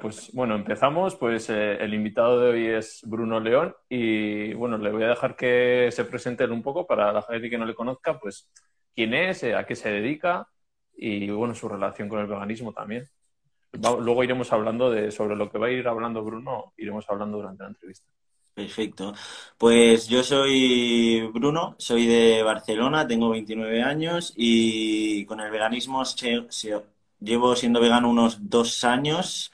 pues 0.00 0.30
bueno, 0.32 0.54
empezamos. 0.54 1.16
Pues 1.16 1.50
eh, 1.50 1.76
el 1.80 1.94
invitado 1.94 2.40
de 2.40 2.50
hoy 2.50 2.66
es 2.66 3.00
Bruno 3.04 3.40
León 3.40 3.74
y 3.88 4.54
bueno, 4.54 4.78
le 4.78 4.92
voy 4.92 5.02
a 5.02 5.08
dejar 5.08 5.36
que 5.36 5.88
se 5.92 6.04
presente 6.04 6.44
él 6.44 6.52
un 6.52 6.62
poco 6.62 6.86
para 6.86 7.12
la 7.12 7.22
gente 7.22 7.50
que 7.50 7.58
no 7.58 7.66
le 7.66 7.74
conozca, 7.74 8.18
pues 8.18 8.48
quién 8.94 9.14
es, 9.14 9.42
eh, 9.42 9.54
a 9.54 9.66
qué 9.66 9.74
se 9.74 9.90
dedica 9.90 10.48
y 10.94 11.30
bueno, 11.30 11.54
su 11.54 11.68
relación 11.68 12.08
con 12.08 12.20
el 12.20 12.26
veganismo 12.26 12.72
también. 12.72 13.08
luego 13.72 14.22
iremos 14.22 14.52
hablando 14.52 14.90
de 14.90 15.10
sobre 15.10 15.34
lo 15.36 15.50
que 15.50 15.58
va 15.58 15.66
a 15.66 15.70
ir 15.70 15.88
hablando 15.88 16.22
Bruno, 16.22 16.72
iremos 16.76 17.04
hablando 17.08 17.38
durante 17.38 17.64
la 17.64 17.70
entrevista. 17.70 18.06
Perfecto. 18.54 19.14
Pues 19.56 20.06
yo 20.08 20.22
soy 20.22 21.28
Bruno, 21.32 21.74
soy 21.78 22.06
de 22.06 22.42
Barcelona, 22.42 23.06
tengo 23.06 23.30
29 23.30 23.82
años 23.82 24.32
y 24.36 25.24
con 25.24 25.40
el 25.40 25.50
veganismo 25.50 26.04
llevo 27.22 27.56
siendo 27.56 27.80
vegano 27.80 28.10
unos 28.10 28.48
dos 28.48 28.84
años. 28.84 29.52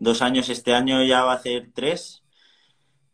Dos 0.00 0.22
años 0.22 0.48
este 0.48 0.74
año 0.74 1.04
ya 1.04 1.24
va 1.24 1.34
a 1.34 1.42
ser 1.42 1.70
tres. 1.74 2.24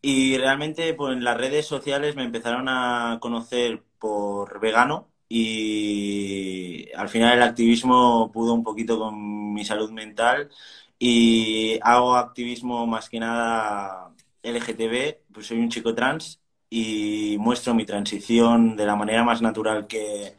Y 0.02 0.38
realmente 0.38 0.95
pues, 0.95 1.15
en 1.15 1.24
las 1.24 1.37
redes 1.37 1.66
sociales 1.66 2.16
me 2.16 2.24
empezaron 2.24 2.69
a 2.69 3.19
conocer 3.20 3.84
por 3.98 4.60
vegano 4.60 5.10
y 5.29 6.91
al 6.95 7.09
final 7.09 7.34
el 7.37 7.43
activismo 7.43 8.30
pudo 8.33 8.55
un 8.55 8.62
poquito 8.65 8.98
con 8.98 9.52
mi 9.55 9.65
salud 9.65 9.91
mental 9.91 10.51
y 10.98 11.79
hago 11.83 12.16
activismo 12.16 12.87
más 12.87 13.09
que 13.10 13.21
nada 13.21 14.15
LGTB, 14.43 15.32
pues 15.32 15.46
soy 15.48 15.59
un 15.59 15.71
chico 15.71 15.95
trans 15.95 16.41
y 16.71 17.37
muestro 17.41 17.74
mi 17.74 17.84
transición 17.87 18.77
de 18.77 18.87
la 18.87 18.96
manera 18.96 19.24
más 19.24 19.43
natural 19.43 19.87
que, 19.88 20.37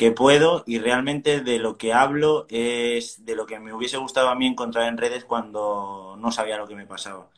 que 0.00 0.12
puedo 0.12 0.64
y 0.66 0.78
realmente 0.78 1.42
de 1.42 1.58
lo 1.58 1.76
que 1.76 1.92
hablo 1.92 2.46
es 2.48 3.26
de 3.26 3.34
lo 3.34 3.44
que 3.44 3.60
me 3.60 3.74
hubiese 3.74 3.98
gustado 3.98 4.30
a 4.30 4.34
mí 4.34 4.46
encontrar 4.46 4.88
en 4.88 4.96
redes 4.96 5.26
cuando 5.26 6.16
no 6.18 6.32
sabía 6.32 6.56
lo 6.56 6.66
que 6.66 6.74
me 6.74 6.86
pasaba. 6.86 7.28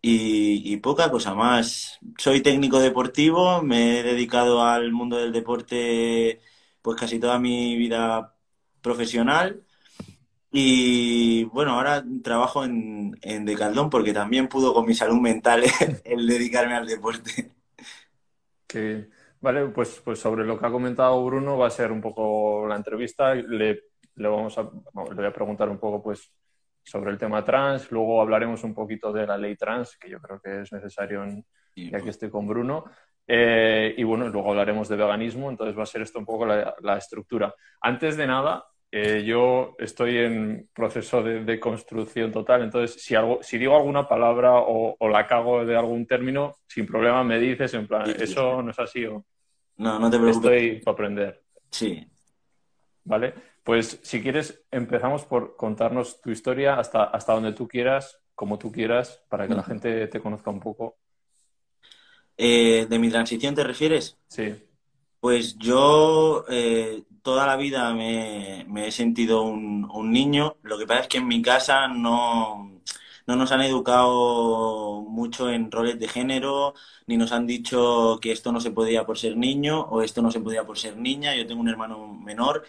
Y, 0.00 0.76
poca 0.76 1.10
cosa 1.10 1.34
más. 1.34 1.98
Soy 2.16 2.42
técnico 2.42 2.78
deportivo, 2.78 3.60
me 3.60 3.98
he 3.98 4.02
dedicado 4.04 4.64
al 4.64 4.92
mundo 4.92 5.16
del 5.16 5.32
deporte 5.32 6.40
pues 6.80 6.96
casi 6.96 7.18
toda 7.18 7.40
mi 7.40 7.76
vida 7.76 8.36
profesional 8.80 9.64
y 10.52 11.44
bueno, 11.46 11.72
ahora 11.72 12.04
trabajo 12.22 12.64
en, 12.64 13.18
en 13.22 13.44
Decaldón 13.44 13.90
porque 13.90 14.12
también 14.12 14.48
pudo 14.48 14.72
con 14.72 14.86
mi 14.86 14.94
salud 14.94 15.20
mental 15.20 15.64
el 16.04 16.26
dedicarme 16.28 16.76
al 16.76 16.86
deporte. 16.86 17.50
Que, 18.68 19.08
vale, 19.46 19.66
pues, 19.68 20.02
pues 20.04 20.18
sobre 20.18 20.44
lo 20.44 20.58
que 20.58 20.66
ha 20.66 20.70
comentado 20.72 21.24
Bruno 21.24 21.56
va 21.56 21.68
a 21.68 21.70
ser 21.70 21.92
un 21.92 22.00
poco 22.00 22.66
la 22.66 22.74
entrevista. 22.74 23.32
Le, 23.32 23.80
le, 24.16 24.28
vamos 24.28 24.58
a, 24.58 24.62
le 24.62 25.14
voy 25.14 25.24
a 25.24 25.32
preguntar 25.32 25.68
un 25.68 25.78
poco 25.78 26.02
pues 26.02 26.32
sobre 26.82 27.12
el 27.12 27.18
tema 27.18 27.44
trans, 27.44 27.90
luego 27.92 28.20
hablaremos 28.20 28.64
un 28.64 28.74
poquito 28.74 29.12
de 29.12 29.24
la 29.24 29.38
ley 29.38 29.56
trans, 29.56 29.96
que 29.98 30.10
yo 30.10 30.20
creo 30.20 30.40
que 30.40 30.62
es 30.62 30.72
necesario, 30.72 31.22
en, 31.22 31.44
y 31.76 31.94
aquí 31.94 32.08
estoy 32.08 32.28
con 32.28 32.48
Bruno. 32.48 32.84
Eh, 33.28 33.94
y 33.96 34.02
bueno, 34.02 34.28
luego 34.28 34.50
hablaremos 34.50 34.88
de 34.88 34.96
veganismo, 34.96 35.48
entonces 35.48 35.78
va 35.78 35.84
a 35.84 35.86
ser 35.86 36.02
esto 36.02 36.18
un 36.18 36.26
poco 36.26 36.44
la, 36.44 36.74
la 36.80 36.98
estructura. 36.98 37.54
Antes 37.80 38.16
de 38.16 38.26
nada, 38.26 38.64
eh, 38.90 39.24
yo 39.24 39.76
estoy 39.78 40.18
en 40.18 40.70
proceso 40.72 41.22
de, 41.22 41.60
construcción 41.60 42.32
total, 42.32 42.62
entonces 42.62 43.02
si, 43.02 43.14
algo, 43.14 43.40
si 43.42 43.58
digo 43.58 43.76
alguna 43.76 44.08
palabra 44.08 44.54
o, 44.54 44.96
la 45.08 45.26
cago 45.26 45.64
de 45.64 45.76
algún 45.76 46.06
término, 46.06 46.56
sin 46.66 46.86
problema 46.86 47.22
me 47.22 47.38
dices, 47.38 47.74
en 47.74 47.86
plan, 47.86 48.10
¿eso 48.10 48.60
no 48.62 48.70
es 48.72 48.78
así 48.78 49.04
o...? 49.06 49.24
No, 49.76 49.98
no 49.98 50.10
te 50.10 50.18
preocupes. 50.18 50.52
Estoy 50.52 50.80
para 50.80 50.92
aprender. 50.94 51.42
Sí. 51.70 52.06
Vale, 53.04 53.34
pues 53.62 54.00
si 54.02 54.20
quieres 54.22 54.64
empezamos 54.70 55.24
por 55.24 55.56
contarnos 55.56 56.20
tu 56.20 56.30
historia 56.30 56.78
hasta, 56.78 57.04
hasta 57.04 57.34
donde 57.34 57.52
tú 57.52 57.68
quieras, 57.68 58.20
como 58.34 58.58
tú 58.58 58.72
quieras, 58.72 59.22
para 59.28 59.46
que 59.46 59.54
la 59.54 59.62
gente 59.62 60.06
te 60.08 60.20
conozca 60.20 60.50
un 60.50 60.60
poco. 60.60 60.96
Eh, 62.36 62.86
¿De 62.88 62.98
mi 62.98 63.10
transición 63.10 63.54
te 63.54 63.64
refieres? 63.64 64.18
Sí. 64.28 64.54
Pues 65.20 65.56
yo 65.58 66.44
eh, 66.48 67.02
toda 67.22 67.46
la 67.46 67.56
vida 67.56 67.92
me, 67.94 68.86
he 68.86 68.92
sentido 68.92 69.42
un, 69.42 70.12
niño. 70.12 70.56
Lo 70.62 70.78
que 70.78 70.86
pasa 70.86 71.00
es 71.00 71.08
que 71.08 71.18
en 71.18 71.26
mi 71.26 71.42
casa 71.42 71.88
no, 71.88 72.80
no 73.26 73.36
nos 73.36 73.52
han 73.52 73.62
educado 73.62 75.02
mucho 75.02 75.50
en 75.50 75.70
roles 75.70 75.98
de 75.98 76.08
género, 76.08 76.74
ni 77.06 77.16
nos 77.16 77.32
han 77.32 77.46
dicho 77.46 78.18
que 78.20 78.32
esto 78.32 78.52
no 78.52 78.60
se 78.60 78.70
podía 78.70 79.04
por 79.06 79.18
ser 79.18 79.36
niño 79.36 79.80
o 79.82 80.02
esto 80.02 80.22
no 80.22 80.30
se 80.30 80.40
podía 80.40 80.64
por 80.64 80.78
ser 80.78 80.96
niña. 80.96 81.34
Yo 81.34 81.46
tengo 81.46 81.60
un 81.60 81.68
hermano 81.68 82.08
menor 82.14 82.64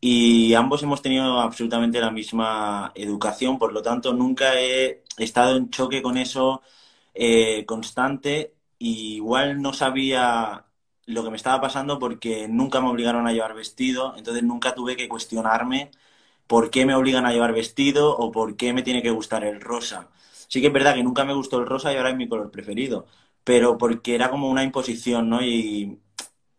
y 0.00 0.54
ambos 0.54 0.82
hemos 0.82 1.02
tenido 1.02 1.40
absolutamente 1.40 2.00
la 2.00 2.10
misma 2.10 2.92
educación, 2.94 3.58
por 3.58 3.72
lo 3.72 3.82
tanto 3.82 4.12
nunca 4.12 4.60
he 4.60 5.02
estado 5.18 5.56
en 5.56 5.70
choque 5.70 6.02
con 6.02 6.16
eso 6.18 6.62
eh, 7.14 7.64
constante. 7.66 8.54
igual 8.78 9.60
no 9.62 9.72
sabía 9.72 10.66
lo 11.06 11.24
que 11.24 11.30
me 11.30 11.36
estaba 11.36 11.60
pasando 11.60 11.98
porque 11.98 12.48
nunca 12.48 12.80
me 12.80 12.88
obligaron 12.90 13.26
a 13.26 13.32
llevar 13.32 13.54
vestido, 13.54 14.14
entonces 14.16 14.42
nunca 14.42 14.74
tuve 14.74 14.96
que 14.96 15.08
cuestionarme 15.08 15.90
por 16.46 16.70
qué 16.70 16.86
me 16.86 16.94
obligan 16.94 17.26
a 17.26 17.32
llevar 17.32 17.52
vestido 17.52 18.16
o 18.16 18.32
por 18.32 18.56
qué 18.56 18.72
me 18.72 18.82
tiene 18.82 19.02
que 19.02 19.10
gustar 19.10 19.44
el 19.44 19.60
rosa. 19.60 20.10
Sí 20.48 20.60
que 20.60 20.68
es 20.68 20.72
verdad 20.72 20.94
que 20.94 21.02
nunca 21.04 21.24
me 21.24 21.34
gustó 21.34 21.58
el 21.58 21.66
rosa 21.66 21.92
y 21.92 21.96
ahora 21.96 22.10
es 22.10 22.16
mi 22.16 22.28
color 22.28 22.50
preferido, 22.50 23.06
pero 23.44 23.78
porque 23.78 24.14
era 24.14 24.30
como 24.30 24.50
una 24.50 24.62
imposición, 24.64 25.28
¿no? 25.28 25.42
Y, 25.42 26.00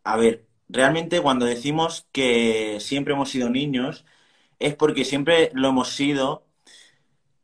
a 0.04 0.18
ver, 0.18 0.48
realmente 0.70 1.22
cuando 1.22 1.46
decimos 1.46 2.08
que 2.12 2.80
siempre 2.82 3.14
hemos 3.14 3.30
sido 3.30 3.50
niños, 3.50 4.06
es 4.60 4.76
porque 4.76 5.06
siempre 5.06 5.52
lo 5.54 5.70
hemos 5.70 5.90
sido. 5.90 6.46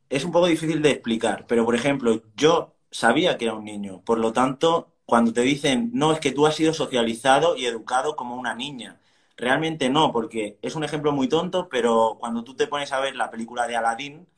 Es 0.08 0.24
un 0.24 0.32
poco 0.32 0.46
difícil 0.46 0.82
de 0.82 0.90
explicar, 0.90 1.46
pero 1.46 1.64
por 1.64 1.74
ejemplo, 1.74 2.22
yo 2.36 2.74
sabía 2.90 3.36
que 3.38 3.46
era 3.46 3.54
un 3.54 3.64
niño, 3.64 4.02
por 4.04 4.18
lo 4.18 4.32
tanto, 4.32 4.92
cuando 5.06 5.32
te 5.32 5.40
dicen, 5.42 5.90
no, 5.92 6.12
es 6.12 6.20
que 6.20 6.32
tú 6.32 6.46
has 6.46 6.54
sido 6.56 6.72
socializado 6.74 7.56
y 7.56 7.66
educado 7.66 8.16
como 8.16 8.36
una 8.36 8.54
niña. 8.54 9.00
Realmente 9.36 9.90
no, 9.90 10.12
porque 10.12 10.58
es 10.62 10.76
un 10.76 10.84
ejemplo 10.84 11.12
muy 11.12 11.28
tonto, 11.28 11.68
pero 11.68 12.16
cuando 12.20 12.44
tú 12.44 12.54
te 12.54 12.68
pones 12.68 12.92
a 12.92 13.00
ver 13.00 13.16
la 13.16 13.30
película 13.30 13.66
de 13.66 13.76
Aladdin, 13.76 14.28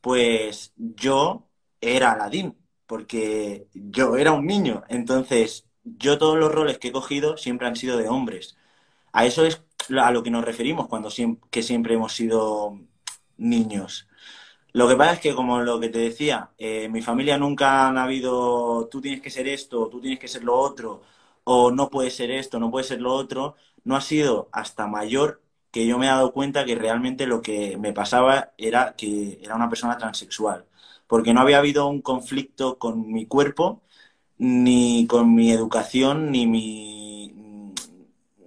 pues 0.00 0.72
yo 0.76 1.48
era 1.80 2.12
Aladdin, 2.12 2.56
porque 2.86 3.68
yo 3.74 4.16
era 4.16 4.32
un 4.32 4.46
niño. 4.46 4.84
Entonces, 4.88 5.68
yo 5.84 6.18
todos 6.18 6.38
los 6.38 6.52
roles 6.52 6.78
que 6.78 6.88
he 6.88 6.92
cogido 6.92 7.36
siempre 7.36 7.66
han 7.68 7.76
sido 7.76 7.98
de 7.98 8.08
hombres. 8.08 8.56
A 9.12 9.26
eso 9.26 9.44
es 9.46 9.62
a 10.00 10.12
lo 10.12 10.22
que 10.22 10.30
nos 10.30 10.44
referimos 10.44 10.88
cuando 10.88 11.10
que 11.50 11.62
siempre 11.62 11.94
hemos 11.94 12.14
sido 12.14 12.80
niños. 13.38 14.08
Lo 14.72 14.88
que 14.88 14.96
pasa 14.96 15.14
es 15.14 15.20
que, 15.20 15.34
como 15.34 15.60
lo 15.60 15.78
que 15.80 15.88
te 15.90 15.98
decía, 15.98 16.50
eh, 16.58 16.88
mi 16.88 17.02
familia 17.02 17.36
nunca 17.38 17.88
han 17.88 17.98
habido, 17.98 18.88
tú 18.90 19.00
tienes 19.02 19.20
que 19.20 19.30
ser 19.30 19.46
esto, 19.48 19.88
tú 19.88 20.00
tienes 20.00 20.18
que 20.18 20.28
ser 20.28 20.44
lo 20.44 20.54
otro, 20.58 21.02
o 21.44 21.70
no 21.70 21.90
puede 21.90 22.10
ser 22.10 22.30
esto, 22.30 22.58
no 22.58 22.70
puede 22.70 22.84
ser 22.84 23.00
lo 23.00 23.12
otro. 23.14 23.56
No 23.84 23.96
ha 23.96 24.00
sido 24.00 24.48
hasta 24.52 24.86
mayor 24.86 25.42
que 25.70 25.86
yo 25.86 25.98
me 25.98 26.06
he 26.06 26.08
dado 26.10 26.32
cuenta 26.32 26.64
que 26.64 26.74
realmente 26.76 27.26
lo 27.26 27.42
que 27.42 27.76
me 27.78 27.92
pasaba 27.92 28.52
era 28.58 28.94
que 28.96 29.40
era 29.42 29.56
una 29.56 29.68
persona 29.68 29.96
transexual, 29.98 30.66
porque 31.06 31.32
no 31.34 31.40
había 31.40 31.58
habido 31.58 31.86
un 31.88 32.02
conflicto 32.02 32.78
con 32.78 33.10
mi 33.12 33.26
cuerpo, 33.26 33.82
ni 34.38 35.06
con 35.08 35.34
mi 35.34 35.52
educación, 35.52 36.30
ni 36.32 36.46
mi, 36.46 37.34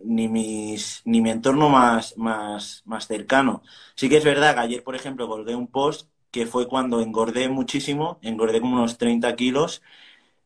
ni, 0.04 0.28
mis, 0.28 1.02
ni 1.06 1.22
mi 1.22 1.30
entorno 1.32 1.70
más, 1.70 2.18
más, 2.18 2.82
más 2.86 3.08
cercano. 3.08 3.64
Sí 3.96 4.10
que 4.10 4.18
es 4.18 4.24
verdad 4.26 4.54
que 4.56 4.60
ayer, 4.62 4.84
por 4.84 4.96
ejemplo, 4.96 5.28
colgué 5.28 5.56
un 5.56 5.68
post 5.68 6.10
que 6.32 6.46
fue 6.46 6.68
cuando 6.68 7.02
engordé 7.02 7.50
muchísimo, 7.50 8.20
engordé 8.22 8.60
como 8.62 8.76
unos 8.76 8.98
30 8.98 9.36
kilos, 9.36 9.82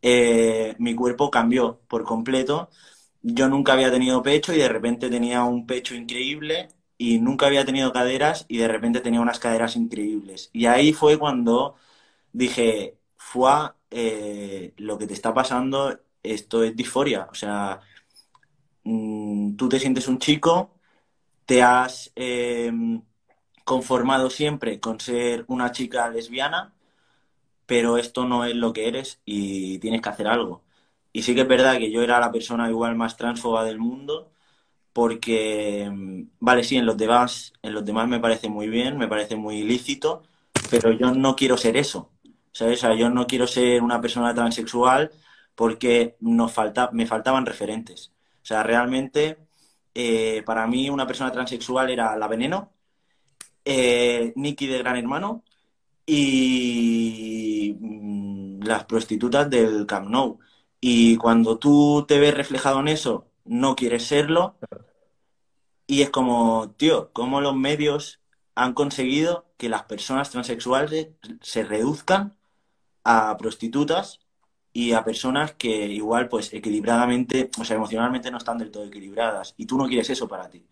eh, 0.01 0.75
mi 0.79 0.95
cuerpo 0.95 1.31
cambió 1.31 1.81
por 1.87 2.03
completo. 2.03 2.69
Yo 3.21 3.49
nunca 3.49 3.73
había 3.73 3.91
tenido 3.91 4.23
pecho 4.23 4.53
y 4.53 4.57
de 4.59 4.69
repente 4.69 5.09
tenía 5.09 5.43
un 5.43 5.65
pecho 5.67 5.95
increíble 5.95 6.69
y 6.97 7.19
nunca 7.19 7.47
había 7.47 7.65
tenido 7.65 7.91
caderas 7.91 8.45
y 8.47 8.57
de 8.57 8.67
repente 8.67 9.01
tenía 9.01 9.21
unas 9.21 9.39
caderas 9.39 9.75
increíbles. 9.75 10.49
Y 10.53 10.65
ahí 10.67 10.93
fue 10.93 11.17
cuando 11.19 11.75
dije, 12.33 12.97
fue 13.17 13.51
eh, 13.91 14.73
lo 14.77 14.97
que 14.97 15.07
te 15.07 15.13
está 15.15 15.33
pasando, 15.33 15.99
esto 16.23 16.63
es 16.63 16.75
disforia. 16.75 17.27
O 17.31 17.35
sea, 17.35 17.81
mm, 18.83 19.55
tú 19.55 19.69
te 19.69 19.79
sientes 19.79 20.07
un 20.07 20.19
chico, 20.19 20.73
te 21.45 21.63
has... 21.63 22.11
Em, 22.15 23.03
conformado 23.65 24.29
siempre 24.31 24.79
con 24.81 24.99
ser 24.99 25.45
una 25.47 25.71
chica 25.71 26.09
lesbiana, 26.09 26.73
pero 27.65 27.97
esto 27.97 28.25
no 28.25 28.45
es 28.45 28.55
lo 28.55 28.73
que 28.73 28.87
eres 28.89 29.21
y 29.25 29.79
tienes 29.79 30.01
que 30.01 30.09
hacer 30.09 30.27
algo. 30.27 30.63
Y 31.19 31.21
sí 31.21 31.35
que 31.35 31.41
es 31.41 31.47
verdad 31.49 31.77
que 31.77 31.91
yo 31.91 32.01
era 32.01 32.17
la 32.17 32.31
persona 32.31 32.69
igual 32.69 32.95
más 32.95 33.17
transfoba 33.17 33.65
del 33.65 33.77
mundo, 33.77 34.31
porque, 34.93 35.89
mm, 35.91 36.23
vale, 36.39 36.63
sí, 36.63 36.77
en 36.77 36.85
los 36.85 36.97
demás, 36.97 37.51
en 37.61 37.73
los 37.73 37.83
demás 37.85 38.07
me 38.07 38.21
parece 38.21 38.47
muy 38.49 38.69
bien, 38.69 38.97
me 38.97 39.09
parece 39.09 39.35
muy 39.35 39.57
ilícito, 39.57 40.23
pero 40.71 40.93
yo 40.93 41.11
no 41.13 41.35
quiero 41.35 41.57
ser 41.57 41.75
eso. 41.75 42.11
¿Sabes? 42.53 42.79
O 42.79 42.81
sea, 42.81 42.95
yo 42.95 43.09
no 43.09 43.27
quiero 43.27 43.47
ser 43.47 43.83
una 43.83 43.99
persona 44.01 44.33
transexual 44.33 45.11
porque 45.55 46.15
nos 46.21 46.53
falta, 46.53 46.89
me 46.93 47.05
faltaban 47.05 47.45
referentes. 47.45 48.13
O 48.41 48.45
sea, 48.45 48.63
realmente, 48.63 49.39
eh, 49.93 50.43
para 50.45 50.67
mí 50.67 50.89
una 50.89 51.07
persona 51.07 51.31
transexual 51.33 51.89
era 51.89 52.15
la 52.17 52.27
veneno, 52.29 52.71
eh, 53.65 54.33
Nicky 54.35 54.67
de 54.67 54.79
Gran 54.79 54.97
Hermano 54.97 55.43
y 56.05 57.75
mm, 57.79 58.63
las 58.63 58.85
prostitutas 58.85 59.49
del 59.49 59.85
Camp 59.85 60.09
Nou. 60.09 60.39
Y 60.81 61.17
cuando 61.17 61.57
tú 61.59 62.05
te 62.07 62.19
ves 62.19 62.33
reflejado 62.33 62.79
en 62.79 62.87
eso, 62.89 63.27
no 63.45 63.75
quieres 63.75 64.05
serlo. 64.07 64.57
Y 65.87 66.01
es 66.01 66.09
como, 66.09 66.71
tío, 66.77 67.11
¿cómo 67.13 67.41
los 67.41 67.55
medios 67.55 68.21
han 68.55 68.73
conseguido 68.73 69.51
que 69.57 69.69
las 69.69 69.83
personas 69.83 70.29
transexuales 70.29 71.09
se 71.41 71.63
reduzcan 71.63 72.37
a 73.03 73.37
prostitutas 73.37 74.21
y 74.73 74.93
a 74.93 75.03
personas 75.03 75.53
que 75.53 75.87
igual, 75.87 76.29
pues, 76.29 76.53
equilibradamente, 76.53 77.51
o 77.59 77.65
sea, 77.65 77.77
emocionalmente 77.77 78.31
no 78.31 78.37
están 78.37 78.57
del 78.59 78.71
todo 78.71 78.85
equilibradas. 78.85 79.55
Y 79.57 79.65
tú 79.65 79.77
no 79.77 79.87
quieres 79.87 80.09
eso 80.09 80.27
para 80.27 80.49
ti. 80.49 80.65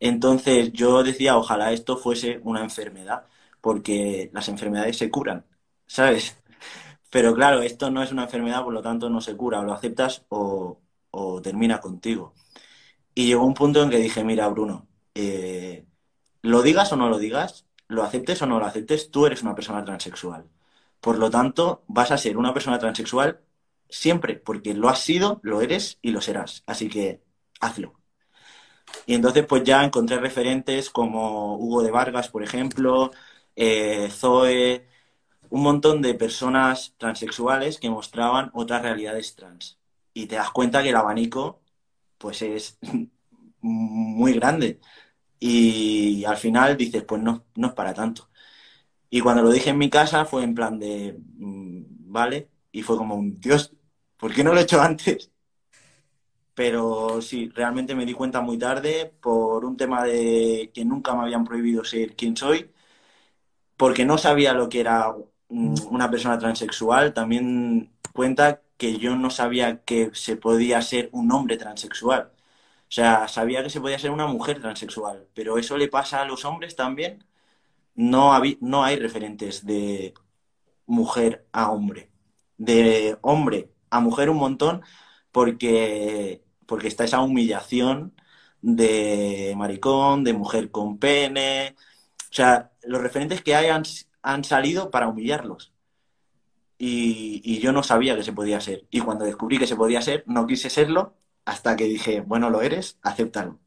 Entonces 0.00 0.72
yo 0.72 1.02
decía, 1.02 1.36
ojalá 1.38 1.72
esto 1.72 1.96
fuese 1.98 2.40
una 2.44 2.62
enfermedad, 2.62 3.26
porque 3.60 4.30
las 4.32 4.48
enfermedades 4.48 4.98
se 4.98 5.10
curan, 5.10 5.46
¿sabes? 5.86 6.36
Pero 7.10 7.34
claro, 7.34 7.62
esto 7.62 7.90
no 7.90 8.02
es 8.02 8.12
una 8.12 8.24
enfermedad, 8.24 8.64
por 8.64 8.74
lo 8.74 8.82
tanto 8.82 9.08
no 9.10 9.20
se 9.20 9.36
cura, 9.36 9.60
o 9.60 9.64
lo 9.64 9.72
aceptas 9.72 10.24
o, 10.28 10.80
termina 11.42 11.80
contigo. 11.80 12.34
Y 13.14 13.26
llegó 13.26 13.44
un 13.46 13.54
punto 13.54 13.82
en 13.82 13.90
que 13.90 13.98
dije, 13.98 14.24
mira, 14.24 14.48
Bruno, 14.48 14.88
eh, 15.14 15.86
lo 16.42 16.62
digas 16.62 16.92
o 16.92 16.96
no 16.96 17.08
lo 17.08 17.18
digas, 17.18 17.66
lo 17.88 18.02
aceptes 18.04 18.42
o 18.42 18.46
no 18.46 18.58
lo 18.58 18.66
aceptes, 18.66 19.10
tú 19.10 19.26
eres 19.26 19.42
una 19.42 19.54
persona 19.54 19.84
transexual. 19.84 20.48
Por 21.00 21.18
lo 21.18 21.30
tanto, 21.30 21.84
vas 21.88 22.10
a 22.10 22.18
ser 22.18 22.36
una 22.38 22.52
persona 22.54 22.78
transexual 22.78 23.40
siempre, 23.88 24.36
porque 24.36 24.74
lo 24.74 24.88
has 24.88 25.00
sido, 25.00 25.40
lo 25.42 25.60
eres 25.62 25.98
y 26.02 26.10
lo 26.10 26.20
serás. 26.20 26.64
Así 26.66 26.88
que 26.88 27.22
hazlo. 27.60 27.94
Y 29.06 29.14
entonces 29.14 29.44
pues 29.46 29.62
ya 29.64 29.84
encontré 29.84 30.18
referentes 30.18 30.90
como 30.90 31.56
Hugo 31.56 31.82
de 31.82 31.90
Vargas, 31.90 32.28
por 32.28 32.42
ejemplo, 32.42 33.10
eh, 33.54 34.08
Zoe, 34.10 34.86
un 35.50 35.62
montón 35.62 36.02
de 36.02 36.14
personas 36.14 36.94
transexuales 36.98 37.78
que 37.78 37.90
mostraban 37.90 38.50
otras 38.54 38.82
realidades 38.82 39.34
trans. 39.36 39.78
Y 40.14 40.26
te 40.26 40.36
das 40.36 40.50
cuenta 40.50 40.82
que 40.82 40.90
el 40.90 40.96
abanico 40.96 41.62
pues 42.18 42.42
es 42.42 42.78
muy 43.60 44.34
grande. 44.34 44.80
Y 45.40 46.24
al 46.26 46.36
final 46.38 46.76
dices, 46.76 47.04
pues 47.04 47.22
no, 47.22 47.46
no 47.56 47.68
es 47.68 47.74
para 47.74 47.94
tanto. 47.94 48.30
Y 49.10 49.20
cuando 49.20 49.42
lo 49.42 49.50
dije 49.50 49.70
en 49.70 49.78
mi 49.78 49.90
casa 49.90 50.24
fue 50.24 50.44
en 50.44 50.54
plan 50.54 50.78
de, 50.78 51.18
mm, 51.38 52.12
vale, 52.12 52.50
y 52.72 52.82
fue 52.82 52.96
como 52.96 53.16
un, 53.16 53.40
Dios, 53.40 53.72
¿por 54.16 54.34
qué 54.34 54.44
no 54.44 54.52
lo 54.54 54.60
he 54.60 54.64
hecho 54.64 54.80
antes? 54.82 55.30
Pero 56.54 57.20
sí, 57.22 57.50
realmente 57.50 57.94
me 57.94 58.06
di 58.06 58.14
cuenta 58.14 58.40
muy 58.40 58.58
tarde 58.58 59.14
por 59.20 59.64
un 59.64 59.76
tema 59.76 60.04
de 60.04 60.70
que 60.74 60.84
nunca 60.84 61.14
me 61.14 61.22
habían 61.22 61.44
prohibido 61.44 61.84
ser 61.84 62.16
quien 62.16 62.36
soy, 62.36 62.72
porque 63.76 64.04
no 64.04 64.18
sabía 64.18 64.52
lo 64.54 64.68
que 64.68 64.80
era 64.80 65.14
una 65.48 66.10
persona 66.10 66.38
transexual, 66.38 67.14
también 67.14 67.92
cuenta 68.12 68.62
que 68.76 68.98
yo 68.98 69.16
no 69.16 69.30
sabía 69.30 69.82
que 69.84 70.10
se 70.14 70.36
podía 70.36 70.82
ser 70.82 71.08
un 71.12 71.30
hombre 71.32 71.56
transexual. 71.56 72.32
O 72.88 72.90
sea, 72.92 73.28
sabía 73.28 73.62
que 73.62 73.70
se 73.70 73.80
podía 73.80 73.98
ser 73.98 74.10
una 74.12 74.26
mujer 74.26 74.60
transexual, 74.60 75.26
pero 75.34 75.58
eso 75.58 75.76
le 75.76 75.88
pasa 75.88 76.22
a 76.22 76.24
los 76.26 76.44
hombres 76.44 76.76
también. 76.76 77.24
No, 77.94 78.32
no 78.60 78.84
hay 78.84 78.96
referentes 78.98 79.66
de 79.66 80.14
mujer 80.86 81.46
a 81.52 81.70
hombre. 81.70 82.10
De 82.58 83.18
hombre 83.22 83.70
a 83.90 84.00
mujer 84.00 84.30
un 84.30 84.38
montón, 84.38 84.82
porque, 85.32 86.42
porque 86.66 86.88
está 86.88 87.04
esa 87.04 87.20
humillación 87.20 88.14
de 88.62 89.54
maricón, 89.56 90.24
de 90.24 90.32
mujer 90.34 90.70
con 90.70 90.98
pene. 90.98 91.76
O 92.30 92.34
sea, 92.34 92.72
los 92.84 93.00
referentes 93.02 93.42
que 93.42 93.54
hay 93.54 93.68
han, 93.68 93.84
salido 94.44 94.90
para 94.90 95.08
humillarlos. 95.08 95.72
Y, 96.78 97.58
yo 97.60 97.72
no 97.72 97.82
sabía 97.82 98.16
que 98.16 98.22
se 98.22 98.32
podía 98.32 98.60
ser. 98.60 98.86
Y 98.90 99.00
cuando 99.00 99.24
descubrí 99.24 99.58
que 99.58 99.66
se 99.66 99.76
podía 99.76 100.02
ser, 100.02 100.24
no 100.26 100.46
quise 100.46 100.68
serlo 100.68 101.14
hasta 101.44 101.76
que 101.76 101.84
dije, 101.84 102.20
bueno, 102.20 102.50
lo 102.50 102.60
eres, 102.60 102.98
acéptalo. 103.02 103.58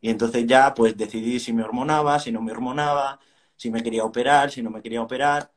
Y 0.00 0.10
entonces 0.10 0.46
ya 0.46 0.74
pues 0.74 0.96
decidí 0.96 1.38
si 1.38 1.52
me 1.52 1.62
hormonaba, 1.62 2.18
si 2.18 2.32
no 2.32 2.42
me 2.42 2.52
hormonaba, 2.52 3.20
si 3.56 3.70
me 3.70 3.82
quería 3.82 4.04
operar, 4.04 4.50
si 4.50 4.62
no 4.62 4.70
me 4.70 4.82
quería 4.82 5.02
operar. 5.02 5.52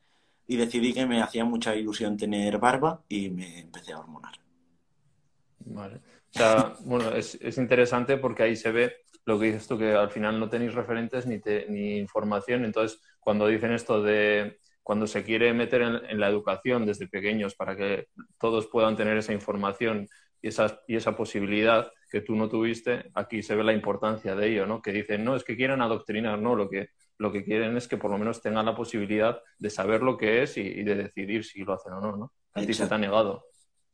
Y 0.47 0.57
decidí 0.57 0.93
que 0.93 1.07
me 1.07 1.21
hacía 1.21 1.43
mucha 1.43 1.75
ilusión 1.75 2.17
tener 2.17 2.59
barba 2.59 3.03
y 3.09 3.29
me 3.31 3.61
empecé 3.61 3.93
a 3.93 3.99
hormonar. 3.99 4.33
Vale. 5.59 5.95
O 5.95 6.37
sea, 6.37 6.73
bueno, 6.81 7.09
es, 7.11 7.35
es 7.41 7.57
interesante 7.57 8.17
porque 8.17 8.43
ahí 8.43 8.55
se 8.55 8.71
ve 8.71 9.04
lo 9.25 9.39
que 9.39 9.47
dices 9.47 9.67
tú, 9.67 9.77
que 9.77 9.93
al 9.93 10.11
final 10.11 10.39
no 10.39 10.49
tenéis 10.49 10.73
referentes 10.73 11.25
ni, 11.25 11.41
ni 11.69 11.97
información. 11.97 12.63
Entonces, 12.63 13.01
cuando 13.19 13.47
dicen 13.47 13.71
esto 13.71 14.01
de 14.01 14.59
cuando 14.85 15.07
se 15.07 15.23
quiere 15.23 15.51
meter 15.51 15.81
en, 15.81 16.19
la 16.19 16.29
educación 16.29 16.85
desde 16.85 17.07
pequeños 17.07 17.55
para 17.55 17.75
que 17.75 18.09
todos 18.37 18.67
puedan 18.67 18.95
tener 18.95 19.17
esa 19.17 19.33
información 19.33 20.07
y 20.43 20.49
esa, 20.49 20.79
y 20.87 20.95
esa 20.95 21.17
posibilidad 21.17 21.91
que 22.11 22.21
tú 22.21 22.35
no 22.35 22.47
tuviste, 22.47 23.09
aquí 23.15 23.41
se 23.41 23.55
ve 23.55 23.63
la 23.63 23.73
importancia 23.73 24.35
de 24.35 24.47
ello, 24.47 24.67
¿no? 24.67 24.83
Que 24.83 24.91
dicen, 24.91 25.25
no, 25.25 25.35
es 25.35 25.43
que 25.43 25.55
quieren 25.55 25.81
adoctrinar, 25.81 26.39
no, 26.39 26.53
lo 26.53 26.69
que, 26.69 26.89
lo 27.17 27.31
que 27.31 27.43
quieren 27.43 27.75
es 27.77 27.87
que 27.87 27.97
por 27.97 28.11
lo 28.11 28.19
menos 28.19 28.43
tengan 28.43 28.67
la 28.67 28.75
posibilidad 28.75 29.41
de 29.57 29.71
saber 29.71 30.03
lo 30.03 30.17
que 30.17 30.43
es 30.43 30.55
y, 30.57 30.83
de 30.83 30.93
decidir 30.93 31.43
si 31.43 31.63
lo 31.63 31.73
hacen 31.73 31.93
o 31.93 31.99
no, 31.99 32.15
¿no? 32.15 32.33
A 32.53 32.61
ti 32.61 32.71
se 32.71 32.85
te 32.85 32.93
ha 32.93 32.99
negado. 32.99 33.47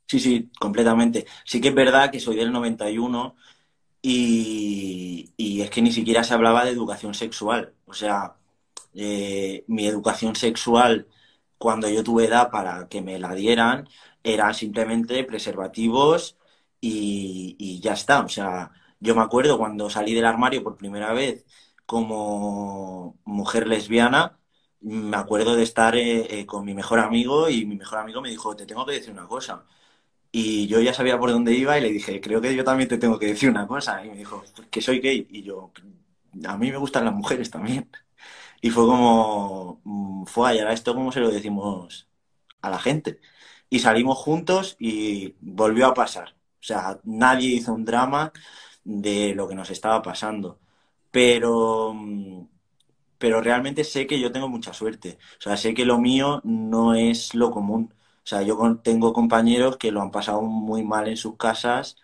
Sí, 0.05 0.19
sí, 0.19 0.51
completamente. 0.59 1.25
Sí 1.45 1.61
que 1.61 1.69
es 1.69 1.73
verdad 1.73 2.11
que 2.11 2.19
soy 2.19 2.35
del 2.35 2.51
91 2.51 3.33
y, 4.01 5.61
es 5.61 5.69
que 5.69 5.81
ni 5.81 5.91
siquiera 5.91 6.23
se 6.23 6.33
hablaba 6.33 6.65
de 6.65 6.71
educación 6.71 7.13
sexual. 7.13 7.73
O 7.85 7.93
sea, 7.93 8.35
eh, 8.93 9.63
mi 9.67 9.87
educación 9.87 10.35
sexual 10.35 11.07
cuando 11.57 11.89
yo 11.89 12.03
tuve 12.03 12.25
edad 12.25 12.51
para 12.51 12.87
que 12.89 13.01
me 13.01 13.19
la 13.19 13.33
dieran 13.35 13.87
era 14.23 14.53
simplemente 14.53 15.23
preservativos 15.23 16.37
y, 16.81 17.79
ya 17.81 17.93
está. 17.93 18.21
O 18.21 18.29
sea, 18.29 18.71
yo 18.99 19.15
me 19.15 19.21
acuerdo 19.21 19.57
cuando 19.57 19.89
salí 19.89 20.13
del 20.13 20.25
armario 20.25 20.63
por 20.63 20.77
primera 20.77 21.13
vez 21.13 21.45
como 21.85 23.19
mujer 23.25 23.67
lesbiana, 23.67 24.39
me 24.81 25.17
acuerdo 25.17 25.55
de 25.55 25.63
estar 25.63 25.95
eh, 25.95 26.39
eh, 26.39 26.45
con 26.45 26.65
mi 26.65 26.73
mejor 26.73 26.99
amigo 26.99 27.49
y 27.49 27.65
mi 27.65 27.75
mejor 27.75 27.99
amigo 27.99 28.21
me 28.21 28.29
dijo, 28.29 28.55
te 28.55 28.65
tengo 28.65 28.85
que 28.85 28.93
decir 28.93 29.11
una 29.11 29.27
cosa. 29.27 29.65
Y 30.31 30.67
yo 30.67 30.79
ya 30.81 30.93
sabía 30.93 31.19
por 31.19 31.31
dónde 31.31 31.53
iba 31.53 31.77
y 31.77 31.81
le 31.81 31.89
dije, 31.91 32.21
creo 32.21 32.39
que 32.41 32.55
yo 32.55 32.63
también 32.63 32.87
te 32.89 32.97
tengo 32.97 33.19
que 33.19 33.27
decir 33.27 33.49
una 33.49 33.67
cosa. 33.67 34.05
Y 34.05 34.09
me 34.09 34.17
dijo, 34.17 34.43
que 34.69 34.81
soy 34.81 34.99
gay. 34.99 35.27
Y 35.29 35.43
yo, 35.43 35.71
a 36.45 36.57
mí 36.57 36.71
me 36.71 36.77
gustan 36.77 37.05
las 37.05 37.13
mujeres 37.13 37.51
también. 37.51 37.89
Y 38.61 38.69
fue 38.71 38.85
como, 38.85 39.81
mm, 39.83 40.25
fue, 40.25 40.55
y 40.55 40.59
ahora 40.59 40.73
esto 40.73 40.93
cómo 40.95 41.11
se 41.11 41.19
lo 41.21 41.29
decimos 41.31 42.07
a 42.61 42.69
la 42.69 42.79
gente. 42.79 43.19
Y 43.69 43.79
salimos 43.79 44.17
juntos 44.19 44.75
y 44.79 45.35
volvió 45.41 45.87
a 45.87 45.93
pasar. 45.93 46.31
O 46.61 46.63
sea, 46.63 46.99
nadie 47.05 47.49
hizo 47.49 47.73
un 47.73 47.85
drama 47.85 48.31
de 48.83 49.33
lo 49.35 49.47
que 49.47 49.55
nos 49.55 49.69
estaba 49.71 50.01
pasando. 50.01 50.59
Pero, 51.11 51.93
mm, 51.95 52.45
pero 53.17 53.41
realmente 53.41 53.83
sé 53.83 54.07
que 54.07 54.19
yo 54.19 54.31
tengo 54.31 54.47
mucha 54.49 54.73
suerte. 54.73 55.17
O 55.39 55.41
sea, 55.41 55.57
sé 55.57 55.73
que 55.73 55.85
lo 55.85 55.99
mío 55.99 56.41
no 56.43 56.95
es 56.95 57.35
lo 57.35 57.51
común. 57.51 57.93
O 58.23 58.27
sea, 58.27 58.41
yo 58.43 58.79
tengo 58.83 59.13
compañeros 59.13 59.77
que 59.77 59.91
lo 59.91 60.01
han 60.01 60.11
pasado 60.11 60.41
muy 60.41 60.83
mal 60.83 61.07
en 61.07 61.17
sus 61.17 61.37
casas 61.37 61.97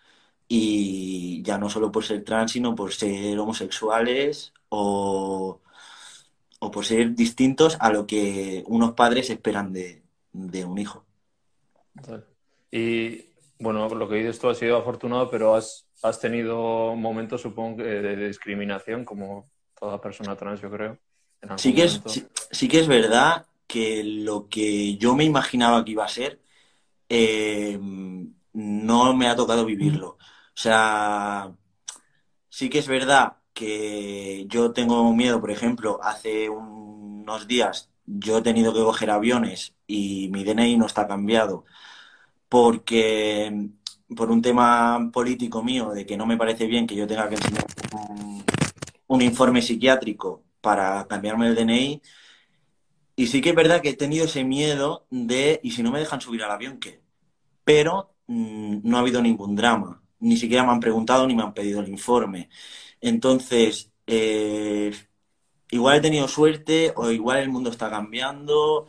y 0.48 1.42
ya 1.42 1.58
no 1.58 1.70
solo 1.70 1.92
por 1.92 2.04
ser 2.04 2.24
trans, 2.24 2.52
sino 2.52 2.74
por 2.74 2.92
ser 2.92 3.38
homosexuales 3.38 4.52
o, 4.68 5.60
por 6.58 6.84
ser 6.84 7.14
distintos 7.14 7.76
a 7.80 7.92
lo 7.92 8.06
que 8.06 8.64
unos 8.66 8.94
padres 8.94 9.30
esperan 9.30 9.72
de, 9.72 10.02
un 10.32 10.78
hijo. 10.78 11.04
Y 12.70 13.26
bueno, 13.58 13.88
lo 13.88 14.08
que 14.08 14.16
dices 14.16 14.38
tú 14.38 14.48
has 14.48 14.58
sido 14.58 14.76
afortunado, 14.76 15.30
pero 15.30 15.54
has, 15.54 15.86
has 16.02 16.20
tenido 16.20 16.96
momentos, 16.96 17.42
supongo, 17.42 17.82
de 17.82 18.16
discriminación, 18.16 19.04
como 19.04 19.48
toda 19.78 20.00
persona 20.00 20.36
trans, 20.36 20.60
yo 20.60 20.70
creo. 20.70 20.98
Sí 21.56 21.74
que, 21.74 21.84
es, 21.84 22.02
sí 22.50 22.68
que 22.68 22.80
es 22.80 22.88
verdad 22.88 23.46
que 23.68 24.02
lo 24.04 24.48
que 24.48 24.96
yo 24.98 25.14
me 25.16 25.24
imaginaba 25.24 25.84
que 25.84 25.92
iba 25.92 26.04
a 26.04 26.08
ser, 26.08 26.42
eh, 27.08 27.78
no 28.52 29.14
me 29.16 29.28
ha 29.28 29.36
tocado 29.36 29.64
vivirlo. 29.66 30.10
O 30.10 30.18
sea, 30.54 31.54
sí 32.48 32.70
que 32.70 32.78
es 32.80 32.88
verdad 32.88 33.38
que 33.54 34.46
yo 34.48 34.72
tengo 34.72 35.12
miedo, 35.14 35.40
por 35.40 35.50
ejemplo, 35.50 36.00
hace 36.02 36.48
unos 36.50 37.46
días 37.48 37.90
yo 38.06 38.38
he 38.38 38.42
tenido 38.42 38.72
que 38.74 38.80
coger 38.80 39.10
aviones 39.10 39.74
y 39.86 40.28
mi 40.32 40.44
DNI 40.44 40.78
no 40.78 40.86
está 40.86 41.06
cambiado 41.08 41.64
porque 42.48 43.70
por 44.16 44.30
un 44.30 44.42
tema 44.42 45.10
político 45.12 45.62
mío 45.62 45.90
de 45.90 46.06
que 46.06 46.16
no 46.16 46.26
me 46.26 46.36
parece 46.38 46.66
bien 46.66 46.86
que 46.86 46.96
yo 46.96 47.06
tenga 47.06 47.28
que 47.28 47.36
enseñar 47.36 47.66
un 49.08 49.22
informe 49.22 49.62
psiquiátrico 49.62 50.44
para 50.60 51.06
cambiarme 51.08 51.48
el 51.48 51.54
DNI, 51.54 52.02
y 53.18 53.26
sí 53.26 53.40
que 53.40 53.50
es 53.50 53.56
verdad 53.56 53.82
que 53.82 53.90
he 53.90 53.96
tenido 53.96 54.26
ese 54.26 54.44
miedo 54.44 55.06
de, 55.10 55.58
¿y 55.64 55.72
si 55.72 55.82
no 55.82 55.90
me 55.90 55.98
dejan 55.98 56.20
subir 56.20 56.44
al 56.44 56.52
avión 56.52 56.78
qué? 56.78 57.02
Pero 57.64 58.14
mm, 58.28 58.80
no 58.84 58.96
ha 58.96 59.00
habido 59.00 59.22
ningún 59.22 59.56
drama. 59.56 60.02
Ni 60.20 60.36
siquiera 60.36 60.64
me 60.64 60.70
han 60.72 60.80
preguntado 60.80 61.26
ni 61.26 61.34
me 61.34 61.42
han 61.42 61.54
pedido 61.54 61.80
el 61.80 61.88
informe. 61.88 62.48
Entonces, 63.00 63.92
eh, 64.06 64.92
igual 65.70 65.98
he 65.98 66.00
tenido 66.02 66.28
suerte 66.28 66.92
o 66.96 67.10
igual 67.10 67.38
el 67.40 67.50
mundo 67.50 67.70
está 67.70 67.90
cambiando 67.90 68.88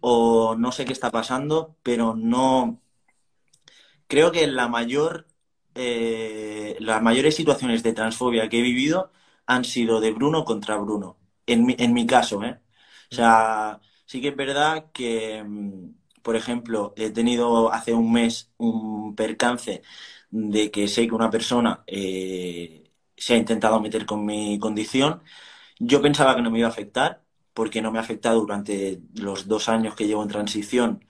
o 0.00 0.56
no 0.56 0.72
sé 0.72 0.84
qué 0.84 0.92
está 0.92 1.10
pasando, 1.12 1.76
pero 1.84 2.16
no... 2.16 2.80
Creo 4.08 4.32
que 4.32 4.46
la 4.46 4.68
mayor, 4.68 5.28
eh, 5.74 6.76
las 6.80 7.02
mayores 7.02 7.36
situaciones 7.36 7.82
de 7.82 7.92
transfobia 7.92 8.48
que 8.48 8.58
he 8.58 8.62
vivido 8.62 9.12
han 9.46 9.64
sido 9.64 10.00
de 10.00 10.12
Bruno 10.12 10.44
contra 10.44 10.76
Bruno, 10.76 11.18
en 11.46 11.66
mi, 11.66 11.76
en 11.78 11.92
mi 11.94 12.06
caso, 12.06 12.42
¿eh? 12.44 12.60
O 13.12 13.14
sea, 13.14 13.80
sí 14.06 14.20
que 14.20 14.28
es 14.28 14.36
verdad 14.36 14.90
que, 14.92 15.42
mm, 15.44 15.94
por 16.22 16.36
ejemplo, 16.36 16.92
he 16.96 17.10
tenido 17.10 17.72
hace 17.72 17.92
un 17.92 18.12
mes 18.12 18.52
un 18.58 19.14
percance 19.16 19.82
de 20.30 20.70
que 20.70 20.86
sé 20.88 21.08
que 21.08 21.14
una 21.14 21.30
persona 21.30 21.82
eh, 21.86 22.90
se 23.16 23.34
ha 23.34 23.36
intentado 23.36 23.80
meter 23.80 24.06
con 24.06 24.24
mi 24.24 24.58
condición. 24.58 25.22
Yo 25.78 26.02
pensaba 26.02 26.36
que 26.36 26.42
no 26.42 26.50
me 26.50 26.58
iba 26.60 26.68
a 26.68 26.72
afectar, 26.72 27.22
porque 27.54 27.82
no 27.82 27.92
me 27.92 27.98
ha 27.98 28.02
afectado 28.02 28.40
durante 28.40 29.00
los 29.14 29.48
dos 29.48 29.68
años 29.68 29.94
que 29.96 30.06
llevo 30.06 30.22
en 30.22 30.28
transición, 30.30 31.06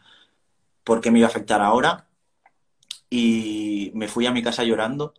porque 0.85 1.11
me 1.11 1.21
iba 1.21 1.28
a 1.28 1.30
afectar 1.30 1.61
ahora. 1.62 2.09
Y 3.11 3.90
me 3.95 4.09
fui 4.09 4.26
a 4.26 4.33
mi 4.33 4.42
casa 4.42 4.62
llorando 4.64 5.14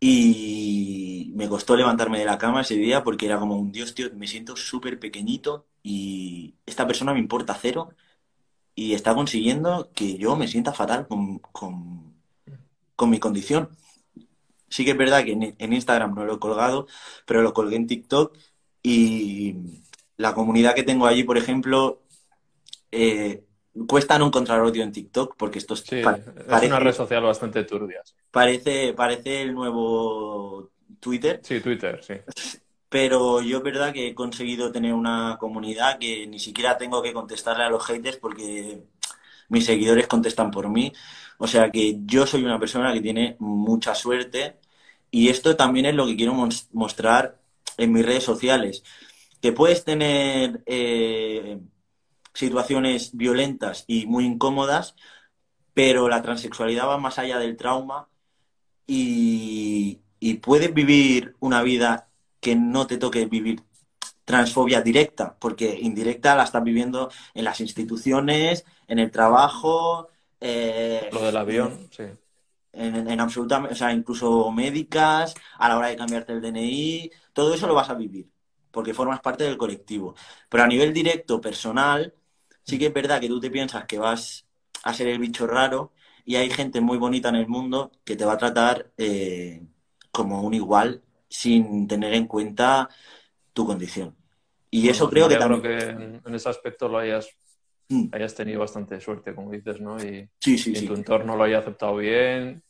y 0.00 1.32
me 1.36 1.48
costó 1.48 1.76
levantarme 1.76 2.18
de 2.18 2.24
la 2.26 2.38
cama 2.38 2.62
ese 2.62 2.76
día 2.76 3.04
porque 3.04 3.26
era 3.26 3.38
como 3.38 3.56
un 3.56 3.72
Dios, 3.72 3.94
tío, 3.94 4.10
me 4.14 4.26
siento 4.28 4.56
súper 4.56 5.00
pequeñito 5.00 5.66
y 5.88 6.56
esta 6.66 6.84
persona 6.84 7.12
me 7.12 7.20
importa 7.20 7.54
cero 7.54 7.90
y 8.74 8.94
está 8.94 9.14
consiguiendo 9.14 9.92
que 9.94 10.18
yo 10.18 10.34
me 10.34 10.48
sienta 10.48 10.72
fatal 10.72 11.06
con, 11.06 11.38
con, 11.38 13.08
mi 13.08 13.20
condición. 13.20 13.68
Sí 14.68 14.84
que 14.84 14.90
es 14.90 14.96
verdad 14.96 15.22
que 15.24 15.54
en, 15.56 15.72
Instagram 15.72 16.12
no 16.12 16.24
lo 16.24 16.34
he 16.34 16.38
colgado, 16.40 16.88
pero 17.24 17.40
lo 17.40 17.54
colgué 17.54 17.76
en 17.76 17.86
TikTok 17.86 18.36
y 18.82 19.84
la 20.16 20.34
comunidad 20.34 20.74
que 20.74 20.82
tengo 20.82 21.06
allí, 21.06 21.22
por 21.22 21.38
ejemplo, 21.38 22.02
eh, 22.90 23.44
cuesta 23.86 24.18
no 24.18 24.26
encontrar 24.26 24.62
odio 24.62 24.82
en 24.82 24.90
TikTok 24.90 25.36
porque 25.36 25.60
esto 25.60 25.74
es, 25.74 25.84
es 25.92 26.04
una 26.64 26.80
red 26.80 26.94
social 26.94 27.22
bastante 27.22 27.62
turbia. 27.62 28.02
Parece, 28.32 28.92
parece 28.92 29.42
el 29.42 29.54
nuevo 29.54 30.72
Twitter. 30.98 31.38
Sí, 31.44 31.60
Twitter, 31.60 32.02
sí. 32.02 32.14
Pero 32.88 33.42
yo 33.42 33.58
es 33.58 33.62
verdad 33.64 33.92
que 33.92 34.08
he 34.08 34.14
conseguido 34.14 34.72
tener 34.72 34.94
una 34.94 35.36
comunidad 35.40 35.98
que 35.98 36.26
ni 36.26 36.38
siquiera 36.38 36.78
tengo 36.78 37.02
que 37.02 37.12
contestarle 37.12 37.64
a 37.64 37.70
los 37.70 37.84
haters 37.84 38.16
porque 38.18 38.84
mis 39.48 39.66
seguidores 39.66 40.06
contestan 40.06 40.50
por 40.50 40.68
mí. 40.68 40.92
O 41.38 41.46
sea 41.46 41.70
que 41.70 41.98
yo 42.06 42.26
soy 42.26 42.44
una 42.44 42.58
persona 42.58 42.92
que 42.92 43.00
tiene 43.00 43.36
mucha 43.40 43.94
suerte 43.94 44.58
y 45.10 45.28
esto 45.28 45.56
también 45.56 45.86
es 45.86 45.94
lo 45.94 46.06
que 46.06 46.16
quiero 46.16 46.34
mostrar 46.72 47.40
en 47.76 47.92
mis 47.92 48.06
redes 48.06 48.24
sociales. 48.24 48.84
Que 49.40 49.52
puedes 49.52 49.84
tener 49.84 50.62
eh, 50.66 51.60
situaciones 52.34 53.16
violentas 53.16 53.84
y 53.86 54.06
muy 54.06 54.24
incómodas, 54.26 54.96
pero 55.74 56.08
la 56.08 56.22
transexualidad 56.22 56.88
va 56.88 56.98
más 56.98 57.18
allá 57.18 57.38
del 57.38 57.56
trauma 57.56 58.08
y, 58.86 60.00
y 60.20 60.34
puedes 60.34 60.72
vivir 60.74 61.36
una 61.40 61.62
vida 61.62 62.08
que 62.40 62.56
no 62.56 62.86
te 62.86 62.98
toque 62.98 63.26
vivir 63.26 63.62
transfobia 64.24 64.82
directa, 64.82 65.36
porque 65.38 65.78
indirecta 65.80 66.34
la 66.34 66.44
estás 66.44 66.62
viviendo 66.62 67.10
en 67.32 67.44
las 67.44 67.60
instituciones, 67.60 68.64
en 68.88 68.98
el 68.98 69.10
trabajo. 69.10 70.08
Eh, 70.40 71.08
Lo 71.12 71.22
del 71.22 71.36
avión, 71.36 71.88
sí. 71.90 72.04
En, 72.72 73.08
en 73.08 73.20
absolutamente, 73.20 73.72
o 73.72 73.76
sea, 73.76 73.92
incluso 73.92 74.50
médicas, 74.50 75.34
a 75.58 75.68
la 75.68 75.78
hora 75.78 75.88
de 75.88 75.96
cambiarte 75.96 76.32
el 76.32 76.42
DNI, 76.42 77.10
todo 77.32 77.54
eso 77.54 77.66
lo 77.66 77.74
vas 77.74 77.88
a 77.88 77.94
vivir, 77.94 78.28
porque 78.70 78.92
formas 78.92 79.20
parte 79.20 79.44
del 79.44 79.56
colectivo. 79.56 80.14
Pero 80.48 80.64
a 80.64 80.66
nivel 80.66 80.92
directo, 80.92 81.40
personal, 81.40 82.12
sí 82.64 82.78
que 82.78 82.86
es 82.86 82.92
verdad 82.92 83.20
que 83.20 83.28
tú 83.28 83.40
te 83.40 83.50
piensas 83.50 83.86
que 83.86 83.98
vas 83.98 84.44
a 84.82 84.92
ser 84.92 85.06
el 85.06 85.18
bicho 85.18 85.46
raro 85.46 85.92
y 86.24 86.36
hay 86.36 86.50
gente 86.50 86.80
muy 86.80 86.98
bonita 86.98 87.28
en 87.28 87.36
el 87.36 87.46
mundo 87.48 87.92
que 88.04 88.16
te 88.16 88.24
va 88.24 88.34
a 88.34 88.38
tratar 88.38 88.90
eh, 88.98 89.62
como 90.10 90.42
un 90.42 90.52
igual 90.54 91.02
sin 91.28 91.86
tener 91.86 92.14
en 92.14 92.26
cuenta 92.26 92.88
tu 93.52 93.66
condición. 93.66 94.14
Y 94.70 94.88
eso 94.88 95.08
creo 95.08 95.28
que 95.28 95.36
también... 95.36 95.62
que 95.62 95.78
en, 96.24 96.34
ese 96.34 96.48
aspecto 96.48 96.88
lo 96.88 96.98
hayas, 96.98 97.28
mm. 97.88 98.08
hayas 98.12 98.34
tenido 98.34 98.60
bastante 98.60 99.00
suerte, 99.00 99.34
como 99.34 99.50
dices, 99.50 99.80
¿no? 99.80 99.96
Y, 99.96 100.28
sí, 100.40 100.58
sí, 100.58 100.86
tu 100.86 100.94
entorno 100.94 101.36
lo 101.36 101.44
haya 101.44 101.58
aceptado 101.58 101.96
bien. 101.96 102.62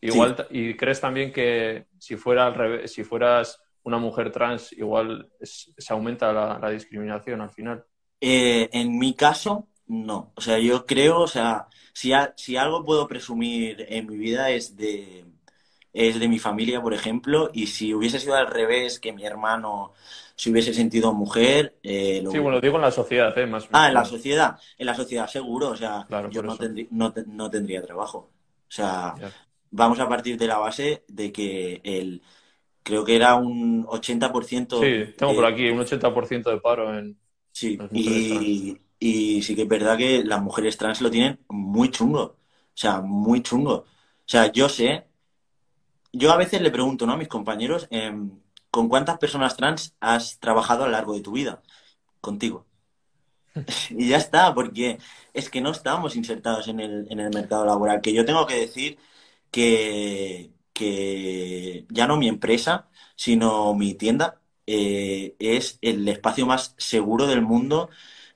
Igual, 0.00 0.48
y 0.50 0.74
crees 0.76 1.00
también 1.00 1.32
que 1.32 1.86
si 1.98 2.16
fuera 2.16 2.46
al 2.46 2.54
revés, 2.54 2.92
si 2.92 3.04
fueras 3.04 3.60
una 3.84 3.98
mujer 3.98 4.32
trans, 4.32 4.72
igual 4.72 5.30
se 5.40 5.92
aumenta 5.92 6.32
la, 6.32 6.70
discriminación 6.70 7.40
al 7.40 7.50
final. 7.50 7.84
Eh, 8.20 8.68
en 8.72 8.98
mi 8.98 9.14
caso, 9.14 9.68
no. 9.86 10.32
O 10.34 10.40
sea, 10.40 10.58
yo 10.58 10.84
creo, 10.86 11.20
o 11.20 11.28
sea, 11.28 11.68
si, 11.92 12.12
si 12.36 12.56
algo 12.56 12.84
puedo 12.84 13.06
presumir 13.06 13.86
en 13.88 14.06
mi 14.06 14.16
vida 14.16 14.50
es 14.50 14.76
de, 14.76 15.24
es 15.92 16.18
de 16.18 16.28
mi 16.28 16.38
familia, 16.38 16.80
por 16.80 16.94
ejemplo, 16.94 17.50
y 17.52 17.66
si 17.66 17.92
hubiese 17.92 18.18
sido 18.18 18.34
al 18.34 18.46
revés, 18.46 18.98
que 18.98 19.12
mi 19.12 19.24
hermano 19.24 19.92
se 20.34 20.50
hubiese 20.50 20.72
sentido 20.72 21.12
mujer... 21.12 21.78
Eh, 21.82 22.24
Sí, 22.30 22.38
bueno, 22.38 22.60
digo 22.60 22.76
en 22.76 22.82
la 22.82 22.90
sociedad, 22.90 23.36
¿eh? 23.38 23.46
Más 23.46 23.68
ah, 23.72 23.88
en 23.88 23.94
la 23.94 24.04
sociedad, 24.04 24.58
en 24.78 24.86
la 24.86 24.94
sociedad 24.94 25.26
seguro, 25.26 25.68
o 25.70 25.76
sea, 25.76 26.06
yo 26.30 26.42
no, 26.42 26.56
no, 27.26 27.50
tendría 27.50 27.82
trabajo. 27.82 28.30
O 28.68 28.74
sea, 28.74 29.14
vamos 29.70 30.00
a 30.00 30.08
partir 30.08 30.38
de 30.38 30.46
la 30.46 30.58
base 30.58 31.04
de 31.08 31.30
que 31.32 31.80
el... 31.84 32.22
Creo 32.82 33.04
que 33.04 33.14
era 33.14 33.36
un 33.36 33.84
80%... 33.86 34.80
Sí, 34.80 35.14
tengo 35.16 35.34
por 35.36 35.44
aquí 35.44 35.68
un 35.68 35.78
80% 35.78 36.50
de 36.50 36.58
paro 36.58 36.98
en... 36.98 37.16
Sí, 37.52 37.78
y, 37.92 38.76
y 38.98 39.42
sí 39.42 39.54
que 39.54 39.62
es 39.62 39.68
verdad 39.68 39.96
que 39.98 40.24
las 40.24 40.42
mujeres 40.42 40.76
trans 40.78 41.00
lo 41.00 41.10
tienen 41.10 41.38
muy 41.48 41.90
chungo. 41.90 42.22
O 42.22 42.36
sea, 42.74 43.02
muy 43.02 43.42
chungo. 43.42 43.74
O 43.74 43.86
sea, 44.26 44.50
yo 44.50 44.68
sé 44.68 45.04
yo 46.12 46.32
a 46.32 46.36
veces 46.36 46.60
le 46.60 46.70
pregunto 46.70 47.06
¿no? 47.06 47.14
a 47.14 47.16
mis 47.16 47.28
compañeros, 47.28 47.88
em, 47.90 48.40
¿con 48.70 48.88
cuántas 48.88 49.18
personas 49.18 49.56
trans 49.56 49.96
has 50.00 50.38
trabajado 50.40 50.84
a 50.84 50.86
lo 50.86 50.92
largo 50.92 51.14
de 51.14 51.22
tu 51.22 51.32
vida? 51.32 51.62
Contigo. 52.20 52.66
y 53.90 54.08
ya 54.08 54.16
está, 54.16 54.54
porque 54.54 54.98
es 55.34 55.50
que 55.50 55.60
no 55.60 55.70
estamos 55.70 56.16
insertados 56.16 56.68
en 56.68 56.80
el, 56.80 57.06
en 57.10 57.20
el 57.20 57.30
mercado 57.32 57.64
laboral. 57.66 58.00
Que 58.00 58.12
yo 58.14 58.24
tengo 58.24 58.46
que 58.46 58.56
decir 58.56 58.98
que, 59.50 60.52
que 60.72 61.86
ya 61.90 62.06
no 62.06 62.16
mi 62.16 62.28
empresa, 62.28 62.90
sino 63.16 63.74
mi 63.74 63.94
tienda 63.94 64.40
eh, 64.66 65.36
es 65.38 65.78
el 65.82 66.08
espacio 66.08 66.46
más 66.46 66.74
seguro 66.78 67.26
del 67.26 67.42
mundo. 67.42 67.90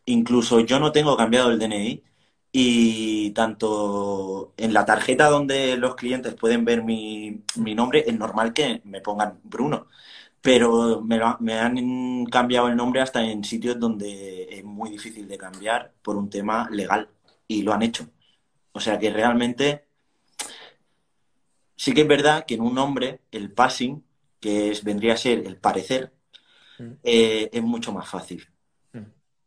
Incluso 0.04 0.61
yo 0.61 0.78
no 0.80 0.92
tengo 0.92 1.16
cambiado 1.16 1.50
el 1.50 1.59
DNI 1.59 2.04
y 2.58 3.32
tanto 3.32 4.54
en 4.56 4.72
la 4.72 4.86
tarjeta 4.86 5.28
donde 5.28 5.76
los 5.76 5.94
clientes 5.94 6.32
pueden 6.34 6.64
ver 6.64 6.82
mi, 6.82 7.42
nombre, 7.54 8.04
es 8.06 8.18
normal 8.18 8.54
que 8.54 8.80
me 8.84 9.02
pongan 9.02 9.40
Bruno. 9.44 9.88
Pero 10.40 11.02
me, 11.02 11.20
me, 11.40 11.58
han 11.58 12.25
cambiado 12.26 12.68
el 12.68 12.76
nombre 12.76 13.02
hasta 13.02 13.22
en 13.22 13.44
sitios 13.44 13.78
donde 13.78 14.44
es 14.50 14.64
muy 14.64 14.88
difícil 14.88 15.28
de 15.28 15.36
cambiar 15.36 15.92
por 16.00 16.16
un 16.16 16.30
tema 16.30 16.66
legal. 16.70 17.10
Y 17.46 17.60
lo 17.62 17.75
han 17.75 17.82
hecho. 17.82 18.08
O 18.72 18.80
sea 18.80 18.98
que 18.98 19.10
realmente 19.10 19.84
sí 21.76 21.92
que 21.92 22.02
es 22.02 22.08
verdad 22.08 22.46
que 22.46 22.54
en 22.54 22.62
un 22.62 22.75
nombre 22.75 23.20
el 23.32 23.52
passing, 23.52 24.02
que 24.40 24.70
es, 24.70 24.82
vendría 24.82 25.12
a 25.12 25.18
ser 25.18 25.46
el 25.46 25.58
parecer, 25.58 26.10
mm. 26.78 26.92
eh, 27.04 27.50
es 27.52 27.62
mucho 27.62 27.92
más 27.92 28.08
fácil. 28.08 28.48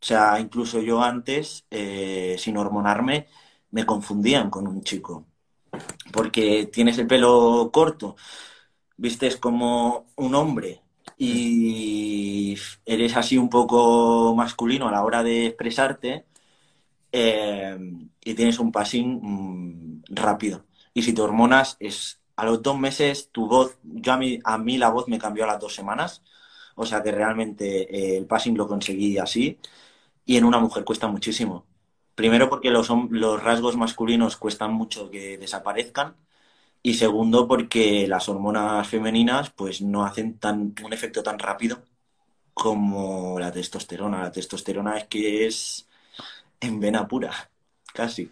O 0.02 0.06
sea, 0.06 0.40
incluso 0.40 0.82
yo 0.82 1.02
antes, 1.04 1.66
eh, 1.72 2.36
sin 2.40 2.58
hormonarme, 2.58 3.28
me 3.72 3.86
confundían 3.86 4.50
con 4.50 4.68
un 4.68 4.84
chico. 4.84 5.28
Porque 6.14 6.68
tienes 6.68 6.98
el 6.98 7.08
pelo 7.08 7.70
corto, 7.74 8.16
vistes 8.98 9.38
como 9.38 10.08
un 10.16 10.36
hombre 10.36 10.82
y 11.18 12.58
eres 12.86 13.16
así 13.18 13.38
un 13.38 13.50
poco 13.50 14.36
masculino 14.36 14.88
a 14.88 14.92
la 14.92 15.04
hora 15.04 15.24
de 15.24 15.48
expresarte 15.48 16.26
eh, 17.12 17.78
y 18.24 18.34
tienes 18.36 18.60
un 18.60 18.72
passing 18.72 19.20
mm, 19.22 20.04
rápido. 20.10 20.66
Y 20.94 21.04
si 21.04 21.14
te 21.14 21.22
hormonas, 21.22 21.78
es 21.80 22.22
a 22.36 22.46
los 22.46 22.62
dos 22.64 22.80
meses 22.80 23.30
tu 23.32 23.48
voz, 23.48 23.78
yo 23.84 24.14
a 24.14 24.18
mí, 24.18 24.40
a 24.44 24.58
mí 24.58 24.78
la 24.78 24.90
voz 24.90 25.08
me 25.08 25.20
cambió 25.20 25.44
a 25.44 25.48
las 25.48 25.60
dos 25.60 25.76
semanas, 25.76 26.24
o 26.82 26.86
sea 26.86 27.04
que 27.04 27.12
realmente 27.12 27.94
eh, 27.94 28.18
el 28.18 28.26
passing 28.26 28.58
lo 28.58 28.66
conseguí 28.66 29.18
así 29.18 29.60
y 30.26 30.38
en 30.38 30.46
una 30.46 30.60
mujer 30.60 30.86
cuesta 30.86 31.08
muchísimo. 31.08 31.66
Primero 32.16 32.50
porque 32.50 32.72
los, 32.72 32.90
rasgos 33.44 33.76
masculinos 33.76 34.38
cuestan 34.38 34.74
mucho 34.74 35.10
que 35.12 35.38
desaparezcan 35.38 36.16
y 36.82 36.94
segundo 36.94 37.50
porque 37.50 38.08
las 38.08 38.30
hormonas 38.30 38.88
femeninas 38.88 39.50
pues 39.52 39.82
no 39.82 40.06
hacen 40.06 40.40
tan, 40.40 40.74
un 40.82 40.94
efecto 40.94 41.22
tan 41.22 41.38
rápido 41.38 41.84
como 42.54 43.38
la 43.40 43.52
testosterona. 43.52 44.24
La 44.24 44.32
testosterona 44.32 44.98
es 45.00 45.08
que 45.08 45.48
es 45.48 45.90
en 46.62 46.80
vena 46.80 47.08
pura, 47.10 47.34
casi. 47.94 48.32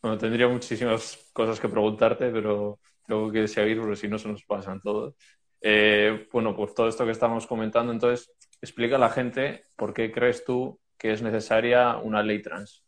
Bueno, 0.00 0.16
tendría 0.16 0.46
muchísimas 0.46 1.18
cosas 1.32 1.58
que 1.58 1.68
preguntarte, 1.68 2.30
pero 2.30 2.78
tengo 3.04 3.32
que 3.32 3.48
seguir 3.48 3.80
porque 3.80 3.96
si 3.96 4.06
no 4.06 4.16
se 4.16 4.28
nos 4.28 4.44
pasan 4.44 4.80
todos. 4.80 5.14
Eh, 5.60 6.28
bueno, 6.32 6.54
pues 6.54 6.74
todo 6.74 6.88
esto 6.88 7.04
que 7.04 7.12
estamos 7.12 7.46
comentando, 7.46 7.92
entonces, 7.92 8.30
explica 8.60 8.96
a 8.96 9.00
la 9.00 9.10
gente 9.10 9.66
por 9.76 9.94
qué 9.94 10.12
crees 10.12 10.44
tú 10.44 10.78
que 10.96 11.12
es 11.12 11.22
necesaria 11.22 11.96
una 11.96 12.22
ley 12.22 12.42
trans. 12.42 12.82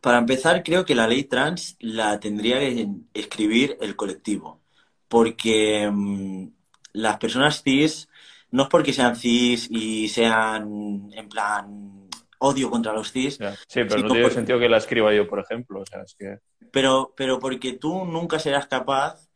Para 0.00 0.18
empezar, 0.18 0.62
creo 0.62 0.84
que 0.84 0.94
la 0.94 1.06
ley 1.06 1.24
trans 1.24 1.76
la 1.80 2.20
tendría 2.20 2.58
que 2.60 2.88
escribir 3.14 3.76
el 3.80 3.96
colectivo, 3.96 4.60
porque 5.08 5.88
mm, 5.90 6.48
las 6.92 7.18
personas 7.18 7.62
cis, 7.62 8.08
no 8.50 8.64
es 8.64 8.68
porque 8.68 8.92
sean 8.92 9.16
cis 9.16 9.68
y 9.70 10.08
sean 10.08 11.10
en 11.12 11.28
plan 11.28 12.08
odio 12.38 12.70
contra 12.70 12.92
los 12.92 13.12
cis. 13.12 13.38
Sí, 13.66 13.84
pero 13.84 13.98
no 13.98 14.08
tiene 14.08 14.30
sentido 14.30 14.58
que 14.58 14.68
la 14.68 14.76
escriba 14.76 15.14
yo, 15.14 15.26
por 15.26 15.40
ejemplo. 15.40 15.82
pero, 16.70 17.14
pero 17.16 17.38
porque 17.38 17.72
tú 17.72 18.04
nunca 18.04 18.38
serás 18.38 18.66
capaz 18.66 19.28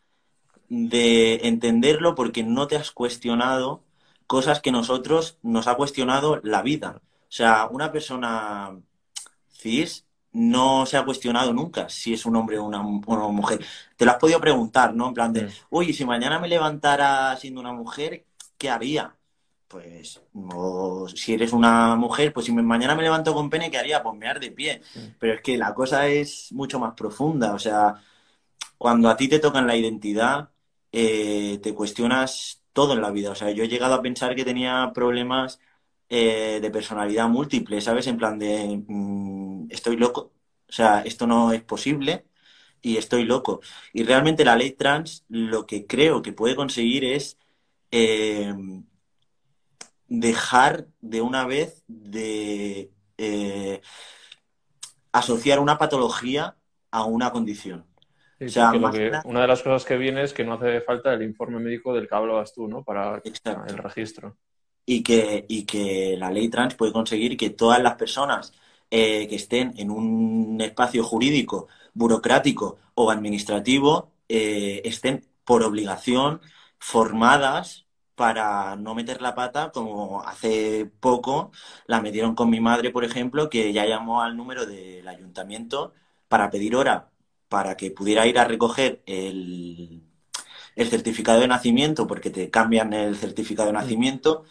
de 0.69 1.47
entenderlo 1.49 2.15
porque 2.15 2.43
no 2.43 2.67
te 2.67 2.77
has 2.77 2.91
cuestionado 2.91 3.83
cosas 4.27 4.61
que 4.61 4.73
nosotros 4.73 5.39
nos 5.43 5.67
ha 5.67 5.75
cuestionado 5.75 6.41
la 6.43 6.63
vida. 6.63 7.01
O 7.23 7.31
sea, 7.31 7.67
una 7.71 7.93
persona 7.93 8.79
cis 9.51 10.07
no 10.33 10.87
se 10.87 10.97
ha 10.97 11.05
cuestionado 11.05 11.53
nunca 11.53 11.89
si 11.89 12.13
es 12.13 12.27
un 12.27 12.37
hombre 12.37 12.59
o 12.59 12.65
una, 12.65 12.83
mujer. 12.83 13.65
Te 13.97 14.05
lo 14.05 14.13
has 14.13 14.19
podido 14.19 14.41
preguntar, 14.41 14.95
¿no? 14.95 15.09
En 15.09 15.15
plan 15.15 15.33
de, 15.33 15.51
uy, 15.71 15.93
si 15.93 16.05
mañana 16.05 16.39
me 16.39 16.49
levantara 16.49 17.37
siendo 17.37 17.61
una 17.61 17.73
mujer, 17.73 18.25
¿qué 18.57 18.71
haría? 18.71 19.15
Pues, 19.67 20.23
si 21.15 21.35
eres 21.35 21.53
una 21.53 21.95
mujer, 21.97 22.33
pues 22.33 22.47
si 22.47 22.53
mañana 22.53 22.95
me 22.95 23.03
levanto 23.03 23.35
con 23.35 23.51
pene, 23.51 23.71
¿qué 23.71 23.79
haría? 23.79 24.03
Pues 24.03 24.17
me 24.17 24.33
de 24.35 24.51
pie. 24.51 24.83
Pero 25.19 25.35
es 25.35 25.43
que 25.43 25.59
la 25.59 25.75
cosa 25.75 26.07
es 26.07 26.53
mucho 26.53 26.79
más 26.79 26.95
profunda. 26.95 27.53
O 27.55 27.59
sea, 27.59 28.01
cuando 28.79 29.11
a 29.11 29.17
ti 29.17 29.29
te 29.29 29.39
tocan 29.39 29.67
la 29.67 29.77
identidad, 29.77 30.51
eh, 30.93 31.59
te 31.63 31.75
cuestionas 31.75 32.63
todo 32.73 32.95
en 32.95 33.03
la 33.03 33.11
vida. 33.11 33.31
O 33.31 33.35
sea, 33.35 33.51
yo 33.51 33.65
he 33.65 33.69
llegado 33.69 33.95
a 33.95 34.03
pensar 34.03 34.35
que 34.35 34.45
tenía 34.45 34.93
problemas 34.95 35.61
eh, 36.09 36.59
de 36.63 36.71
personalidad 36.71 37.29
múltiple, 37.29 37.81
¿sabes? 37.81 38.07
En 38.07 38.17
plan 38.19 38.39
de, 38.39 38.83
mm, 38.87 39.69
estoy 39.71 39.97
loco, 39.97 40.33
o 40.69 40.73
sea, 40.73 41.03
esto 41.03 41.27
no 41.27 41.53
es 41.53 41.63
posible 41.63 42.27
y 42.83 42.97
estoy 42.99 43.25
loco. 43.25 43.61
Y 43.93 44.05
realmente 44.05 44.45
la 44.45 44.57
ley 44.57 44.73
trans 44.73 45.25
lo 45.29 45.67
que 45.67 45.87
creo 45.87 46.23
que 46.23 46.33
puede 46.33 46.57
conseguir 46.57 47.05
es 47.05 47.39
eh, 47.91 48.55
dejar 50.09 50.89
de 51.01 51.21
una 51.21 51.47
vez 51.47 51.83
de 51.87 52.91
asociar 55.13 55.61
una 55.61 55.79
patología 55.79 56.57
a 56.91 57.05
una 57.05 57.31
condición. 57.33 57.88
O 58.41 58.49
sea, 58.49 58.73
una 59.25 59.41
de 59.43 59.49
las 59.49 59.63
cosas 59.63 59.85
que 59.85 59.97
viene 59.97 60.23
es 60.23 60.33
que 60.33 60.45
no 60.45 60.55
hace 60.55 60.81
falta 60.81 61.13
el 61.13 61.23
informe 61.23 61.59
médico 61.59 61.93
del 61.93 62.09
que 62.09 62.15
hablabas 62.15 62.53
tú, 62.53 62.69
¿no? 62.69 62.85
Para 62.85 63.21
el 63.25 63.79
registro. 63.79 64.37
Y 64.87 65.03
que, 65.03 65.45
y 65.49 65.65
que 65.65 66.17
la 66.17 66.31
ley 66.31 66.49
trans 66.49 66.75
puede 66.75 66.93
conseguir 66.93 67.37
que 67.37 67.51
todas 67.51 67.83
las 67.83 67.97
personas 67.97 68.53
eh, 68.91 69.29
que 69.29 69.37
estén 69.37 69.75
en 69.77 69.91
un 69.91 70.59
espacio 70.61 71.03
jurídico, 71.03 71.69
burocrático 71.93 72.79
o 72.95 73.11
administrativo 73.11 74.13
eh, 74.29 74.81
estén 74.85 75.27
por 75.45 75.63
obligación 75.63 76.41
formadas 76.79 77.87
para 78.15 78.77
no 78.77 78.95
meter 78.95 79.21
la 79.21 79.35
pata, 79.35 79.71
como 79.73 80.23
hace 80.23 80.91
poco 81.01 81.53
la 81.87 82.01
metieron 82.01 82.35
con 82.35 82.51
mi 82.51 82.61
madre, 82.61 82.91
por 82.91 83.05
ejemplo, 83.05 83.51
que 83.51 83.73
ya 83.73 83.87
llamó 83.87 84.23
al 84.23 84.37
número 84.37 84.65
del 84.67 85.07
ayuntamiento 85.07 85.93
para 86.29 86.51
pedir 86.51 86.75
hora 86.77 87.11
para 87.49 87.77
que 87.77 87.91
pudiera 87.91 88.27
ir 88.27 88.39
a 88.39 88.45
recoger 88.45 89.03
el, 89.07 90.03
el 90.79 90.89
certificado 90.89 91.41
de 91.41 91.49
nacimiento, 91.49 92.07
porque 92.07 92.31
te 92.31 92.51
cambian 92.51 92.93
el 92.93 93.17
certificado 93.17 93.69
de 93.69 93.75
nacimiento. 93.75 94.45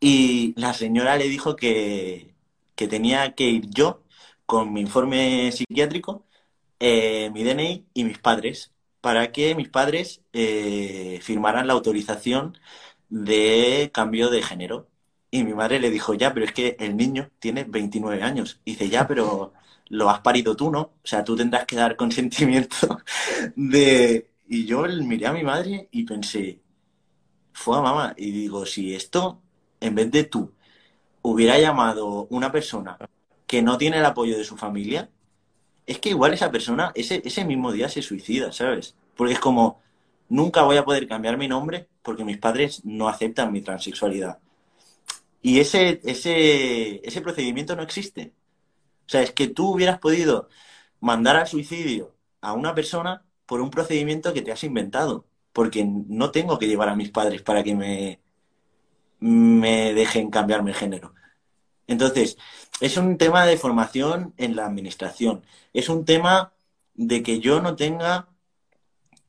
Y 0.00 0.54
la 0.56 0.74
señora 0.74 1.16
le 1.16 1.28
dijo 1.28 1.56
que, 1.56 2.34
tenía 2.76 3.34
que 3.34 3.44
ir 3.50 3.68
yo 3.70 4.02
con 4.46 4.72
mi 4.72 4.80
informe 4.82 5.50
psiquiátrico, 5.52 6.24
eh, 6.80 7.30
mi 7.34 7.42
DNI 7.44 7.86
y 7.94 8.04
mis 8.04 8.18
padres, 8.18 8.72
para 9.00 9.32
que 9.32 9.54
mis 9.54 9.68
padres 9.68 10.22
eh, 10.32 11.20
firmaran 11.22 11.66
la 11.66 11.74
autorización 11.74 12.58
de 13.08 13.90
cambio 13.92 14.30
de 14.30 14.42
género. 14.42 14.88
Y 15.30 15.44
mi 15.44 15.54
madre 15.54 15.80
le 15.80 15.90
dijo, 15.90 16.14
ya, 16.14 16.32
pero 16.34 16.46
es 16.46 16.52
que 16.52 16.76
el 16.80 16.96
niño 16.96 17.30
tiene 17.40 17.64
29 17.64 18.22
años. 18.22 18.60
Y 18.64 18.72
dice, 18.72 18.88
ya, 18.90 19.06
pero 19.08 19.52
lo 19.90 20.10
has 20.10 20.20
parido 20.20 20.56
tú, 20.56 20.70
¿no? 20.70 20.80
O 20.80 21.00
sea, 21.04 21.24
tú 21.24 21.36
tendrás 21.36 21.64
que 21.66 21.76
dar 21.76 21.96
consentimiento 21.96 23.00
de... 23.56 24.30
Y 24.50 24.64
yo 24.64 24.82
miré 24.82 25.26
a 25.26 25.32
mi 25.32 25.42
madre 25.42 25.88
y 25.90 26.04
pensé, 26.04 26.62
fue 27.52 27.76
a 27.78 27.82
mamá. 27.82 28.14
Y 28.16 28.30
digo, 28.30 28.64
si 28.64 28.94
esto 28.94 29.42
en 29.80 29.94
vez 29.94 30.10
de 30.10 30.24
tú, 30.24 30.52
hubiera 31.22 31.58
llamado 31.58 32.26
una 32.30 32.50
persona 32.52 32.98
que 33.46 33.62
no 33.62 33.78
tiene 33.78 33.98
el 33.98 34.04
apoyo 34.04 34.36
de 34.38 34.44
su 34.44 34.56
familia, 34.56 35.10
es 35.86 35.98
que 35.98 36.10
igual 36.10 36.34
esa 36.34 36.50
persona 36.50 36.92
ese, 36.94 37.22
ese 37.24 37.44
mismo 37.44 37.72
día 37.72 37.88
se 37.88 38.02
suicida, 38.02 38.52
¿sabes? 38.52 38.94
Porque 39.16 39.34
es 39.34 39.40
como, 39.40 39.80
nunca 40.28 40.62
voy 40.62 40.76
a 40.76 40.84
poder 40.84 41.08
cambiar 41.08 41.38
mi 41.38 41.48
nombre 41.48 41.88
porque 42.02 42.24
mis 42.24 42.38
padres 42.38 42.84
no 42.84 43.08
aceptan 43.08 43.52
mi 43.52 43.62
transexualidad. 43.62 44.38
Y 45.42 45.60
ese, 45.60 46.00
ese, 46.04 47.00
ese 47.06 47.20
procedimiento 47.20 47.76
no 47.76 47.82
existe. 47.82 48.32
O 49.08 49.10
sea, 49.10 49.22
es 49.22 49.32
que 49.32 49.48
tú 49.48 49.72
hubieras 49.72 49.98
podido 49.98 50.48
mandar 51.00 51.36
al 51.36 51.46
suicidio 51.48 52.14
a 52.42 52.52
una 52.52 52.74
persona 52.74 53.24
por 53.46 53.60
un 53.62 53.70
procedimiento 53.70 54.34
que 54.34 54.42
te 54.42 54.52
has 54.52 54.64
inventado. 54.64 55.26
Porque 55.52 55.84
no 55.84 56.30
tengo 56.30 56.58
que 56.58 56.68
llevar 56.68 56.90
a 56.90 56.96
mis 56.96 57.10
padres 57.10 57.42
para 57.42 57.64
que 57.64 57.74
me, 57.74 58.20
me 59.20 59.94
dejen 59.94 60.30
cambiarme 60.30 60.70
el 60.72 60.76
género. 60.76 61.14
Entonces, 61.86 62.38
es 62.80 62.96
un 62.98 63.18
tema 63.18 63.46
de 63.46 63.56
formación 63.56 64.34
en 64.36 64.56
la 64.56 64.66
administración. 64.66 65.44
Es 65.72 65.88
un 65.88 66.04
tema 66.04 66.52
de 66.94 67.22
que 67.22 67.40
yo 67.40 67.60
no 67.62 67.76
tenga 67.76 68.28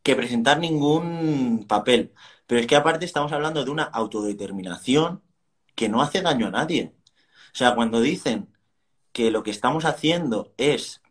que 0.03 0.15
presentar 0.15 0.59
ningún 0.59 1.65
papel. 1.67 2.13
Pero 2.47 2.61
es 2.61 2.67
que 2.67 2.75
aparte 2.75 3.05
estamos 3.05 3.31
hablando 3.31 3.63
de 3.63 3.71
una 3.71 3.83
autodeterminación 3.83 5.23
que 5.75 5.89
no 5.89 6.01
hace 6.01 6.21
daño 6.21 6.47
a 6.47 6.51
nadie. 6.51 6.93
O 7.53 7.57
sea, 7.57 7.75
cuando 7.75 8.01
dicen 8.01 8.49
que 9.11 9.31
lo 9.31 9.43
que 9.43 9.51
estamos 9.51 9.85
haciendo 9.85 10.53
es 10.57 11.01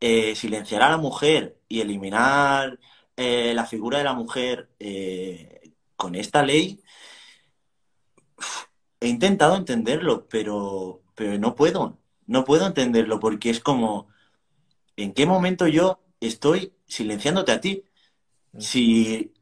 eh, 0.00 0.34
silenciar 0.34 0.82
a 0.82 0.90
la 0.90 0.98
mujer 0.98 1.58
y 1.68 1.80
eliminar 1.80 2.78
eh, 3.16 3.54
la 3.54 3.64
figura 3.64 3.98
de 3.98 4.04
la 4.04 4.12
mujer 4.12 4.68
eh, 4.78 5.72
con 5.96 6.14
esta 6.14 6.42
ley, 6.42 6.82
he 9.00 9.08
intentado 9.08 9.56
entenderlo, 9.56 10.26
pero, 10.28 11.02
pero 11.14 11.38
no 11.38 11.54
puedo. 11.54 11.98
No 12.26 12.44
puedo 12.44 12.66
entenderlo 12.66 13.20
porque 13.20 13.50
es 13.50 13.60
como, 13.60 14.08
¿en 14.96 15.14
qué 15.14 15.26
momento 15.26 15.66
yo 15.66 16.00
estoy 16.20 16.74
silenciándote 16.86 17.52
a 17.52 17.60
ti? 17.60 17.84
Mm. 18.52 18.60
Si 18.60 19.32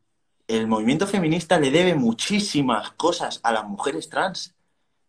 el 0.47 0.67
movimiento 0.67 1.07
feminista 1.07 1.59
le 1.59 1.71
debe 1.71 1.95
muchísimas 1.95 2.91
cosas 2.93 3.41
a 3.43 3.53
las 3.53 3.65
mujeres 3.65 4.09
trans. 4.09 4.55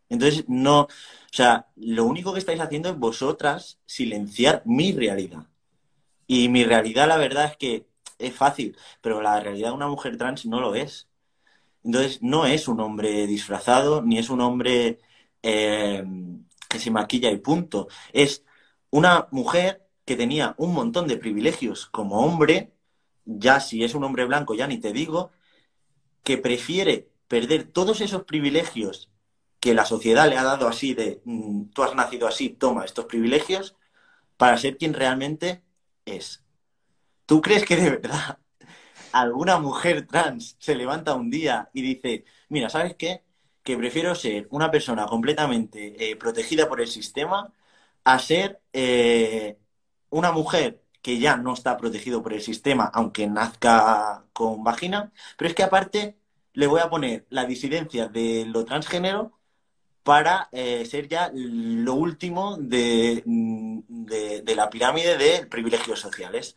Entonces, 0.10 0.46
no, 0.48 0.88
sea, 1.36 1.68
lo 1.76 2.06
único 2.06 2.34
que 2.34 2.40
estáis 2.40 2.62
haciendo 2.62 2.90
es 2.90 2.98
vosotras 2.98 3.80
silenciar 3.86 4.62
mi 4.66 4.94
realidad. 4.94 5.48
Y 6.28 6.50
mi 6.50 6.64
realidad, 6.64 7.08
la 7.08 7.18
verdad 7.18 7.46
es 7.46 7.58
que 7.58 7.88
es 8.20 8.34
fácil, 8.34 8.78
pero 9.02 9.22
la 9.22 9.40
realidad 9.40 9.70
de 9.70 9.76
una 9.76 9.88
mujer 9.88 10.18
trans 10.18 10.46
no 10.46 10.62
lo 10.62 10.76
es. 10.76 11.08
Entonces, 11.84 12.22
no 12.22 12.46
es 12.46 12.68
un 12.68 12.80
hombre 12.80 13.28
disfrazado, 13.28 14.02
ni 14.02 14.18
es 14.18 14.30
un 14.30 14.42
hombre 14.42 15.00
eh, 15.44 16.04
que 16.70 16.80
se 16.80 16.92
maquilla 16.92 17.32
y 17.32 17.38
punto. 17.38 17.88
Es 18.14 18.44
una 18.90 19.28
mujer 19.32 19.88
que 20.06 20.16
tenía 20.16 20.56
un 20.58 20.74
montón 20.74 21.08
de 21.08 21.18
privilegios 21.18 21.88
como 21.88 22.20
hombre, 22.26 22.72
ya 23.26 23.60
si 23.60 23.84
es 23.84 23.96
un 23.96 24.04
hombre 24.04 24.26
blanco, 24.26 24.56
ya 24.56 24.68
ni 24.68 24.78
te 24.80 24.94
digo, 24.94 25.32
que 26.24 26.38
prefiere 26.38 27.10
perder 27.28 27.66
todos 27.66 28.02
esos 28.02 28.24
privilegios 28.24 29.10
que 29.66 29.74
la 29.74 29.86
sociedad 29.86 30.30
le 30.30 30.38
ha 30.38 30.44
dado 30.44 30.68
así 30.68 30.94
de 30.94 31.24
mm, 31.26 31.70
tú 31.74 31.82
has 31.82 31.96
nacido 31.96 32.28
así, 32.28 32.50
toma 32.50 32.86
estos 32.86 33.06
privilegios, 33.06 33.76
para 34.38 34.60
ser 34.60 34.78
quien 34.78 34.94
realmente 34.94 35.64
es. 36.06 36.44
¿Tú 37.26 37.42
crees 37.42 37.66
que 37.66 37.76
de 37.76 37.90
verdad 37.90 38.38
alguna 39.12 39.58
mujer 39.58 40.06
trans 40.06 40.56
se 40.60 40.76
levanta 40.76 41.16
un 41.16 41.32
día 41.32 41.72
y 41.74 41.82
dice, 41.82 42.26
mira, 42.48 42.70
¿sabes 42.70 42.96
qué? 42.96 43.24
Que 43.64 43.76
prefiero 43.76 44.14
ser 44.14 44.48
una 44.52 44.70
persona 44.70 45.08
completamente 45.08 46.12
eh, 46.12 46.16
protegida 46.16 46.70
por 46.70 46.80
el 46.80 46.88
sistema 46.88 47.52
a 48.04 48.20
ser 48.20 48.62
eh, 48.72 49.58
una 50.12 50.32
mujer 50.32 50.84
que 51.02 51.18
ya 51.18 51.38
no 51.38 51.54
está 51.54 51.76
protegido 51.78 52.22
por 52.22 52.34
el 52.34 52.42
sistema, 52.44 52.86
aunque 52.94 53.26
nazca 53.26 54.26
con 54.32 54.64
vagina, 54.64 55.12
pero 55.38 55.50
es 55.50 55.56
que 55.56 55.64
aparte 55.64 56.18
le 56.54 56.68
voy 56.68 56.82
a 56.82 56.90
poner 56.90 57.26
la 57.30 57.46
disidencia 57.46 58.08
de 58.08 58.46
lo 58.46 58.64
transgénero 58.66 59.35
para 60.06 60.50
eh, 60.52 60.86
ser 60.86 61.08
ya 61.08 61.32
lo 61.34 61.96
último 61.96 62.58
de, 62.58 63.24
de, 63.26 64.56
la 64.56 64.70
pirámide 64.70 65.18
de 65.18 65.48
privilegios 65.48 66.00
sociales. 66.00 66.56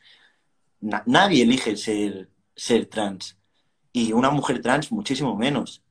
nadie 0.80 1.44
elige 1.44 1.74
ser 1.78 2.28
ser 2.54 2.86
trans. 2.86 3.38
y 3.90 4.12
una 4.12 4.30
mujer 4.30 4.60
trans 4.60 4.92
muchísimo 4.92 5.34
menos. 5.34 5.82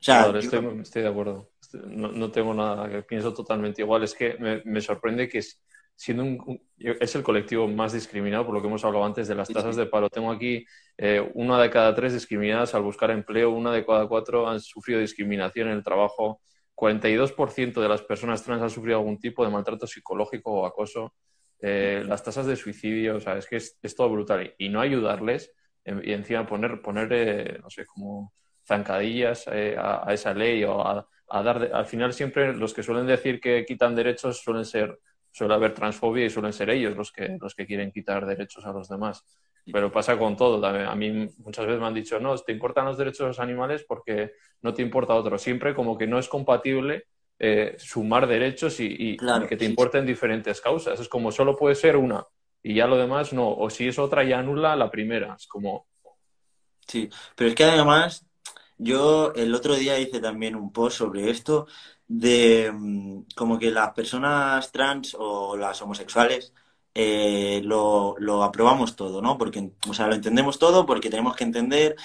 O 0.00 0.02
sea, 0.02 0.32
estoy, 0.36 1.02
de 1.02 1.08
acuerdo. 1.08 1.52
No, 1.86 2.32
tengo 2.32 2.54
nada 2.54 2.90
que 2.90 3.02
pienso 3.02 3.32
totalmente 3.32 3.82
igual. 3.82 4.02
Es 4.02 4.14
que 4.14 4.62
me, 4.64 4.80
sorprende 4.80 5.28
que 5.28 5.38
es, 5.38 5.62
siendo 6.00 6.22
un, 6.22 6.62
es 6.78 7.14
el 7.14 7.22
colectivo 7.22 7.68
más 7.68 7.92
discriminado, 7.92 8.46
por 8.46 8.54
lo 8.54 8.62
que 8.62 8.68
hemos 8.68 8.82
hablado 8.86 9.04
antes 9.04 9.28
de 9.28 9.34
las 9.34 9.50
tasas 9.50 9.76
de 9.76 9.84
paro. 9.84 10.08
Tengo 10.08 10.32
aquí 10.32 10.64
eh, 10.96 11.20
una 11.34 11.60
de 11.60 11.68
cada 11.68 11.94
tres 11.94 12.14
discriminadas 12.14 12.74
al 12.74 12.80
buscar 12.80 13.10
empleo, 13.10 13.50
una 13.50 13.70
de 13.70 13.84
cada 13.84 14.08
cuatro 14.08 14.48
han 14.48 14.60
sufrido 14.60 14.98
discriminación 14.98 15.68
en 15.68 15.74
el 15.74 15.84
trabajo, 15.84 16.40
42% 16.74 17.82
de 17.82 17.88
las 17.90 18.00
personas 18.00 18.42
trans 18.42 18.62
han 18.62 18.70
sufrido 18.70 18.96
algún 18.96 19.18
tipo 19.18 19.44
de 19.44 19.50
maltrato 19.50 19.86
psicológico 19.86 20.50
o 20.52 20.64
acoso. 20.64 21.12
Eh, 21.60 22.02
las 22.06 22.24
tasas 22.24 22.46
de 22.46 22.56
suicidio, 22.56 23.16
o 23.16 23.20
sea, 23.20 23.36
es 23.36 23.46
que 23.46 23.56
es, 23.56 23.94
todo 23.94 24.08
brutal. 24.08 24.54
Y 24.56 24.70
no 24.70 24.80
ayudarles, 24.80 25.52
em, 25.84 26.00
y 26.02 26.12
encima 26.14 26.46
poner, 26.46 26.80
poner 26.80 27.12
eh, 27.12 27.58
no 27.62 27.68
sé, 27.68 27.84
como 27.84 28.32
zancadillas 28.66 29.46
eh, 29.52 29.76
a, 29.78 30.06
esa 30.14 30.32
ley 30.32 30.64
o 30.64 30.80
a, 30.80 31.06
dar... 31.42 31.70
al 31.74 31.84
final 31.84 32.14
siempre 32.14 32.54
los 32.54 32.72
que 32.72 32.82
suelen 32.82 33.06
decir 33.06 33.38
que 33.38 33.66
quitan 33.66 33.94
derechos 33.94 34.40
suelen 34.40 34.64
ser, 34.64 34.98
suele 35.30 35.54
haber 35.54 35.74
transfobia 35.74 36.26
y 36.26 36.30
suelen 36.30 36.52
ser 36.52 36.70
ellos 36.70 36.96
los 36.96 37.12
que, 37.12 37.36
los 37.40 37.54
que 37.54 37.66
quieren 37.66 37.92
quitar 37.92 38.26
derechos 38.26 38.64
a 38.64 38.72
los 38.72 38.88
demás. 38.88 39.24
Pero 39.72 39.92
pasa 39.92 40.18
con 40.18 40.36
todo. 40.36 40.64
A 40.66 40.94
mí 40.96 41.28
muchas 41.38 41.66
veces 41.66 41.80
me 41.80 41.86
han 41.86 41.94
dicho, 41.94 42.18
no, 42.18 42.36
te 42.38 42.52
importan 42.52 42.86
los 42.86 42.98
derechos 42.98 43.20
de 43.20 43.26
los 43.26 43.40
animales 43.40 43.84
porque 43.86 44.32
no 44.62 44.74
te 44.74 44.82
importa 44.82 45.14
otro. 45.14 45.38
Siempre 45.38 45.74
como 45.74 45.96
que 45.96 46.06
no 46.06 46.18
es 46.18 46.28
compatible 46.28 47.04
eh, 47.38 47.76
sumar 47.78 48.26
derechos 48.26 48.80
y, 48.80 49.16
que 49.48 49.56
te 49.56 49.64
importen 49.64 50.06
diferentes 50.06 50.60
causas. 50.60 50.98
Es 50.98 51.08
como 51.08 51.30
solo 51.30 51.56
puede 51.56 51.74
ser 51.74 51.96
una 51.96 52.26
y 52.62 52.74
ya 52.74 52.86
lo 52.86 52.96
demás 52.96 53.32
no. 53.32 53.54
O 53.54 53.70
si 53.70 53.86
es 53.86 53.98
otra, 53.98 54.24
ya 54.24 54.38
anula 54.38 54.74
la 54.76 54.90
primera. 54.90 55.34
Es 55.38 55.46
como... 55.46 55.86
Sí, 56.86 57.08
pero 57.36 57.50
es 57.50 57.54
que 57.54 57.64
además 57.64 58.26
yo 58.80 59.32
el 59.34 59.54
otro 59.54 59.76
día 59.76 59.98
hice 59.98 60.20
también 60.20 60.56
un 60.56 60.72
post 60.72 60.98
sobre 60.98 61.30
esto 61.30 61.66
de 62.08 62.72
mm, 62.72 63.24
como 63.36 63.58
que 63.58 63.70
las 63.70 63.92
personas 63.92 64.72
trans 64.72 65.16
o 65.18 65.56
las 65.56 65.80
homosexuales 65.82 66.54
eh, 66.94 67.60
lo, 67.64 68.16
lo, 68.18 68.42
aprobamos 68.42 68.96
todo, 68.96 69.22
¿no? 69.22 69.38
Porque, 69.38 69.72
o 69.88 69.94
sea, 69.94 70.06
lo 70.08 70.14
entendemos 70.14 70.58
todo 70.58 70.86
porque 70.86 71.10
tenemos 71.10 71.36
que 71.36 71.44
entender 71.44 71.96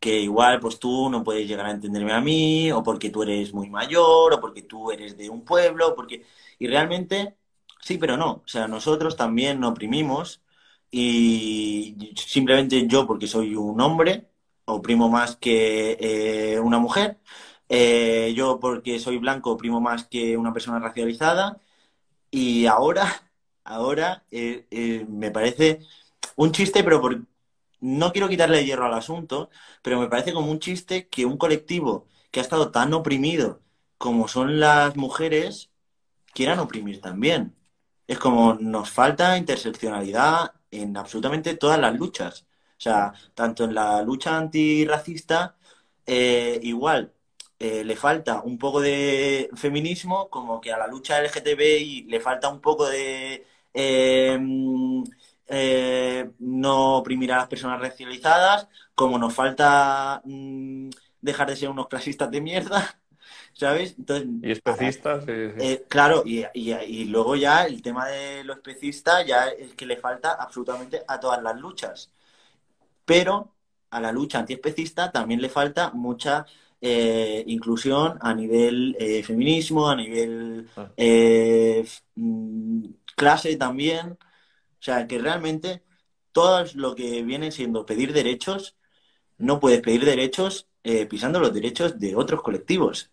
que 0.00 0.20
igual 0.20 0.60
pues 0.60 0.78
tú 0.78 1.08
no 1.10 1.24
puedes 1.24 1.48
llegar 1.48 1.66
a 1.66 1.70
entenderme 1.72 2.12
a 2.12 2.20
mí, 2.20 2.70
o 2.72 2.82
porque 2.82 3.10
tú 3.10 3.22
eres 3.22 3.54
muy 3.54 3.70
mayor, 3.70 4.34
o 4.34 4.40
porque 4.40 4.62
tú 4.62 4.90
eres 4.92 5.16
de 5.16 5.30
un 5.30 5.44
pueblo, 5.44 5.94
porque... 5.96 6.26
Y 6.58 6.66
realmente, 6.68 7.36
sí, 7.80 7.98
pero 7.98 8.16
no. 8.16 8.42
O 8.44 8.48
sea, 8.48 8.68
nosotros 8.68 9.16
también 9.16 9.60
nos 9.60 9.72
oprimimos 9.72 10.42
y 10.90 12.12
simplemente 12.16 12.86
yo 12.86 13.06
porque 13.06 13.26
soy 13.26 13.56
un 13.56 13.80
hombre, 13.80 14.28
oprimo 14.66 15.08
más 15.08 15.36
que 15.36 15.96
eh, 16.00 16.60
una 16.60 16.78
mujer, 16.78 17.18
eh, 17.68 18.32
yo 18.36 18.60
porque 18.60 18.98
soy 18.98 19.18
blanco 19.18 19.52
oprimo 19.52 19.80
más 19.80 20.06
que 20.06 20.36
una 20.36 20.52
persona 20.52 20.78
racializada, 20.78 21.58
y 22.30 22.66
ahora 22.66 23.06
ahora 23.64 24.24
eh, 24.30 25.06
me 25.08 25.30
parece 25.30 25.80
un 26.36 26.52
chiste, 26.52 26.84
pero 26.84 27.00
por... 27.00 27.22
no 27.80 28.12
quiero 28.12 28.28
quitarle 28.28 28.64
hierro 28.64 28.86
al 28.86 28.94
asunto, 28.94 29.50
pero 29.82 30.00
me 30.00 30.08
parece 30.08 30.32
como 30.32 30.50
un 30.50 30.58
chiste 30.60 31.08
que 31.08 31.26
un 31.26 31.36
colectivo 31.38 32.06
que 32.30 32.40
ha 32.40 32.42
estado 32.42 32.70
tan 32.70 32.94
oprimido 32.94 33.60
como 33.98 34.28
son 34.28 34.60
las 34.60 34.96
mujeres 34.96 35.70
quieran 36.32 36.58
oprimir 36.60 37.00
también. 37.00 37.56
Es 38.06 38.18
como 38.18 38.54
nos 38.54 38.90
falta 38.90 39.38
interseccionalidad 39.38 40.52
en 40.70 40.96
absolutamente 40.96 41.56
todas 41.56 41.78
las 41.80 41.94
luchas. 41.96 42.46
O 42.78 42.80
sea, 42.80 43.12
tanto 43.34 43.64
en 43.64 43.74
la 43.74 44.02
lucha 44.02 44.36
antirracista, 44.36 45.56
eh, 46.06 46.58
igual 46.62 47.12
le 47.60 47.96
falta 47.96 48.42
un 48.42 48.58
poco 48.58 48.80
de 48.82 49.48
feminismo, 49.54 50.28
como 50.28 50.60
que 50.60 50.70
a 50.70 50.76
la 50.76 50.86
lucha 50.86 51.18
LGTBI 51.22 52.02
le 52.08 52.20
falta 52.20 52.50
un 52.50 52.60
poco 52.60 52.86
de 52.86 53.46
eh, 53.74 54.38
eh, 55.48 56.30
no 56.38 56.96
oprimir 56.96 57.32
a 57.32 57.38
las 57.38 57.48
personas 57.48 57.80
racializadas, 57.80 58.68
como 58.94 59.18
nos 59.18 59.34
falta 59.34 60.22
mm, 60.24 60.90
dejar 61.20 61.48
de 61.48 61.56
ser 61.56 61.68
unos 61.68 61.88
clasistas 61.88 62.30
de 62.30 62.40
mierda, 62.40 62.98
¿sabes? 63.52 63.96
y 64.42 64.50
especistas. 64.50 65.24
Eh, 65.28 65.84
claro, 65.88 66.22
y, 66.24 67.04
luego 67.06 67.36
ya 67.36 67.66
el 67.66 67.82
tema 67.82 68.06
de 68.06 68.44
lo 68.44 68.54
especista 68.54 69.22
ya 69.24 69.48
es 69.48 69.74
que 69.74 69.86
le 69.86 69.96
falta 69.96 70.32
absolutamente 70.32 71.02
a 71.06 71.20
todas 71.20 71.42
las 71.42 71.58
luchas. 71.58 72.10
Pero 73.04 73.54
a 73.90 74.00
la 74.00 74.12
lucha 74.12 74.38
antiespecista 74.40 75.12
también 75.12 75.40
le 75.40 75.48
falta 75.48 75.90
mucha 75.92 76.46
inclusión 77.46 78.18
a 78.20 78.34
nivel 78.34 78.94
feminismo, 79.24 79.88
a 79.88 79.96
nivel 79.96 80.68
ah. 80.76 80.90
mm, 82.14 82.84
clase 83.16 83.56
también. 83.56 84.12
O 84.12 84.82
sea, 84.84 85.06
que 85.06 85.18
realmente 85.18 85.82
todo 86.32 86.64
lo 86.74 86.94
que 86.94 87.22
viene 87.22 87.52
siendo 87.52 87.86
pedir 87.86 88.12
derechos, 88.12 88.76
no 89.38 89.60
puedes 89.60 89.80
pedir 89.80 90.04
derechos 90.04 90.68
eh, 90.82 91.06
pisando 91.06 91.40
los 91.40 91.54
derechos 91.54 91.98
de 91.98 92.16
otros 92.16 92.42
colectivos. 92.42 93.10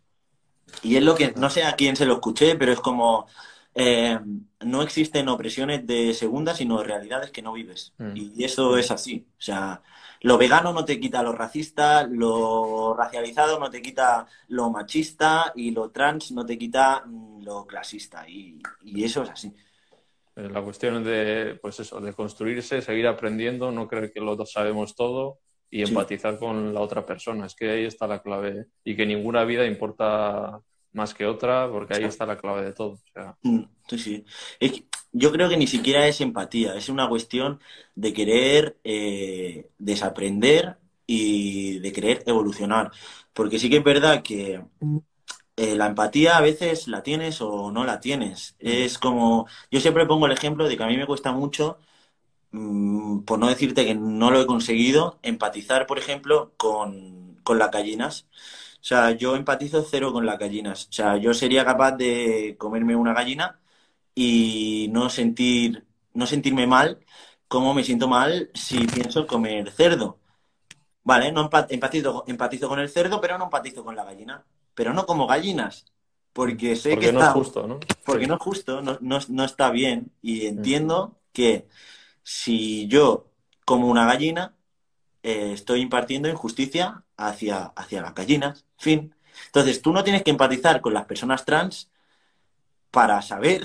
Y 0.81 0.97
es 0.97 1.03
lo 1.03 1.15
que, 1.15 1.31
no 1.37 1.49
sé 1.49 1.63
a 1.63 1.75
quién 1.75 1.95
se 1.95 2.05
lo 2.05 2.15
escuché, 2.15 2.55
pero 2.55 2.73
es 2.73 2.79
como, 2.79 3.27
eh, 3.75 4.19
no 4.61 4.81
existen 4.81 5.29
opresiones 5.29 5.85
de 5.87 6.13
segunda, 6.13 6.53
sino 6.53 6.83
realidades 6.83 7.31
que 7.31 7.41
no 7.41 7.53
vives. 7.53 7.93
Mm. 7.97 8.11
Y 8.15 8.43
eso 8.43 8.77
es 8.77 8.91
así. 8.91 9.25
O 9.37 9.41
sea, 9.41 9.81
lo 10.21 10.37
vegano 10.37 10.73
no 10.73 10.85
te 10.85 10.99
quita 10.99 11.23
lo 11.23 11.31
racista, 11.31 12.05
lo 12.07 12.93
racializado 12.95 13.59
no 13.59 13.69
te 13.69 13.81
quita 13.81 14.27
lo 14.49 14.69
machista 14.69 15.51
y 15.55 15.71
lo 15.71 15.89
trans 15.89 16.31
no 16.31 16.45
te 16.45 16.57
quita 16.57 17.03
mm, 17.05 17.43
lo 17.43 17.65
clasista. 17.65 18.27
y 18.27 18.61
eso 19.03 19.23
es 19.23 19.29
así. 19.29 19.53
Eh, 20.35 20.49
la 20.49 20.61
cuestión 20.61 21.03
de, 21.03 21.59
pues 21.61 21.79
eso, 21.79 21.99
de 21.99 22.13
construirse, 22.13 22.81
seguir 22.81 23.07
aprendiendo, 23.07 23.71
no 23.71 23.87
creer 23.87 24.11
que 24.13 24.21
lo 24.21 24.43
sabemos 24.45 24.95
todo 24.95 25.39
y 25.69 25.83
empatizar 25.83 26.37
con 26.37 26.73
la 26.73 26.81
otra 26.81 27.05
persona. 27.05 27.45
Es 27.45 27.55
que 27.55 27.69
ahí 27.69 27.85
está 27.85 28.07
la 28.07 28.21
clave. 28.21 28.67
Y 28.83 28.95
que 28.95 29.05
ninguna 29.05 29.43
vida 29.43 29.65
importa 29.65 30.61
más 30.93 31.13
que 31.13 31.25
otra, 31.25 31.69
porque 31.69 31.95
ahí 31.95 32.03
está 32.03 32.25
la 32.25 32.37
clave 32.37 32.63
de 32.63 32.73
todo. 32.73 32.99
Mm, 33.43 33.63
sí, 33.87 33.97
sí. 33.97 34.25
yo 35.11 35.31
creo 35.31 35.49
que 35.49 35.57
ni 35.57 35.67
siquiera 35.67 36.07
es 36.07 36.21
empatía, 36.21 36.75
es 36.75 36.89
una 36.89 37.07
cuestión 37.07 37.59
de 37.95 38.13
querer 38.13 38.77
eh, 38.83 39.69
desaprender 39.77 40.77
y 41.05 41.79
de 41.79 41.91
querer 41.91 42.23
evolucionar. 42.25 42.91
Porque 43.33 43.59
sí 43.59 43.69
que 43.69 43.77
es 43.77 43.83
verdad 43.83 44.23
que 44.23 44.61
eh, 45.57 45.75
la 45.75 45.87
empatía 45.87 46.37
a 46.37 46.41
veces 46.41 46.87
la 46.87 47.03
tienes 47.03 47.41
o 47.41 47.71
no 47.71 47.83
la 47.85 47.99
tienes. 47.99 48.55
Es 48.59 48.97
como, 48.97 49.47
yo 49.69 49.79
siempre 49.79 50.05
pongo 50.05 50.25
el 50.25 50.31
ejemplo 50.31 50.67
de 50.67 50.77
que 50.77 50.83
a 50.83 50.87
mí 50.87 50.97
me 50.97 51.05
cuesta 51.05 51.31
mucho, 51.31 51.79
mm, 52.51 53.21
por 53.21 53.39
no 53.39 53.47
decirte 53.49 53.85
que 53.85 53.95
no 53.95 54.31
lo 54.31 54.41
he 54.41 54.47
conseguido, 54.47 55.19
empatizar, 55.23 55.87
por 55.87 55.99
ejemplo, 55.99 56.53
con, 56.57 57.41
las 57.57 57.71
gallinas. 57.71 58.27
O 58.81 58.83
sea, 58.83 59.11
yo 59.11 59.35
empatizo 59.35 59.83
cero 59.83 60.11
con 60.11 60.25
las 60.25 60.39
gallinas. 60.39 60.87
O 60.89 60.91
sea, 60.91 61.17
yo 61.17 61.33
sería 61.33 61.63
capaz 61.65 61.93
de 61.93 62.55
comerme 62.57 62.95
una 62.95 63.13
gallina 63.13 63.59
y 64.15 64.89
no 64.91 65.09
sentir, 65.09 65.85
no 66.13 66.25
sentirme 66.25 66.67
mal 66.67 66.99
como 67.47 67.73
me 67.73 67.83
siento 67.83 68.07
mal 68.07 68.49
si 68.53 68.87
pienso 68.87 69.27
comer 69.27 69.71
cerdo. 69.71 70.19
Vale, 71.03 71.31
no 71.31 71.49
empatizo, 71.69 72.23
empatizo 72.27 72.69
con 72.69 72.79
el 72.79 72.89
cerdo, 72.89 73.21
pero 73.21 73.37
no 73.37 73.45
empatizo 73.45 73.83
con 73.83 73.95
la 73.95 74.03
gallina 74.03 74.45
pero 74.73 74.93
no 74.93 75.05
como 75.05 75.27
gallinas. 75.27 75.85
Porque 76.33 76.75
sé 76.75 76.97
que 76.97 77.11
no 77.11 77.21
es 77.21 77.29
justo, 77.29 77.67
¿no? 77.67 77.79
Porque 78.05 78.25
no 78.25 78.35
es 78.35 78.41
justo, 78.41 78.81
no, 78.81 79.45
está 79.45 79.69
bien. 79.69 80.11
Y 80.21 80.45
entiendo 80.45 81.19
que 81.33 81.67
si 82.23 82.87
yo 82.87 83.27
como 83.65 83.87
una 83.87 84.05
gallina, 84.05 84.55
eh, 85.23 85.51
estoy 85.53 85.81
impartiendo 85.81 86.29
injusticia 86.29 87.03
hacia, 87.17 87.65
hacia 87.75 88.01
las 88.01 88.15
gallinas. 88.15 88.65
Fin. 88.81 89.13
Entonces, 89.45 89.79
tú 89.79 89.93
no 89.93 90.03
tienes 90.03 90.23
que 90.23 90.31
empatizar 90.31 90.81
con 90.81 90.93
las 90.93 91.05
personas 91.05 91.45
trans 91.45 91.91
para 92.89 93.21
saber 93.21 93.61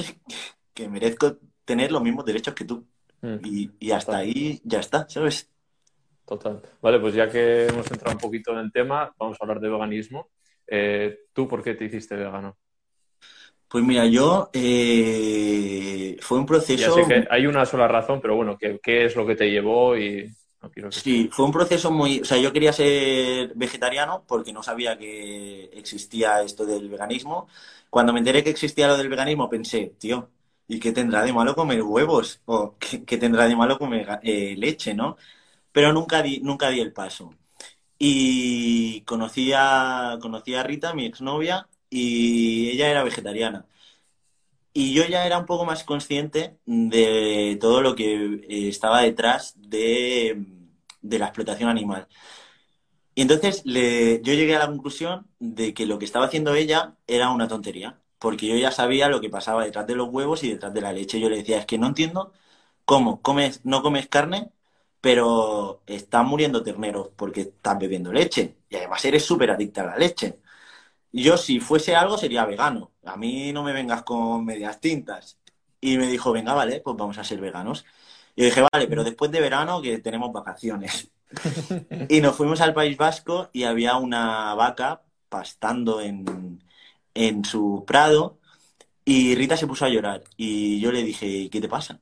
que 0.75 0.91
merezco 0.91 1.39
tener 1.65 1.91
los 1.91 2.03
mismos 2.03 2.27
derechos 2.27 2.55
que 2.55 2.67
tú. 2.67 2.87
Mm. 3.23 3.71
Y, 3.81 3.91
hasta 3.91 4.19
ahí 4.19 4.61
ya 4.63 4.81
está, 4.81 5.09
¿sabes? 5.09 5.51
Total. 6.27 6.61
Vale, 6.83 7.01
pues 7.01 7.15
ya 7.15 7.31
que 7.31 7.67
hemos 7.67 7.91
entrado 7.91 8.15
un 8.15 8.21
poquito 8.21 8.53
en 8.53 8.59
el 8.59 8.73
tema, 8.73 9.15
vamos 9.19 9.39
a 9.41 9.45
hablar 9.45 9.59
de 9.61 9.71
veganismo. 9.71 10.29
Eh, 10.67 11.21
¿Tú 11.33 11.49
por 11.49 11.63
qué 11.63 11.75
te 11.75 11.87
hiciste 11.87 12.15
vegano? 12.15 12.59
Pues 13.69 13.83
mira, 13.83 14.05
yo 14.05 14.51
eh, 14.53 16.19
fue 16.21 16.39
un 16.39 16.47
proceso. 16.47 16.99
Ya 16.99 17.07
que 17.07 17.29
hay 17.31 17.47
una 17.47 17.65
sola 17.65 17.89
razón, 17.89 18.21
pero 18.21 18.37
bueno, 18.37 18.59
¿qué, 18.59 19.05
es 19.07 19.17
lo 19.17 19.27
que 19.27 19.35
te 19.35 19.51
llevó? 19.51 19.97
Y 19.97 20.31
Sí, 20.91 21.29
fue 21.33 21.45
un 21.45 21.53
proceso 21.53 21.91
muy. 21.91 22.21
O 22.21 22.25
sea, 22.25 22.39
yo 22.39 22.53
quería 22.53 22.73
ser 22.73 23.53
vegetariano 23.55 24.25
porque 24.27 24.53
no 24.53 24.63
sabía 24.63 24.99
que 24.99 25.65
existía 25.75 26.43
esto 26.43 26.67
del 26.67 26.89
veganismo. 26.89 27.49
Cuando 27.91 28.13
me 28.13 28.19
enteré 28.19 28.43
que 28.43 28.51
existía 28.51 28.89
lo 28.89 28.97
del 28.97 29.09
veganismo, 29.09 29.49
pensé, 29.49 29.95
tío, 29.99 30.31
¿y 30.67 30.81
qué 30.81 30.93
tendrá 30.93 31.23
de 31.23 31.33
malo 31.33 31.55
comer 31.55 31.83
huevos? 31.83 32.41
¿O 32.47 32.77
qué, 32.79 33.17
tendrá 33.19 33.47
de 33.47 33.57
malo 33.57 33.79
comer 33.79 34.19
eh, 34.23 34.55
leche, 34.57 34.95
no? 34.95 35.17
pero 35.77 35.93
nunca 35.93 36.23
di, 36.23 36.41
nunca 36.41 36.71
di 36.71 36.81
el 36.81 36.93
paso. 36.95 37.35
Y 37.99 39.03
conocí 39.03 39.53
a, 39.55 40.19
conocí 40.23 40.55
a 40.55 40.63
Rita, 40.63 40.95
mi 40.95 41.07
exnovia, 41.07 41.69
y 41.91 42.71
ella 42.71 42.91
era 42.91 43.05
vegetariana. 43.05 43.67
Y 44.79 44.93
yo 44.93 45.07
ya 45.07 45.25
era 45.27 45.39
un 45.39 45.47
poco 45.47 45.65
más 45.65 45.85
consciente 45.85 46.59
de 46.67 47.57
todo 47.59 47.81
lo 47.81 47.95
que 47.97 48.43
eh, 48.47 48.69
estaba 48.69 49.01
detrás 49.01 49.55
de, 49.57 50.45
la 51.01 51.27
explotación 51.27 51.71
animal. 51.71 52.09
Y 53.15 53.23
entonces 53.23 53.63
yo 53.65 53.73
llegué 53.73 54.55
a 54.55 54.59
la 54.59 54.67
conclusión 54.67 55.27
de 55.39 55.73
que 55.73 55.87
lo 55.87 55.99
que 55.99 56.05
estaba 56.05 56.27
haciendo 56.27 56.55
ella 56.55 56.97
era 57.07 57.31
una 57.31 57.49
tontería, 57.49 58.03
porque 58.19 58.47
yo 58.49 58.57
ya 58.57 58.71
sabía 58.71 59.09
lo 59.09 59.21
que 59.23 59.31
pasaba 59.31 59.65
detrás 59.65 59.87
de 59.87 59.95
los 59.95 60.11
huevos 60.11 60.45
y 60.45 60.51
detrás 60.51 60.75
de 60.75 60.83
la 60.83 60.93
leche. 60.93 61.21
Yo 61.21 61.31
le 61.31 61.39
decía, 61.39 61.59
es 61.59 61.67
que 61.67 61.79
no 61.79 61.87
entiendo 61.87 62.33
cómo 62.85 63.23
comes, 63.23 63.65
no 63.65 63.83
comes 63.83 64.09
carne, 64.09 64.51
pero 65.01 65.83
están 65.87 66.27
muriendo 66.27 66.63
terneros 66.63 67.11
porque 67.17 67.43
están 67.43 67.79
bebiendo 67.79 68.13
leche. 68.13 68.57
Y 68.69 68.77
además 68.77 69.05
eres 69.07 69.25
súper 69.25 69.51
adicta 69.53 69.83
a 69.83 69.87
la 69.87 69.97
leche. 69.99 70.41
Yo 71.13 71.37
si 71.37 71.61
fuese 71.61 71.97
algo 71.97 72.19
sería 72.19 72.45
vegano. 72.45 72.93
A 73.05 73.17
mí 73.17 73.53
no 73.53 73.63
me 73.63 73.73
vengas 73.73 74.03
con 74.03 74.45
medias 74.45 74.81
tintas. 74.81 75.39
Y 75.81 75.99
me 75.99 76.07
dijo, 76.09 76.33
venga, 76.33 76.55
vale, 76.55 76.81
pues 76.81 76.97
vamos 76.97 77.19
a 77.19 77.25
ser 77.25 77.41
veganos. 77.41 77.85
Y 78.35 78.45
dije, 78.45 78.63
vale, 78.73 78.87
pero 78.89 79.05
después 79.05 79.31
de 79.31 79.41
verano 79.41 79.83
que 79.83 79.99
tenemos 79.99 80.33
vacaciones. 80.33 81.11
y 82.09 82.21
nos 82.21 82.37
fuimos 82.37 82.61
al 82.61 82.75
País 82.75 82.97
Vasco 82.97 83.51
y 83.53 83.65
había 83.65 83.97
una 83.97 84.55
vaca 84.55 85.03
pastando 85.29 86.01
en, 86.01 86.63
en 87.15 87.45
su 87.45 87.85
prado 87.87 88.39
y 89.05 89.35
Rita 89.37 89.57
se 89.57 89.67
puso 89.67 89.85
a 89.87 89.89
llorar. 89.91 90.25
Y 90.37 90.81
yo 90.81 90.93
le 90.93 91.03
dije, 91.05 91.49
¿qué 91.51 91.61
te 91.61 91.69
pasa? 91.69 92.01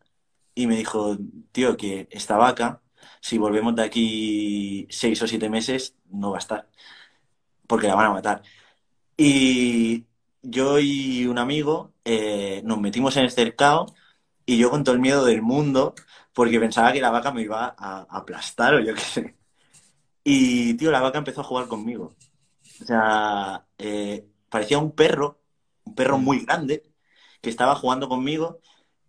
Y 0.54 0.66
me 0.66 0.76
dijo, 0.76 1.18
tío, 1.52 1.76
que 1.76 2.08
esta 2.10 2.36
vaca, 2.38 2.82
si 3.20 3.38
volvemos 3.38 3.74
de 3.76 3.82
aquí 3.84 4.86
seis 4.90 5.20
o 5.22 5.28
siete 5.28 5.50
meses, 5.50 5.96
no 6.10 6.30
va 6.32 6.38
a 6.38 6.40
estar. 6.40 6.70
Porque 7.66 7.86
la 7.88 7.94
van 7.94 8.06
a 8.06 8.10
matar. 8.14 8.42
Y 9.16 10.06
yo 10.42 10.78
y 10.78 11.26
un 11.26 11.38
amigo 11.38 11.92
eh, 12.04 12.62
nos 12.64 12.80
metimos 12.80 13.16
en 13.16 13.24
el 13.24 13.30
cercado 13.30 13.86
y 14.46 14.58
yo 14.58 14.70
con 14.70 14.84
todo 14.84 14.94
el 14.94 15.00
miedo 15.00 15.24
del 15.24 15.42
mundo 15.42 15.94
porque 16.32 16.60
pensaba 16.60 16.92
que 16.92 17.00
la 17.00 17.10
vaca 17.10 17.32
me 17.32 17.42
iba 17.42 17.74
a, 17.78 18.06
aplastar 18.10 18.74
o 18.74 18.80
yo 18.80 18.94
qué 18.94 19.00
sé. 19.00 19.36
Y, 20.24 20.74
tío, 20.74 20.90
la 20.90 21.00
vaca 21.00 21.18
empezó 21.18 21.42
a 21.42 21.44
jugar 21.44 21.68
conmigo. 21.68 22.16
O 22.82 22.84
sea, 22.86 23.66
eh, 23.78 24.26
parecía 24.48 24.78
un 24.78 24.92
perro, 24.92 25.40
un 25.84 25.94
perro 25.94 26.18
muy 26.18 26.40
grande, 26.44 26.82
que 27.40 27.50
estaba 27.50 27.76
jugando 27.76 28.08
conmigo 28.08 28.60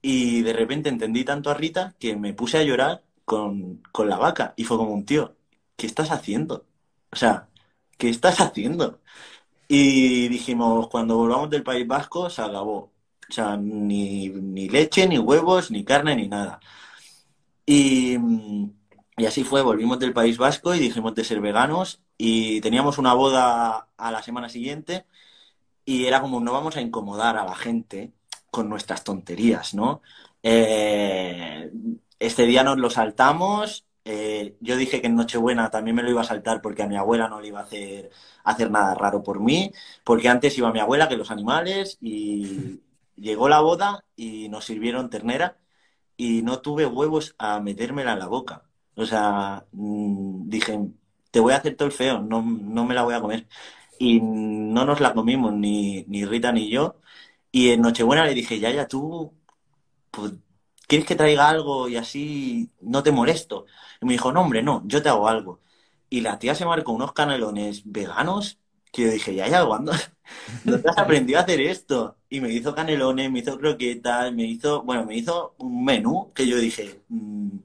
y 0.01 0.43
de 0.43 0.53
repente 0.53 0.89
entendí 0.89 1.25
tanto 1.25 1.49
a 1.49 1.55
Rita 1.55 1.95
que 1.99 2.15
me 2.15 2.33
puse 2.33 2.57
a 2.59 2.63
llorar 2.63 3.03
con, 3.25 3.81
con 3.91 4.09
la 4.09 4.17
vaca 4.17 4.53
y 4.57 4.65
fue 4.65 4.77
como 4.77 4.93
un 4.93 5.05
tío, 5.05 5.35
¿qué 5.77 5.87
estás 5.87 6.11
haciendo? 6.11 6.67
O 7.11 7.15
sea, 7.15 7.49
¿qué 7.97 8.09
estás 8.09 8.39
haciendo? 8.41 9.01
Y 9.67 10.27
dijimos, 10.29 10.87
cuando 10.89 11.17
volvamos 11.17 11.49
del 11.49 11.63
País 11.63 11.87
Vasco, 11.87 12.29
se 12.29 12.41
acabó. 12.41 12.93
O 13.29 13.33
sea, 13.33 13.57
ni, 13.57 14.29
ni 14.29 14.69
leche, 14.69 15.07
ni 15.07 15.17
huevos, 15.17 15.71
ni 15.71 15.83
carne, 15.83 16.15
ni 16.15 16.27
nada. 16.27 16.59
Y, 17.65 18.17
y, 19.17 19.25
así 19.25 19.43
fue, 19.43 19.61
volvimos 19.61 19.99
del 19.99 20.13
País 20.13 20.37
Vasco 20.37 20.75
y 20.75 20.79
dijimos 20.79 21.15
de 21.15 21.23
ser 21.23 21.41
veganos 21.41 22.01
y 22.17 22.61
teníamos 22.61 22.97
una 22.97 23.13
boda 23.13 23.89
a 23.97 24.11
la 24.11 24.21
semana 24.21 24.49
siguiente 24.49 25.05
y 25.85 26.05
era 26.05 26.21
como 26.21 26.39
no 26.41 26.53
vamos 26.53 26.75
a 26.77 26.81
incomodar 26.81 27.37
a 27.37 27.45
la 27.45 27.55
gente 27.55 28.13
con 28.51 28.69
nuestras 28.69 29.03
tonterías, 29.03 29.73
¿no? 29.75 30.01
Eh, 30.43 31.71
este 32.19 32.45
día 32.45 32.63
nos 32.63 32.77
lo 32.77 32.89
saltamos. 32.89 33.84
Eh, 34.07 34.55
yo 34.61 34.77
dije 34.77 35.01
que 35.01 35.07
en 35.07 35.15
Nochebuena 35.15 35.71
también 35.71 35.95
me 35.95 36.03
lo 36.03 36.11
iba 36.11 36.21
a 36.21 36.23
saltar 36.23 36.61
porque 36.61 36.83
a 36.83 36.87
mi 36.87 36.95
abuela 36.95 37.27
no 37.27 37.41
le 37.41 37.47
iba 37.47 37.59
a 37.59 37.63
hacer, 37.63 38.11
hacer 38.43 38.69
nada 38.71 38.93
raro 38.95 39.23
por 39.23 39.39
mí, 39.39 39.71
porque 40.03 40.29
antes 40.29 40.55
iba 40.59 40.71
mi 40.71 40.79
abuela 40.79 41.09
que 41.09 41.17
los 41.17 41.31
animales 41.31 41.97
y 42.01 42.81
llegó 43.15 43.49
la 43.49 43.61
boda 43.61 44.05
y 44.15 44.47
nos 44.49 44.65
sirvieron 44.65 45.09
ternera 45.09 45.57
y 46.17 46.41
no 46.43 46.61
tuve 46.61 46.85
huevos 46.85 47.35
a 47.37 47.59
metérmela 47.59 48.13
en 48.13 48.19
la 48.19 48.27
boca. 48.27 48.63
O 48.95 49.05
sea, 49.05 49.65
mm, 49.71 50.49
dije, 50.49 50.79
te 51.31 51.39
voy 51.39 51.53
a 51.53 51.57
hacer 51.57 51.75
todo 51.75 51.87
el 51.87 51.93
feo, 51.93 52.21
no, 52.21 52.41
no 52.43 52.85
me 52.85 52.95
la 52.95 53.03
voy 53.03 53.13
a 53.15 53.21
comer. 53.21 53.47
Y 53.99 54.19
no 54.21 54.85
nos 54.85 54.99
la 55.01 55.13
comimos, 55.13 55.53
ni, 55.53 56.03
ni 56.07 56.25
Rita 56.25 56.51
ni 56.51 56.69
yo. 56.69 56.99
Y 57.51 57.69
en 57.71 57.81
Nochebuena 57.81 58.25
le 58.25 58.33
dije, 58.33 58.59
ya, 58.59 58.71
ya, 58.71 58.87
tú, 58.87 59.33
pues, 60.11 60.33
¿quieres 60.87 61.07
que 61.07 61.15
traiga 61.15 61.49
algo 61.49 61.89
y 61.89 61.97
así 61.97 62.69
no 62.81 63.03
te 63.03 63.11
molesto? 63.11 63.65
Y 64.01 64.05
me 64.05 64.13
dijo, 64.13 64.31
no, 64.31 64.41
hombre, 64.41 64.63
no, 64.63 64.83
yo 64.85 65.01
te 65.01 65.09
hago 65.09 65.27
algo. 65.27 65.61
Y 66.09 66.21
la 66.21 66.39
tía 66.39 66.55
se 66.55 66.65
marcó 66.65 66.91
unos 66.91 67.13
canelones 67.13 67.83
veganos 67.85 68.59
que 68.91 69.03
yo 69.03 69.11
dije, 69.11 69.35
ya, 69.35 69.47
ya, 69.47 69.65
¿cuándo? 69.65 69.91
¿No 70.63 70.79
te 70.79 70.89
has 70.89 70.97
aprendido 70.97 71.39
a 71.39 71.43
hacer 71.43 71.59
esto? 71.59 72.17
Y 72.29 72.39
me 72.39 72.51
hizo 72.53 72.73
canelones, 72.73 73.29
me 73.29 73.39
hizo 73.39 73.57
croquetas, 73.57 74.33
me 74.33 74.45
hizo, 74.45 74.83
bueno, 74.83 75.05
me 75.05 75.17
hizo 75.17 75.55
un 75.57 75.83
menú 75.83 76.31
que 76.33 76.47
yo 76.47 76.57
dije, 76.57 77.01
mm, 77.09 77.57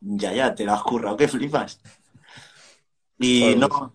ya, 0.00 0.32
ya, 0.32 0.54
te 0.54 0.64
lo 0.64 0.72
has 0.72 0.82
currado, 0.82 1.16
que 1.16 1.28
flipas. 1.28 1.80
Y 3.18 3.54
no, 3.56 3.94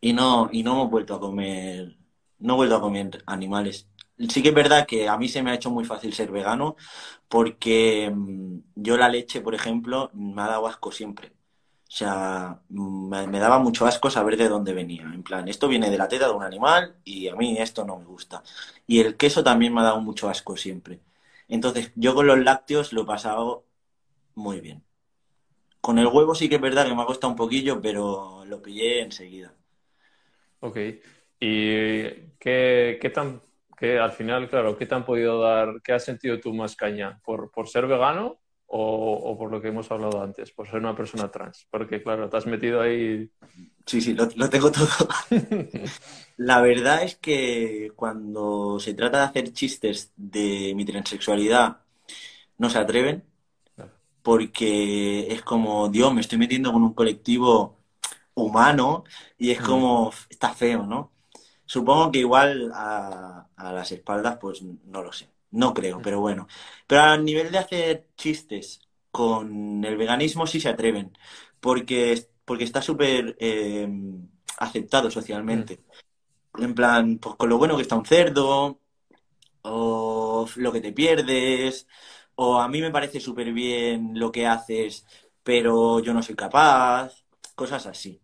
y 0.00 0.12
no, 0.12 0.50
y 0.52 0.62
no 0.62 0.72
hemos 0.72 0.90
vuelto 0.90 1.14
a 1.14 1.20
comer, 1.20 1.96
no 2.38 2.54
he 2.54 2.56
vuelto 2.56 2.76
a 2.76 2.80
comer 2.80 3.22
animales. 3.26 3.88
Sí 4.28 4.42
que 4.42 4.50
es 4.50 4.54
verdad 4.54 4.86
que 4.86 5.08
a 5.08 5.16
mí 5.18 5.28
se 5.28 5.42
me 5.42 5.50
ha 5.50 5.54
hecho 5.54 5.70
muy 5.70 5.84
fácil 5.84 6.12
ser 6.12 6.30
vegano 6.30 6.76
porque 7.28 8.10
mm, 8.14 8.58
yo 8.76 8.96
la 8.96 9.08
leche, 9.08 9.40
por 9.40 9.54
ejemplo, 9.54 10.10
me 10.14 10.42
ha 10.42 10.46
dado 10.46 10.66
asco 10.66 10.92
siempre. 10.92 11.32
O 11.94 11.96
sea, 11.96 12.60
me, 12.70 13.38
daba 13.38 13.58
mucho 13.58 13.86
asco 13.86 14.10
saber 14.10 14.36
de 14.36 14.48
dónde 14.48 14.72
venía. 14.72 15.02
En 15.04 15.22
plan, 15.22 15.48
esto 15.48 15.68
viene 15.68 15.90
de 15.90 15.98
la 15.98 16.08
teta 16.08 16.26
de 16.26 16.32
un 16.34 16.42
animal 16.42 16.96
y 17.04 17.28
a 17.28 17.36
mí 17.36 17.56
esto 17.58 17.84
no 17.84 17.98
me 17.98 18.04
gusta. 18.04 18.42
Y 18.86 19.00
el 19.00 19.16
queso 19.16 19.44
también 19.44 19.74
me 19.74 19.80
ha 19.80 19.84
dado 19.84 20.00
mucho 20.00 20.28
asco 20.28 20.56
siempre. 20.56 21.00
Entonces, 21.48 21.92
yo 21.94 22.14
con 22.14 22.26
los 22.26 22.38
lácteos 22.38 22.92
lo 22.92 23.02
he 23.02 23.06
pasado 23.06 23.64
muy 24.34 24.60
bien. 24.60 24.82
Con 25.80 25.98
el 25.98 26.06
huevo 26.08 26.34
sí 26.34 26.48
que 26.48 26.56
es 26.56 26.60
verdad 26.60 26.86
que 26.86 26.94
me 26.94 27.02
ha 27.02 27.06
costado 27.06 27.30
un 27.32 27.36
poquillo, 27.36 27.80
pero 27.80 28.44
lo 28.46 28.62
pillé 28.62 29.02
enseguida. 29.02 29.54
Ok. 30.60 30.78
¿Y 31.40 32.02
qué, 32.38 32.98
qué 33.00 33.10
tan, 33.14 33.42
qué, 33.84 33.98
al 33.98 34.12
final, 34.12 34.48
claro, 34.48 34.76
qué 34.76 34.86
te 34.86 34.94
han 34.94 35.04
podido 35.04 35.40
dar, 35.40 35.82
qué 35.82 35.92
has 35.92 36.04
sentido 36.04 36.40
tú 36.40 36.54
más 36.54 36.74
caña? 36.74 37.20
¿Por, 37.22 37.50
por 37.50 37.68
ser 37.68 37.86
vegano 37.86 38.40
o, 38.66 39.36
por 39.38 39.50
lo 39.50 39.60
que 39.60 39.68
hemos 39.68 39.90
hablado 39.90 40.22
antes, 40.22 40.50
por 40.52 40.66
ser 40.66 40.80
una 40.80 40.96
persona 40.96 41.30
trans? 41.30 41.66
Porque, 41.70 42.02
claro, 42.02 42.28
te 42.30 42.36
has 42.36 42.46
metido 42.46 42.80
ahí. 42.80 43.30
Sí, 43.84 44.00
sí, 44.00 44.14
lo, 44.14 44.26
tengo 44.48 44.72
todo. 44.72 44.88
La 46.38 46.62
verdad 46.62 47.02
es 47.02 47.16
que 47.16 47.92
cuando 47.94 48.80
se 48.80 48.94
trata 48.94 49.18
de 49.18 49.24
hacer 49.24 49.52
chistes 49.52 50.12
de 50.16 50.72
mi 50.74 50.84
transexualidad, 50.84 51.82
no 52.56 52.70
se 52.70 52.78
atreven, 52.78 53.24
porque 54.22 55.30
es 55.30 55.42
como, 55.42 55.90
Dios, 55.90 56.14
me 56.14 56.22
estoy 56.22 56.38
metiendo 56.38 56.72
con 56.72 56.82
un 56.82 56.94
colectivo 56.94 57.80
humano 58.32 59.04
y 59.36 59.50
es 59.50 59.60
mm. 59.60 59.64
como, 59.64 60.12
está 60.30 60.54
feo, 60.54 60.86
¿no? 60.86 61.13
Supongo 61.74 62.12
que 62.12 62.20
igual 62.20 62.70
a, 62.72 63.48
a 63.56 63.72
las 63.72 63.90
espaldas, 63.90 64.38
pues 64.40 64.62
no 64.62 65.02
lo 65.02 65.12
sé. 65.12 65.28
No 65.50 65.74
creo, 65.74 66.00
pero 66.00 66.20
bueno. 66.20 66.46
Pero 66.86 67.02
a 67.02 67.18
nivel 67.18 67.50
de 67.50 67.58
hacer 67.58 68.06
chistes 68.16 68.80
con 69.10 69.84
el 69.84 69.96
veganismo 69.96 70.46
sí 70.46 70.60
se 70.60 70.68
atreven, 70.68 71.18
porque, 71.58 72.28
porque 72.44 72.62
está 72.62 72.80
súper 72.80 73.36
eh, 73.40 73.88
aceptado 74.58 75.10
socialmente. 75.10 75.80
Mm. 76.52 76.62
En 76.62 76.74
plan, 76.76 77.18
pues 77.18 77.34
con 77.34 77.48
lo 77.48 77.58
bueno 77.58 77.74
que 77.74 77.82
está 77.82 77.96
un 77.96 78.06
cerdo, 78.06 78.78
o 79.62 80.48
lo 80.54 80.72
que 80.72 80.80
te 80.80 80.92
pierdes, 80.92 81.88
o 82.36 82.60
a 82.60 82.68
mí 82.68 82.80
me 82.80 82.92
parece 82.92 83.18
súper 83.18 83.52
bien 83.52 84.12
lo 84.14 84.30
que 84.30 84.46
haces, 84.46 85.06
pero 85.42 85.98
yo 85.98 86.14
no 86.14 86.22
soy 86.22 86.36
capaz, 86.36 87.24
cosas 87.56 87.84
así. 87.86 88.20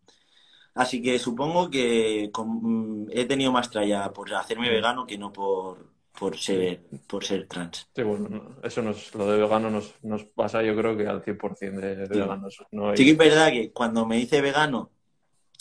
Así 0.74 1.02
que 1.02 1.18
supongo 1.18 1.68
que 1.70 2.30
mm, 2.33 3.06
he 3.11 3.24
tenido 3.24 3.52
más 3.52 3.70
tralla 3.70 4.12
por 4.12 4.33
hacerme 4.35 4.68
mm. 4.68 4.72
vegano 4.72 5.06
que 5.06 5.18
no 5.18 5.33
por, 5.33 5.90
por 6.18 6.37
ser, 6.37 6.83
por 7.06 7.24
ser 7.24 7.46
trans. 7.48 7.88
Sí, 7.94 8.02
bueno, 8.02 8.56
eso 8.62 8.83
nos, 8.83 9.14
lo 9.14 9.30
de 9.30 9.38
vegano 9.38 9.70
nos, 9.70 9.94
nos 10.02 10.24
pasa 10.24 10.62
yo 10.62 10.76
creo 10.76 10.96
que 10.96 11.06
al 11.06 11.22
100% 11.22 11.59
de, 11.80 11.96
de 11.96 12.06
veganos. 12.06 12.62
Sí 12.94 13.04
que 13.04 13.11
es 13.11 13.16
verdad 13.16 13.50
que 13.50 13.72
cuando 13.72 14.06
me 14.06 14.18
hice 14.18 14.40
vegano 14.40 14.90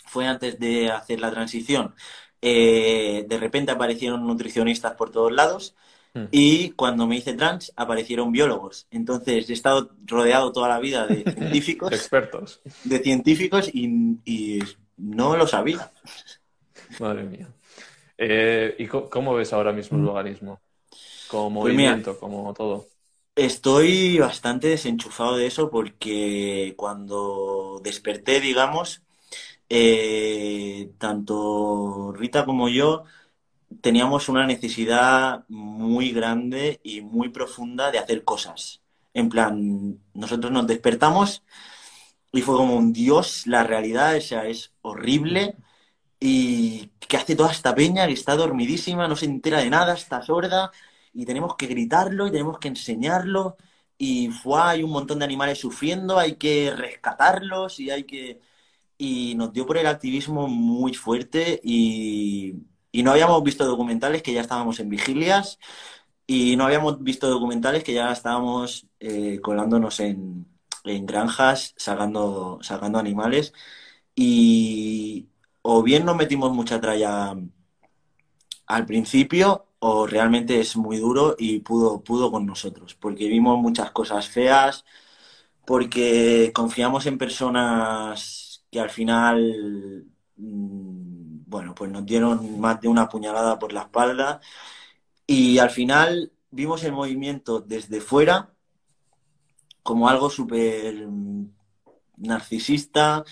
fue 0.06 0.28
antes 0.28 0.60
de 0.60 0.91
hacer 0.91 1.19
la 1.19 1.32
transición. 1.32 1.95
Eh, 2.41 3.26
de 3.28 3.38
repente 3.38 3.72
aparecieron 3.72 4.26
nutricionistas 4.26 4.93
por 4.93 5.12
todos 5.12 5.32
lados 5.32 5.76
hmm. 6.13 6.26
y 6.32 6.69
cuando 6.72 7.06
me 7.06 7.17
hice 7.17 7.34
trans 7.34 7.72
aparecieron 7.76 8.32
biólogos. 8.32 8.88
Entonces 8.91 9.50
he 9.50 9.54
estado 9.54 9.91
rodeado 10.06 10.52
toda 10.52 10.69
la 10.69 10.80
vida 10.80 11.06
de 11.06 11.24
científicos. 11.32 11.91
Expertos. 11.91 12.62
De 12.84 13.00
científicos 13.00 13.69
y, 13.74 14.19
y 14.26 14.60
no 15.00 15.36
lo 15.36 15.48
sabía. 15.48 15.92
Madre 17.00 17.24
mía. 17.24 17.48
Eh, 18.18 18.76
¿Y 18.78 18.88
cómo 18.88 19.34
ves 19.34 19.54
ahora 19.54 19.72
mismo 19.72 19.98
el 19.98 20.06
veganismo? 20.06 20.60
Como 21.30 21.62
pues 21.62 21.74
movimiento, 21.74 22.20
como 22.20 22.54
todo. 22.54 22.88
Estoy 23.36 24.20
bastante 24.20 24.68
desenchufado 24.68 25.38
de 25.38 25.48
eso 25.48 25.70
porque 25.70 26.74
cuando 26.76 27.80
desperté, 27.84 28.42
digamos, 28.42 29.02
eh, 29.70 30.92
tanto 30.98 32.12
Rita 32.14 32.46
como 32.46 32.68
yo 32.68 33.06
teníamos 33.82 34.28
una 34.30 34.46
necesidad 34.46 35.46
muy 35.48 36.12
grande 36.12 36.80
y 36.84 37.02
muy 37.02 37.30
profunda 37.30 37.92
de 37.92 38.00
hacer 38.00 38.24
cosas. 38.24 38.82
En 39.14 39.30
plan, 39.30 40.00
nosotros 40.14 40.52
nos 40.52 40.68
despertamos 40.68 41.44
y 42.32 42.42
fue 42.42 42.56
como 42.58 42.76
un 42.76 42.94
Dios, 42.94 43.48
la 43.48 43.63
realidad, 43.63 44.18
o 44.18 44.22
sea, 44.22 44.48
es 44.48 44.74
horrible. 44.82 45.56
Y 46.20 46.88
que 47.08 47.18
hace 47.18 47.36
toda 47.36 47.52
esta 47.52 47.76
peña 47.76 48.08
que 48.08 48.13
está 48.13 48.36
dormidísima, 48.36 49.08
no 49.08 49.15
se 49.15 49.26
entera 49.26 49.60
de 49.60 49.70
nada, 49.70 49.94
está 49.96 50.22
sorda, 50.22 50.72
y 51.13 51.26
tenemos 51.26 51.56
que 51.56 51.68
gritarlo 51.68 52.28
y 52.28 52.32
tenemos 52.32 52.60
que 52.60 52.68
enseñarlo. 52.70 53.58
Y 53.98 54.30
fue, 54.30 54.62
hay 54.62 54.84
un 54.84 54.92
montón 54.92 55.20
de 55.20 55.26
animales 55.26 55.60
sufriendo, 55.60 56.20
hay 56.20 56.36
que 56.38 56.74
rescatarlos 56.76 57.80
y 57.80 57.89
hay 57.92 58.04
que. 58.06 58.42
Y 58.98 59.36
nos 59.36 59.54
dio 59.54 59.65
por 59.65 59.78
el 59.78 59.88
activismo 59.88 60.48
muy 60.48 60.94
fuerte 60.94 61.60
y, 61.63 62.56
y 62.92 63.04
no 63.04 63.12
habíamos 63.12 63.44
visto 63.44 63.65
documentales 63.65 64.24
que 64.24 64.34
ya 64.34 64.42
estábamos 64.42 64.80
en 64.80 64.89
vigilias 64.89 65.60
y 66.28 66.56
no 66.58 66.65
habíamos 66.65 67.02
visto 67.04 67.30
documentales 67.30 67.84
que 67.84 67.94
ya 67.94 68.12
estábamos 68.12 68.88
eh, 69.00 69.39
colándonos 69.42 70.00
en, 70.00 70.48
en 70.86 71.06
granjas 71.06 71.74
sacando, 71.78 72.60
sacando 72.62 73.00
animales. 73.00 73.54
Y 74.15 75.30
o 75.62 75.84
bien 75.84 76.06
nos 76.06 76.15
metimos 76.18 76.54
mucha 76.54 76.82
tralla 76.82 77.36
al 78.68 78.86
principio 78.86 79.68
o 79.80 80.08
realmente 80.08 80.60
es 80.60 80.76
muy 80.78 80.98
duro 80.98 81.36
y 81.38 81.60
pudo, 81.60 82.04
pudo 82.04 82.32
con 82.32 82.46
nosotros, 82.46 82.96
porque 82.96 83.28
vimos 83.28 83.60
muchas 83.60 83.92
cosas 83.92 84.28
feas, 84.28 84.86
porque 85.65 86.52
confiamos 86.54 87.06
en 87.06 87.18
personas 87.18 88.65
que 88.72 88.80
al 88.80 88.89
final, 88.89 90.06
mm, 90.38 91.44
bueno, 91.48 91.76
pues 91.76 91.92
nos 91.92 92.06
dieron 92.06 92.60
más 92.60 92.82
de 92.82 92.88
una 92.89 93.10
puñalada 93.10 93.60
por 93.60 93.74
la 93.74 93.84
espalda. 93.84 94.42
Y 95.28 95.60
al 95.60 95.70
final 95.72 96.34
vimos 96.52 96.84
el 96.84 96.94
movimiento 96.94 97.62
desde 97.62 98.02
fuera 98.02 98.54
como 99.84 100.10
algo 100.10 100.30
súper 100.30 101.08
narcisista, 102.18 103.24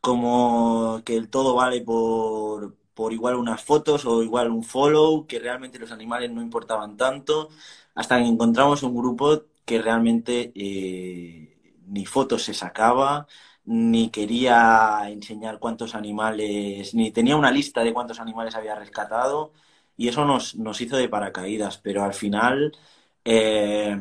como 0.00 1.02
que 1.04 1.16
el 1.16 1.28
todo 1.30 1.54
vale 1.54 1.82
por, 1.82 2.76
por 2.94 3.12
igual 3.12 3.36
unas 3.36 3.62
fotos 3.62 4.04
o 4.06 4.22
igual 4.22 4.50
un 4.50 4.64
follow, 4.64 5.26
que 5.26 5.38
realmente 5.38 5.78
los 5.78 5.92
animales 5.92 6.30
no 6.30 6.42
importaban 6.42 6.96
tanto, 6.96 7.48
hasta 7.94 8.18
que 8.18 8.26
encontramos 8.26 8.82
un 8.82 8.96
grupo 8.96 9.44
que 9.64 9.80
realmente 9.82 10.52
eh, 10.54 11.74
ni 11.86 12.06
fotos 12.06 12.44
se 12.44 12.54
sacaba, 12.54 13.26
ni 13.64 14.10
quería 14.10 15.02
enseñar 15.10 15.58
cuántos 15.58 15.94
animales, 15.94 16.94
ni 16.94 17.10
tenía 17.12 17.36
una 17.36 17.50
lista 17.50 17.82
de 17.84 17.92
cuántos 17.92 18.20
animales 18.20 18.54
había 18.54 18.74
rescatado, 18.74 19.52
y 19.96 20.08
eso 20.08 20.24
nos, 20.24 20.56
nos 20.56 20.80
hizo 20.80 20.96
de 20.96 21.08
paracaídas, 21.08 21.78
pero 21.78 22.02
al 22.04 22.14
final 22.14 22.72
eh, 23.24 23.96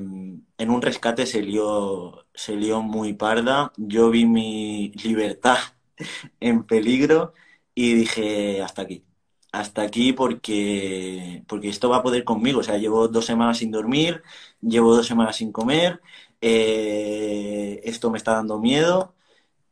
en 0.60 0.69
un 0.69 0.82
rescate 0.82 1.25
se 1.25 1.41
lió, 1.41 2.27
se 2.34 2.55
lió 2.55 2.82
muy 2.82 3.13
parda, 3.13 3.71
yo 3.77 4.10
vi 4.10 4.25
mi 4.25 4.91
libertad 5.03 5.58
en 6.39 6.63
peligro 6.65 7.34
y 7.73 7.93
dije, 7.95 8.62
hasta 8.62 8.84
aquí. 8.84 9.05
Hasta 9.51 9.82
aquí 9.84 10.13
porque, 10.13 11.43
porque 11.47 11.69
esto 11.69 11.89
va 11.89 11.97
a 11.97 12.03
poder 12.03 12.23
conmigo. 12.23 12.60
O 12.60 12.63
sea, 12.63 12.77
llevo 12.77 13.08
dos 13.08 13.25
semanas 13.25 13.58
sin 13.60 13.71
dormir, 13.71 14.21
llevo 14.62 14.95
dos 14.95 15.08
semanas 15.08 15.38
sin 15.38 15.51
comer, 15.51 16.01
eh, 16.41 17.82
esto 17.84 18.12
me 18.12 18.17
está 18.17 18.34
dando 18.34 18.60
miedo 18.60 19.15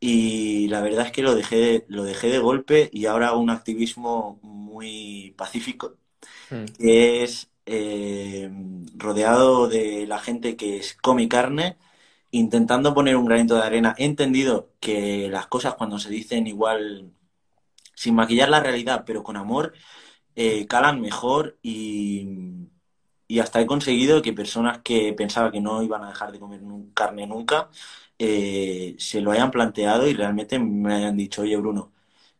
y 0.00 0.68
la 0.68 0.80
verdad 0.82 1.06
es 1.06 1.12
que 1.12 1.22
lo 1.22 1.34
dejé, 1.34 1.84
lo 1.88 2.04
dejé 2.04 2.28
de 2.28 2.38
golpe 2.38 2.90
y 2.92 3.06
ahora 3.06 3.28
hago 3.28 3.40
un 3.40 3.50
activismo 3.50 4.38
muy 4.42 5.34
pacífico, 5.36 5.96
hmm. 6.50 6.64
que 6.78 7.24
es 7.24 7.50
eh, 7.68 8.50
rodeado 8.96 9.68
de 9.68 10.06
la 10.06 10.18
gente 10.18 10.56
que 10.56 10.82
come 11.02 11.28
carne 11.28 11.78
intentando 12.30 12.94
poner 12.94 13.16
un 13.16 13.26
granito 13.26 13.56
de 13.56 13.62
arena. 13.62 13.94
He 13.98 14.04
entendido 14.04 14.72
que 14.80 15.28
las 15.30 15.46
cosas 15.48 15.74
cuando 15.74 15.98
se 15.98 16.10
dicen 16.10 16.46
igual 16.46 17.12
sin 17.94 18.14
maquillar 18.14 18.48
la 18.48 18.60
realidad, 18.60 19.04
pero 19.06 19.22
con 19.24 19.36
amor, 19.36 19.74
eh, 20.36 20.66
calan 20.68 21.00
mejor 21.00 21.58
y, 21.62 22.28
hasta 23.40 23.60
he 23.60 23.66
conseguido 23.66 24.22
que 24.22 24.32
personas 24.32 24.80
que 24.82 25.12
pensaba 25.12 25.50
que 25.52 25.60
no 25.60 25.82
iban 25.82 26.02
a 26.04 26.08
dejar 26.08 26.32
de 26.32 26.40
comer 26.40 26.60
carne 26.94 27.26
nunca, 27.26 27.70
eh, 28.18 28.96
se 28.98 29.20
lo 29.20 29.32
hayan 29.32 29.50
planteado 29.50 30.08
y 30.08 30.14
realmente 30.14 30.58
me 30.58 30.94
hayan 30.94 31.16
dicho, 31.16 31.42
oye 31.42 31.56
Bruno, 31.56 31.92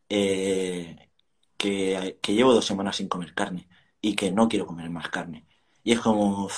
eh, 0.09 1.09
que, 1.57 2.19
llevo 2.29 2.55
dos 2.55 2.67
semanas 2.67 2.97
sin 2.97 3.09
comer 3.09 3.35
carne 3.35 3.67
y 4.00 4.14
que 4.16 4.30
no 4.32 4.48
quiero 4.48 4.66
comer 4.66 4.90
más 4.90 5.08
carne. 5.11 5.46
Y 5.82 5.92
es 5.92 6.00
como, 6.00 6.48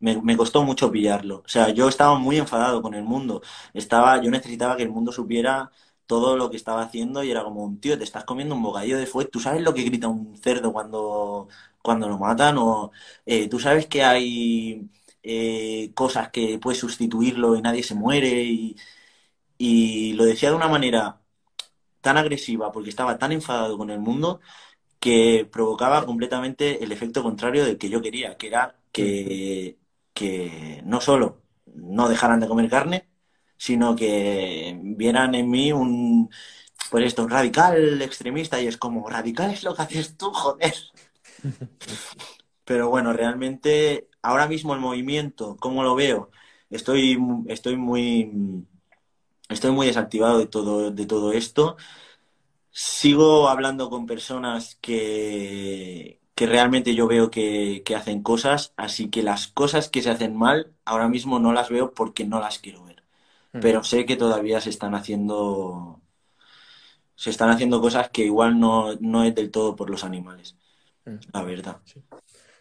me, 0.00 0.36
costó 0.36 0.62
mucho 0.64 0.90
pillarlo. 0.90 1.42
O 1.44 1.48
sea, 1.48 1.70
yo 1.70 1.88
estaba 1.88 2.18
muy 2.18 2.36
enfadado 2.38 2.82
con 2.82 2.94
el 2.94 3.02
mundo. 3.04 3.42
Estaba, 3.74 4.22
yo 4.22 4.30
necesitaba 4.30 4.76
que 4.76 4.84
el 4.84 4.90
mundo 4.90 5.12
supiera 5.12 5.70
todo 6.06 6.36
lo 6.36 6.50
que 6.50 6.56
estaba 6.56 6.82
haciendo 6.82 7.22
y 7.22 7.30
era 7.30 7.44
como 7.44 7.64
un 7.64 7.80
tío, 7.80 7.98
te 7.98 8.04
estás 8.04 8.24
comiendo 8.24 8.54
un 8.54 8.62
bocadillo 8.62 8.98
de 8.98 9.06
fuet. 9.06 9.30
¿Tú 9.30 9.40
sabes 9.40 9.62
lo 9.62 9.74
que 9.74 9.82
grita 9.82 10.08
un 10.08 10.36
cerdo 10.38 10.72
cuando, 10.72 11.48
cuando 11.82 12.08
lo 12.08 12.18
matan? 12.18 12.58
O 12.58 12.92
eh, 13.26 13.48
tú 13.48 13.58
sabes 13.60 13.86
que 13.86 14.02
hay 14.04 14.88
eh, 15.22 15.92
cosas 15.94 16.30
que 16.30 16.58
puedes 16.58 16.78
sustituirlo 16.80 17.56
y 17.56 17.62
nadie 17.62 17.82
se 17.82 17.94
muere. 17.94 18.28
Y, 18.44 18.76
y 19.58 20.14
lo 20.14 20.24
decía 20.24 20.50
de 20.50 20.56
una 20.56 20.68
manera 20.68 21.20
tan 22.00 22.16
agresiva 22.16 22.72
porque 22.72 22.90
estaba 22.90 23.18
tan 23.18 23.32
enfadado 23.32 23.78
con 23.78 23.90
el 23.90 24.00
mundo 24.00 24.40
que 24.98 25.48
provocaba 25.50 26.04
completamente 26.06 26.82
el 26.84 26.92
efecto 26.92 27.22
contrario 27.22 27.64
del 27.64 27.78
que 27.78 27.90
yo 27.90 28.02
quería, 28.02 28.36
que 28.36 28.46
era 28.48 28.76
que 28.92 29.78
que 30.14 30.82
no 30.84 31.00
solo 31.00 31.42
no 31.66 32.08
dejaran 32.08 32.40
de 32.40 32.48
comer 32.48 32.68
carne, 32.68 33.08
sino 33.56 33.94
que 33.96 34.76
vieran 34.82 35.34
en 35.36 35.48
mí 35.50 35.72
un, 35.72 36.28
pues 36.90 37.04
esto, 37.06 37.24
un 37.24 37.30
radical 37.30 38.02
extremista 38.02 38.60
y 38.60 38.66
es 38.66 38.76
como, 38.76 39.08
radical 39.08 39.50
es 39.52 39.62
lo 39.64 39.74
que 39.74 39.82
haces 39.82 40.16
tú, 40.16 40.30
joder. 40.32 40.74
Pero 42.64 42.90
bueno, 42.90 43.12
realmente 43.12 44.08
ahora 44.22 44.46
mismo 44.48 44.74
el 44.74 44.80
movimiento, 44.80 45.56
¿cómo 45.58 45.82
lo 45.82 45.94
veo? 45.94 46.30
Estoy, 46.70 47.18
estoy 47.48 47.76
muy 47.76 48.30
estoy 49.48 49.72
muy 49.72 49.86
desactivado 49.86 50.38
de 50.38 50.46
todo, 50.46 50.90
de 50.90 51.06
todo 51.06 51.32
esto. 51.32 51.76
Sigo 52.80 53.48
hablando 53.48 53.90
con 53.90 54.06
personas 54.06 54.78
que, 54.80 56.20
que 56.36 56.46
realmente 56.46 56.94
yo 56.94 57.08
veo 57.08 57.28
que, 57.28 57.82
hacen 57.96 58.22
cosas, 58.22 58.72
así 58.76 59.10
que 59.10 59.24
las 59.24 59.48
cosas 59.48 59.88
que 59.88 60.00
se 60.00 60.10
hacen 60.10 60.36
mal 60.36 60.72
ahora 60.84 61.08
mismo 61.08 61.40
no 61.40 61.52
las 61.52 61.70
veo 61.70 61.92
porque 61.92 62.24
no 62.24 62.38
las 62.38 62.60
quiero 62.60 62.84
ver. 62.84 63.02
Mm. 63.52 63.58
Pero 63.58 63.82
sé 63.82 64.06
que 64.06 64.14
todavía 64.14 64.60
se 64.60 64.70
están 64.70 64.94
haciendo 64.94 66.00
se 67.16 67.30
están 67.30 67.50
haciendo 67.50 67.80
cosas 67.80 68.10
que 68.10 68.22
igual 68.22 68.60
no, 68.60 68.94
no 69.00 69.24
es 69.24 69.34
del 69.34 69.50
todo 69.50 69.74
por 69.74 69.90
los 69.90 70.04
animales, 70.04 70.56
mm. 71.04 71.16
la 71.32 71.42
verdad. 71.42 71.78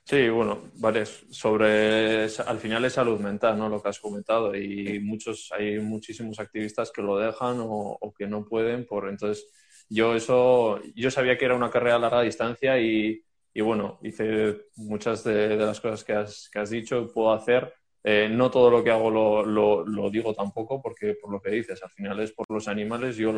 Sí. 0.03 0.29
bueno, 0.29 0.71
vale, 0.77 1.05
sobre 1.05 2.23
al 2.23 2.57
final 2.57 2.85
es 2.85 2.93
salud 2.93 3.19
mental, 3.19 3.55
¿no? 3.55 3.69
Lo 3.69 3.83
que 3.83 3.89
has 3.89 3.99
comentado 3.99 4.55
y 4.55 4.99
muchos 4.99 5.51
hay 5.51 5.77
muchísimos 5.77 6.39
activistas 6.39 6.91
que 6.91 7.03
lo 7.03 7.19
dejan 7.19 7.59
o, 7.59 7.99
o, 8.01 8.11
que 8.15 8.25
no 8.25 8.45
pueden 8.45 8.87
por 8.87 9.07
entonces 9.09 9.45
yo 9.89 10.15
eso 10.15 10.81
yo 10.95 11.11
sabía 11.11 11.37
que 11.37 11.45
era 11.45 11.55
una 11.55 11.71
carrera 11.71 11.95
a 11.95 11.99
larga 11.99 12.21
distancia 12.21 12.79
y, 12.79 13.21
y 13.53 13.61
bueno, 13.61 13.99
hice 14.03 14.67
muchas 14.75 15.23
de, 15.23 15.55
las 15.57 15.81
cosas 15.81 16.03
que 16.03 16.13
has, 16.13 16.49
que 16.51 16.59
has, 16.59 16.69
dicho, 16.69 17.11
puedo 17.11 17.33
hacer. 17.33 17.73
Eh, 18.03 18.29
no 18.31 18.51
todo 18.51 18.69
lo 18.69 18.83
que 18.83 18.91
hago 18.91 19.09
lo, 19.09 19.43
lo, 19.83 20.09
digo 20.11 20.33
tampoco, 20.33 20.79
porque 20.81 21.15
por 21.15 21.31
lo 21.31 21.41
que 21.41 21.49
dices, 21.49 21.81
al 21.81 21.89
final 21.89 22.19
es 22.19 22.31
por 22.33 22.45
los 22.49 22.67
animales. 22.67 23.17
Yo 23.17 23.33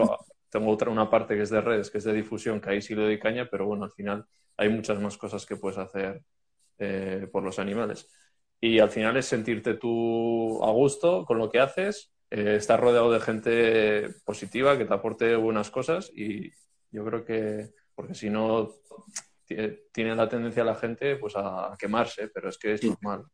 tengo 0.49 0.71
otra 0.71 0.91
una 0.91 1.09
parte 1.09 1.35
que 1.35 1.43
es 1.43 1.49
de 1.49 1.61
redes, 1.61 1.89
que 1.89 1.99
es 1.99 2.03
de 2.03 2.13
difusión, 2.13 2.59
que 2.59 2.69
ahí 2.69 2.81
sí 2.81 2.95
le 2.95 3.03
doy 3.03 3.17
caña, 3.17 3.47
pero 3.49 3.65
bueno, 3.65 3.85
al 3.85 3.91
final 3.91 4.25
hay 4.57 4.67
muchas 4.67 4.99
más 4.99 5.17
cosas 5.17 5.45
que 5.45 5.55
puedes 5.55 5.77
hacer 5.77 6.21
eh, 6.79 7.27
por 7.31 7.41
los 7.41 7.57
animales. 7.57 8.09
Y 8.59 8.79
al 8.79 8.89
final 8.89 9.15
es 9.15 9.25
sentirte 9.25 9.75
tú 9.75 10.61
a 10.63 10.71
gusto 10.71 11.23
con 11.25 11.37
lo 11.37 11.49
que 11.49 11.59
haces, 11.59 12.11
eh, 12.31 12.55
estar 12.55 12.79
rodeado 12.79 13.11
de 13.11 13.19
gente 13.19 14.09
positiva 14.25 14.77
que 14.77 14.85
te 14.85 14.93
aporte 14.93 15.35
buenas 15.35 15.69
cosas 15.71 16.11
y 16.13 16.51
yo 16.91 17.05
creo 17.05 17.25
que, 17.25 17.73
porque 17.95 18.13
si 18.13 18.29
no, 18.29 18.75
tiene 19.91 20.15
la 20.15 20.29
tendencia 20.29 20.63
la 20.63 20.75
gente 20.75 21.15
pues 21.15 21.33
a 21.35 21.75
quemarse, 21.77 22.27
pero 22.27 22.49
es 22.49 22.57
que 22.57 22.73
es 22.73 22.83
normal, 22.83 23.25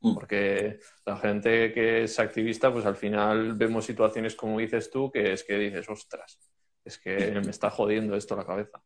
mm. 0.00 0.14
porque 0.14 0.78
la 1.04 1.16
gente 1.16 1.72
que 1.72 2.04
es 2.04 2.18
activista, 2.20 2.72
pues 2.72 2.86
al 2.86 2.96
final 2.96 3.54
vemos 3.54 3.84
situaciones 3.84 4.36
como 4.36 4.58
dices 4.58 4.90
tú, 4.90 5.10
que 5.10 5.32
es 5.32 5.42
que 5.42 5.58
dices, 5.58 5.88
ostras, 5.88 6.38
es 6.84 6.98
que 6.98 7.32
me 7.44 7.50
está 7.50 7.70
jodiendo 7.70 8.14
esto 8.14 8.36
la 8.36 8.46
cabeza. 8.46 8.82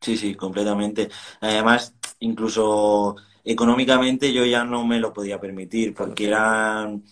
Sí, 0.00 0.16
sí, 0.16 0.34
completamente. 0.34 1.08
Además, 1.40 1.94
incluso 2.20 3.16
económicamente 3.44 4.32
yo 4.32 4.44
ya 4.44 4.64
no 4.64 4.86
me 4.86 5.00
lo 5.00 5.12
podía 5.12 5.40
permitir 5.40 5.94
porque 5.94 6.28
eran 6.28 7.02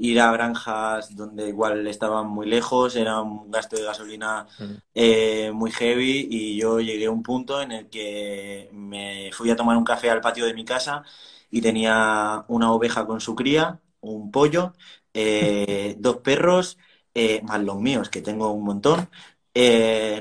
ir 0.00 0.20
a 0.20 0.32
granjas 0.32 1.14
donde 1.16 1.48
igual 1.48 1.86
estaban 1.86 2.28
muy 2.28 2.46
lejos, 2.48 2.96
era 2.96 3.20
un 3.22 3.50
gasto 3.50 3.76
de 3.76 3.84
gasolina 3.84 4.46
eh, 4.94 5.50
muy 5.52 5.70
heavy 5.70 6.26
y 6.30 6.58
yo 6.58 6.80
llegué 6.80 7.06
a 7.06 7.10
un 7.10 7.22
punto 7.22 7.60
en 7.62 7.72
el 7.72 7.88
que 7.90 8.68
me 8.72 9.30
fui 9.32 9.50
a 9.50 9.56
tomar 9.56 9.76
un 9.76 9.84
café 9.84 10.10
al 10.10 10.20
patio 10.20 10.46
de 10.46 10.54
mi 10.54 10.64
casa 10.64 11.04
y 11.50 11.60
tenía 11.60 12.44
una 12.48 12.72
oveja 12.72 13.06
con 13.06 13.20
su 13.20 13.34
cría, 13.34 13.80
un 14.00 14.30
pollo, 14.30 14.72
eh, 15.14 15.96
dos 15.98 16.18
perros, 16.18 16.78
eh, 17.14 17.42
más 17.42 17.62
los 17.62 17.78
míos, 17.80 18.08
que 18.10 18.22
tengo 18.22 18.52
un 18.52 18.64
montón, 18.64 19.08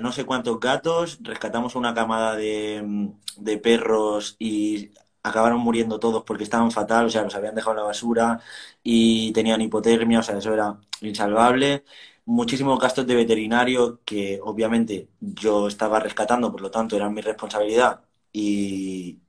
no 0.02 0.12
sé 0.12 0.26
cuántos 0.26 0.60
gatos, 0.60 1.20
rescatamos 1.22 1.76
una 1.76 1.94
camada 1.94 2.36
de, 2.36 3.12
de 3.38 3.58
perros 3.58 4.36
y 4.40 4.92
acabaron 5.24 5.59
muriendo 5.59 5.99
todos 5.99 6.24
porque 6.24 6.43
estaban 6.43 6.72
fatal, 6.72 7.07
o 7.07 7.09
sea, 7.09 7.24
los 7.24 7.36
habían 7.36 7.55
dejado 7.55 7.72
en 7.74 7.78
la 7.78 7.84
basura 7.84 8.39
y 8.84 9.32
tenían 9.34 9.61
hipotermia, 9.61 10.20
o 10.20 10.24
sea, 10.24 10.38
eso 10.38 10.53
era 10.53 10.80
insalvable. 11.01 11.84
Muchísimos 12.26 12.80
gastos 12.80 13.07
de 13.07 13.15
veterinario 13.15 14.01
que 14.05 14.39
obviamente 14.43 15.09
yo 15.20 15.67
estaba 15.67 15.99
rescatando, 15.99 16.51
por 16.51 16.61
lo 16.61 16.72
tanto 16.72 16.95
eran 16.95 17.13
mi 17.13 17.22
responsabilidad 17.22 18.01
y, 18.32 19.20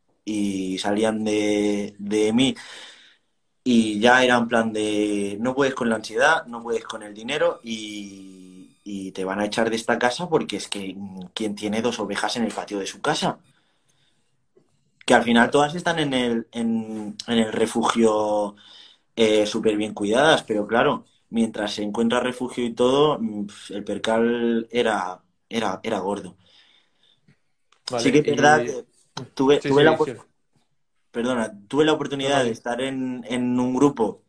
salían 0.78 1.24
de, 1.24 1.94
de 1.98 2.32
mí 2.32 2.54
y 3.64 4.00
ya 4.00 4.24
era 4.24 4.36
en 4.36 4.48
plan 4.48 4.72
de 4.72 5.36
no 5.40 5.54
puedes 5.54 5.74
con 5.74 5.88
la 5.90 5.96
ansiedad, 5.96 6.46
no 6.46 6.62
puedes 6.62 6.84
con 6.84 7.02
el 7.02 7.14
dinero 7.14 7.60
y, 7.62 8.76
y, 8.84 9.12
te 9.12 9.24
van 9.24 9.40
a 9.40 9.46
echar 9.46 9.70
de 9.70 9.76
esta 9.76 9.98
casa 9.98 10.28
porque 10.28 10.56
es 10.56 10.68
que 10.68 10.96
quien 11.34 11.54
tiene 11.54 11.82
dos 11.82 11.98
ovejas 12.00 12.36
en 12.36 12.44
el 12.44 12.52
patio 12.52 12.78
de 12.78 12.86
su 12.86 13.00
casa 13.00 13.38
que 15.10 15.14
al 15.14 15.24
final 15.24 15.50
todas 15.50 15.74
están 15.74 15.98
en 15.98 16.14
el, 16.14 16.46
en, 16.52 17.16
el 17.26 17.50
refugio 17.50 18.54
eh, 19.16 19.44
súper 19.44 19.76
bien 19.76 19.92
cuidadas, 19.92 20.44
pero 20.44 20.68
claro, 20.68 21.04
mientras 21.30 21.74
se 21.74 21.82
encuentra 21.82 22.20
refugio 22.20 22.64
y 22.64 22.74
todo, 22.74 23.18
el 23.70 23.82
percal 23.82 24.68
era, 24.70 25.20
era, 25.48 25.80
era 25.82 25.98
gordo. 25.98 26.36
sí 27.98 28.12
que 28.12 28.18
es 28.18 28.24
verdad 28.24 28.64
que 28.64 28.84
tuve, 29.34 29.58
tuve 29.58 29.82
la, 29.82 29.98
perdona, 31.10 31.58
tuve 31.66 31.84
la 31.84 31.94
oportunidad 31.94 32.44
de 32.44 32.52
estar 32.52 32.80
en, 32.80 33.24
en 33.28 33.58
un 33.58 33.74
grupo 33.74 34.22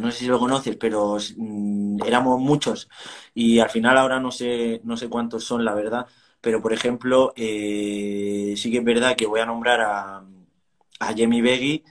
no 0.00 0.10
sé 0.12 0.18
si 0.18 0.26
lo 0.26 0.38
conoces, 0.38 0.76
pero 0.76 1.16
mm, 1.36 2.04
éramos 2.04 2.40
muchos 2.40 2.88
y 3.34 3.58
al 3.58 3.70
final 3.70 3.98
ahora 3.98 4.20
no 4.20 4.30
sé, 4.30 4.80
no 4.84 4.96
sé 4.96 5.08
cuántos 5.08 5.44
son, 5.44 5.64
la 5.64 5.74
verdad, 5.74 6.06
pero 6.44 6.60
por 6.62 6.74
ejemplo, 6.74 7.32
eh, 7.36 8.54
sí 8.56 8.70
que 8.70 8.78
es 8.78 8.84
verdad 8.84 9.16
que 9.16 9.26
voy 9.26 9.40
a 9.40 9.46
nombrar 9.46 9.80
a, 9.80 10.18
a 11.00 11.14
Jamie 11.16 11.42
Beggy, 11.42 11.84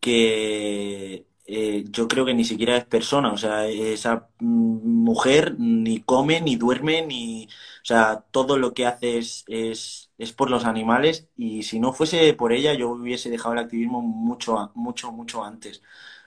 que 0.00 1.26
eh, 1.46 1.84
yo 1.90 2.08
creo 2.08 2.26
que 2.26 2.34
ni 2.34 2.44
siquiera 2.44 2.76
es 2.76 2.84
persona, 2.84 3.32
o 3.32 3.38
sea, 3.38 3.66
esa 3.68 4.28
mujer 4.40 5.56
ni 5.58 6.00
come, 6.02 6.40
ni 6.42 6.56
duerme, 6.56 7.06
ni, 7.06 7.46
o 7.46 7.84
sea, 7.84 8.24
todo 8.30 8.58
lo 8.58 8.74
que 8.74 8.86
hace 8.86 9.18
es, 9.18 9.44
es, 9.48 10.32
por 10.36 10.50
los 10.50 10.64
animales. 10.66 11.28
Y 11.36 11.62
si 11.64 11.80
no 11.80 11.92
fuese 11.94 12.34
por 12.34 12.52
ella 12.52 12.74
yo 12.74 12.90
hubiese 12.90 13.30
dejado 13.30 13.54
el 13.54 13.60
activismo 13.60 14.02
mucho, 14.02 14.70
mucho, 14.74 15.12
mucho 15.12 15.44
antes, 15.44 15.82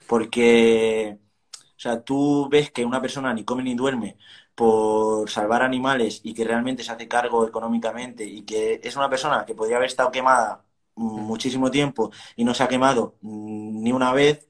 porque, 0.08 1.18
o 1.52 1.80
sea, 1.80 2.02
tú 2.02 2.48
ves 2.50 2.70
que 2.72 2.84
una 2.84 3.00
persona 3.02 3.32
ni 3.34 3.44
come 3.44 3.62
ni 3.62 3.74
duerme 3.74 4.16
por 4.58 5.30
salvar 5.30 5.62
animales 5.62 6.20
y 6.24 6.34
que 6.34 6.42
realmente 6.42 6.82
se 6.82 6.90
hace 6.90 7.06
cargo 7.06 7.46
económicamente 7.46 8.24
y 8.24 8.42
que 8.42 8.80
es 8.82 8.96
una 8.96 9.08
persona 9.08 9.44
que 9.46 9.54
podría 9.54 9.76
haber 9.76 9.86
estado 9.86 10.10
quemada 10.10 10.64
muchísimo 10.96 11.70
tiempo 11.70 12.10
y 12.34 12.42
no 12.44 12.54
se 12.54 12.64
ha 12.64 12.68
quemado 12.68 13.14
ni 13.22 13.92
una 13.92 14.12
vez 14.12 14.48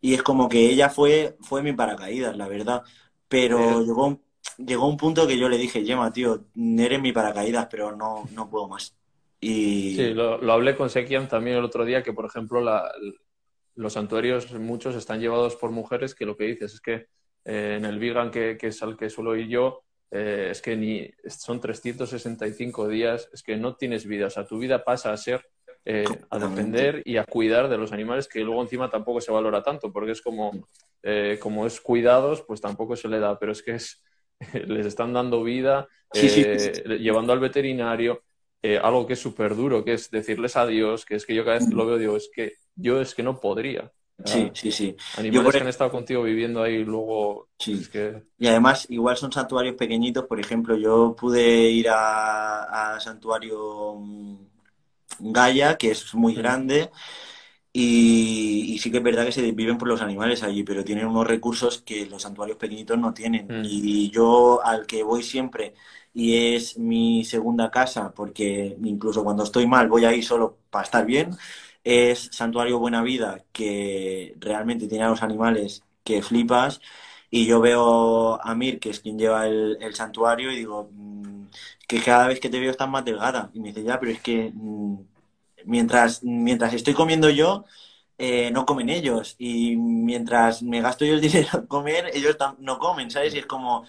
y 0.00 0.14
es 0.14 0.22
como 0.22 0.48
que 0.48 0.70
ella 0.70 0.88
fue 0.88 1.36
fue 1.42 1.62
mi 1.62 1.74
paracaídas 1.74 2.38
la 2.38 2.48
verdad. 2.48 2.82
Pero 3.28 3.82
llegó 3.82 4.18
llegó 4.56 4.88
un 4.88 4.96
punto 4.96 5.26
que 5.26 5.36
yo 5.38 5.50
le 5.50 5.58
dije 5.58 5.84
Gemma 5.84 6.10
tío 6.10 6.46
eres 6.56 7.00
mi 7.02 7.12
paracaídas 7.12 7.68
pero 7.70 7.94
no 7.94 8.24
no 8.32 8.48
puedo 8.48 8.66
más 8.66 8.96
y 9.40 9.94
sí 9.96 10.14
lo, 10.14 10.38
lo 10.38 10.52
hablé 10.54 10.74
con 10.74 10.88
Sekian 10.88 11.28
también 11.28 11.58
el 11.58 11.64
otro 11.64 11.84
día 11.84 12.02
que 12.02 12.14
por 12.14 12.24
ejemplo 12.24 12.62
la, 12.62 12.90
los 13.74 13.92
santuarios 13.92 14.52
muchos 14.54 14.94
están 14.96 15.20
llevados 15.20 15.54
por 15.56 15.70
mujeres 15.70 16.14
que 16.14 16.24
lo 16.24 16.36
que 16.36 16.44
dices 16.44 16.72
es 16.72 16.80
que 16.80 17.08
eh, 17.44 17.76
en 17.78 17.84
el 17.84 17.98
vegan, 17.98 18.30
que, 18.30 18.58
es 18.60 18.82
al 18.82 18.96
que 18.96 19.10
suelo 19.10 19.36
ir 19.36 19.48
yo, 19.48 19.82
eh, 20.10 20.48
es 20.50 20.62
que 20.62 20.76
ni 20.76 21.10
son 21.28 21.60
365 21.60 22.88
días, 22.88 23.28
es 23.32 23.42
que 23.42 23.56
no 23.56 23.76
tienes 23.76 24.06
vida, 24.06 24.26
o 24.26 24.30
sea, 24.30 24.46
tu 24.46 24.58
vida 24.58 24.84
pasa 24.84 25.12
a 25.12 25.16
ser 25.16 25.44
eh, 25.84 26.04
a 26.30 26.38
defender 26.38 27.02
y 27.04 27.16
a 27.16 27.24
cuidar 27.24 27.68
de 27.68 27.78
los 27.78 27.92
animales, 27.92 28.28
que 28.28 28.40
luego 28.40 28.62
encima 28.62 28.90
tampoco 28.90 29.20
se 29.20 29.32
valora 29.32 29.62
tanto, 29.62 29.92
porque 29.92 30.12
es 30.12 30.20
como, 30.20 30.50
como 31.40 31.66
es 31.66 31.80
cuidados, 31.80 32.42
pues 32.42 32.60
tampoco 32.60 32.96
se 32.96 33.08
le 33.08 33.18
da, 33.18 33.38
pero 33.38 33.52
es 33.52 33.62
que 33.62 33.76
es, 33.76 34.02
les 34.66 34.86
están 34.86 35.12
dando 35.12 35.42
vida, 35.42 35.88
llevando 36.12 37.32
al 37.32 37.40
veterinario, 37.40 38.22
algo 38.82 39.06
que 39.06 39.14
es 39.14 39.20
súper 39.20 39.54
duro, 39.54 39.84
que 39.84 39.94
es 39.94 40.10
decirles 40.10 40.56
adiós, 40.56 41.06
que 41.06 41.14
es 41.14 41.24
que 41.24 41.34
yo 41.34 41.44
cada 41.44 41.58
vez 41.58 41.72
lo 41.72 41.86
veo, 41.86 41.96
digo, 41.96 42.16
es 42.16 42.30
que 42.34 42.54
yo 42.74 43.00
es 43.00 43.14
que 43.14 43.22
no 43.22 43.40
podría. 43.40 43.90
Sí, 44.24 44.50
sí, 44.52 44.72
sí. 44.72 44.96
Animales 45.16 45.52
que 45.52 45.60
han 45.60 45.68
estado 45.68 45.90
contigo 45.90 46.22
viviendo 46.22 46.62
ahí 46.62 46.84
luego. 46.84 47.48
Sí. 47.58 47.86
Y 48.38 48.46
además, 48.48 48.86
igual 48.90 49.16
son 49.16 49.30
santuarios 49.30 49.76
pequeñitos. 49.76 50.26
Por 50.26 50.40
ejemplo, 50.40 50.76
yo 50.76 51.14
pude 51.14 51.70
ir 51.70 51.88
a, 51.88 52.94
a 52.94 53.00
Santuario 53.00 53.94
mm, 53.96 54.36
Gaia, 55.20 55.76
que 55.76 55.92
es 55.92 56.14
muy 56.14 56.34
grande. 56.34 56.90
Y, 57.72 58.76
sí 58.80 58.90
que 58.90 58.98
es 58.98 59.02
verdad 59.02 59.24
que 59.24 59.32
se 59.32 59.52
viven 59.52 59.78
por 59.78 59.86
los 59.86 60.02
animales 60.02 60.42
allí, 60.42 60.64
pero 60.64 60.84
tienen 60.84 61.06
unos 61.06 61.26
recursos 61.26 61.82
que 61.82 62.06
los 62.06 62.22
santuarios 62.22 62.58
pequeñitos 62.58 62.98
no 62.98 63.14
tienen. 63.14 63.46
Mm. 63.46 63.64
Y 63.64 64.10
yo 64.10 64.60
al 64.64 64.84
que 64.86 65.04
voy 65.04 65.22
siempre, 65.22 65.74
y 66.12 66.54
es 66.54 66.76
mi 66.76 67.24
segunda 67.24 67.70
casa, 67.70 68.12
porque 68.12 68.76
incluso 68.82 69.22
cuando 69.22 69.44
estoy 69.44 69.66
mal 69.68 69.88
voy 69.88 70.04
ahí 70.04 70.22
solo 70.22 70.58
para 70.70 70.84
estar 70.84 71.06
bien 71.06 71.36
es 71.84 72.28
Santuario 72.32 72.78
Buena 72.78 73.02
Vida, 73.02 73.44
que 73.52 74.34
realmente 74.38 74.88
tiene 74.88 75.04
a 75.04 75.08
los 75.10 75.22
animales 75.22 75.82
que 76.04 76.22
flipas. 76.22 76.80
Y 77.30 77.46
yo 77.46 77.60
veo 77.60 78.40
a 78.42 78.54
Mir, 78.54 78.80
que 78.80 78.90
es 78.90 79.00
quien 79.00 79.18
lleva 79.18 79.46
el, 79.46 79.94
santuario, 79.94 80.50
y 80.52 80.56
digo, 80.56 80.90
mm, 80.92 81.46
que 81.86 82.00
cada 82.02 82.28
vez 82.28 82.40
que 82.40 82.48
te 82.50 82.60
veo 82.60 82.70
estás 82.70 82.88
más 82.88 83.04
delgada. 83.04 83.50
Y 83.54 83.60
me 83.60 83.68
dice, 83.68 83.82
ya, 83.84 84.00
pero 84.00 84.12
es 84.12 84.20
que 84.20 84.50
mm, 84.54 84.98
mientras, 85.66 86.22
mientras 86.24 86.74
estoy 86.74 86.94
comiendo 86.94 87.30
yo, 87.30 87.64
eh, 88.18 88.50
no 88.52 88.66
comen 88.66 88.88
ellos. 88.90 89.36
Y 89.38 89.76
mientras 89.76 90.62
me 90.62 90.80
gasto 90.80 91.04
yo 91.04 91.14
el 91.14 91.20
dinero 91.22 91.50
en 91.54 91.66
comer, 91.66 92.10
ellos 92.14 92.36
no 92.58 92.78
comen, 92.78 93.10
¿sabes? 93.10 93.34
Y 93.34 93.38
es 93.38 93.46
como, 93.46 93.84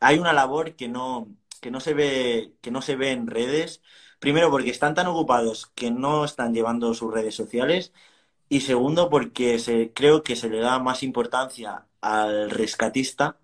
hay 0.00 0.18
una 0.18 0.32
labor 0.32 0.76
que 0.76 0.88
no, 0.88 1.28
que 1.60 1.70
no 1.70 1.80
se 1.80 1.94
ve, 1.94 2.54
que 2.60 2.70
no 2.70 2.82
se 2.82 2.96
ve 2.96 3.12
en 3.12 3.26
redes 3.26 3.82
Primero, 4.26 4.50
porque 4.50 4.70
están 4.70 4.96
tan 4.96 5.06
ocupados 5.06 5.70
que 5.76 5.92
no 5.92 6.24
están 6.24 6.52
llevando 6.52 6.92
sus 6.94 7.14
redes 7.14 7.36
sociales. 7.36 7.92
Y 8.48 8.62
segundo, 8.62 9.08
porque 9.08 9.60
se, 9.60 9.92
creo 9.92 10.24
que 10.24 10.34
se 10.34 10.50
le 10.50 10.58
da 10.58 10.80
más 10.80 11.04
importancia 11.04 11.86
al 12.00 12.50
rescatista 12.50 13.38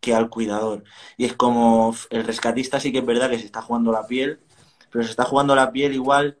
que 0.00 0.14
al 0.14 0.30
cuidador. 0.30 0.84
Y 1.16 1.24
es 1.24 1.34
como 1.34 1.92
el 2.10 2.24
rescatista 2.24 2.78
sí 2.78 2.92
que 2.92 2.98
es 2.98 3.06
verdad 3.06 3.30
que 3.30 3.40
se 3.40 3.46
está 3.46 3.62
jugando 3.62 3.90
la 3.90 4.06
piel, 4.06 4.38
pero 4.92 5.04
se 5.04 5.10
está 5.10 5.24
jugando 5.24 5.56
la 5.56 5.72
piel 5.72 5.94
igual 5.94 6.38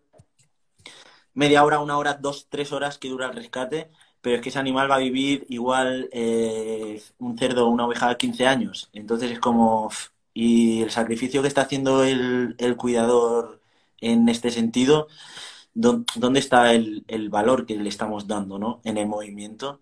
media 1.34 1.64
hora, 1.64 1.80
una 1.80 1.98
hora, 1.98 2.14
dos, 2.14 2.46
tres 2.48 2.72
horas 2.72 2.98
que 2.98 3.08
dura 3.08 3.26
el 3.26 3.34
rescate, 3.34 3.90
pero 4.20 4.36
es 4.36 4.42
que 4.42 4.50
ese 4.50 4.60
animal 4.60 4.88
va 4.88 4.96
a 4.96 4.98
vivir 4.98 5.44
igual 5.48 6.08
eh, 6.12 7.02
un 7.18 7.36
cerdo 7.36 7.66
o 7.66 7.70
una 7.70 7.86
oveja 7.86 8.16
15 8.16 8.46
años. 8.46 8.90
Entonces 8.92 9.32
es 9.32 9.40
como... 9.40 9.90
Y 10.34 10.82
el 10.82 10.90
sacrificio 10.92 11.42
que 11.42 11.48
está 11.48 11.62
haciendo 11.62 12.04
el, 12.04 12.54
el 12.58 12.76
cuidador 12.76 13.57
en 14.00 14.28
este 14.28 14.50
sentido, 14.50 15.08
¿dónde 15.74 16.40
está 16.40 16.72
el, 16.72 17.28
valor 17.30 17.66
que 17.66 17.76
le 17.76 17.88
estamos 17.88 18.26
dando 18.26 18.58
¿no? 18.58 18.80
en 18.84 18.96
el 18.96 19.06
movimiento? 19.06 19.80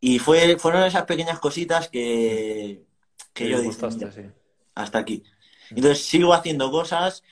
Y 0.00 0.18
fue, 0.18 0.58
fueron 0.58 0.84
esas 0.84 1.04
pequeñas 1.04 1.38
cositas 1.38 1.88
que, 1.88 2.84
que 3.32 3.48
yo 3.48 3.60
dije, 3.60 4.32
hasta 4.74 4.98
aquí. 4.98 5.22
Entonces 5.70 6.04
sigo 6.04 6.34
haciendo 6.34 6.70
cosas, 6.70 7.22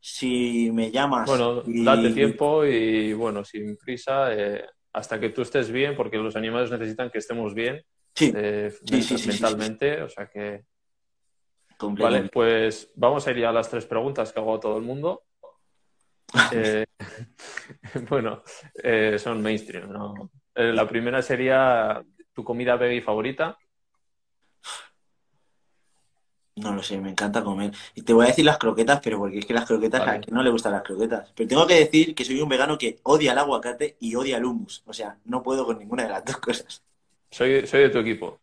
si 0.00 0.70
me 0.72 0.90
llamas... 0.90 1.28
Bueno, 1.28 1.62
date 1.66 2.10
tiempo 2.10 2.64
y 2.64 3.12
bueno, 3.12 3.44
sin 3.44 3.76
prisa, 3.76 4.32
eh, 4.32 4.64
hasta 4.92 5.20
que 5.20 5.30
tú 5.30 5.42
estés 5.42 5.70
bien, 5.70 5.96
porque 5.96 6.16
los 6.16 6.36
animales 6.36 6.70
necesitan 6.70 7.10
que 7.10 7.18
estemos 7.18 7.54
bien 7.54 7.84
eh, 8.20 8.72
mentalmente, 9.26 10.02
o 10.02 10.08
sea 10.08 10.26
que... 10.26 10.64
Vale, 11.82 12.28
pues 12.28 12.90
vamos 12.94 13.26
a 13.26 13.30
ir 13.30 13.46
a 13.46 13.52
las 13.52 13.70
tres 13.70 13.86
preguntas 13.86 14.32
que 14.32 14.38
hago 14.38 14.56
a 14.56 14.60
todo 14.60 14.76
el 14.76 14.82
mundo. 14.82 15.22
Eh, 16.52 16.86
bueno, 18.08 18.42
eh, 18.82 19.18
son 19.18 19.42
mainstream, 19.42 19.90
¿no? 19.90 20.30
Eh, 20.54 20.72
la 20.72 20.86
primera 20.86 21.22
sería 21.22 22.02
tu 22.32 22.44
comida 22.44 22.76
veggie 22.76 23.02
favorita. 23.02 23.58
No 26.56 26.74
lo 26.74 26.82
sé, 26.82 27.00
me 27.00 27.10
encanta 27.10 27.42
comer. 27.42 27.72
Y 27.94 28.02
te 28.02 28.12
voy 28.12 28.26
a 28.26 28.28
decir 28.28 28.44
las 28.44 28.58
croquetas, 28.58 29.00
pero 29.02 29.18
porque 29.18 29.38
es 29.38 29.46
que 29.46 29.54
las 29.54 29.64
croquetas, 29.64 30.00
Vale. 30.00 30.18
a 30.18 30.20
quien 30.20 30.34
no 30.34 30.42
le 30.42 30.50
gustan 30.50 30.72
las 30.72 30.82
croquetas. 30.82 31.32
Pero 31.34 31.48
tengo 31.48 31.66
que 31.66 31.74
decir 31.74 32.14
que 32.14 32.24
soy 32.24 32.40
un 32.40 32.48
vegano 32.48 32.76
que 32.76 32.98
odia 33.04 33.32
el 33.32 33.38
aguacate 33.38 33.96
y 33.98 34.14
odia 34.14 34.36
el 34.36 34.44
hummus. 34.44 34.82
O 34.86 34.92
sea, 34.92 35.16
no 35.24 35.42
puedo 35.42 35.64
con 35.64 35.78
ninguna 35.78 36.02
de 36.02 36.10
las 36.10 36.24
dos 36.24 36.36
cosas. 36.36 36.82
Soy, 37.30 37.66
soy 37.66 37.80
de 37.82 37.88
tu 37.88 37.98
equipo. 37.98 38.40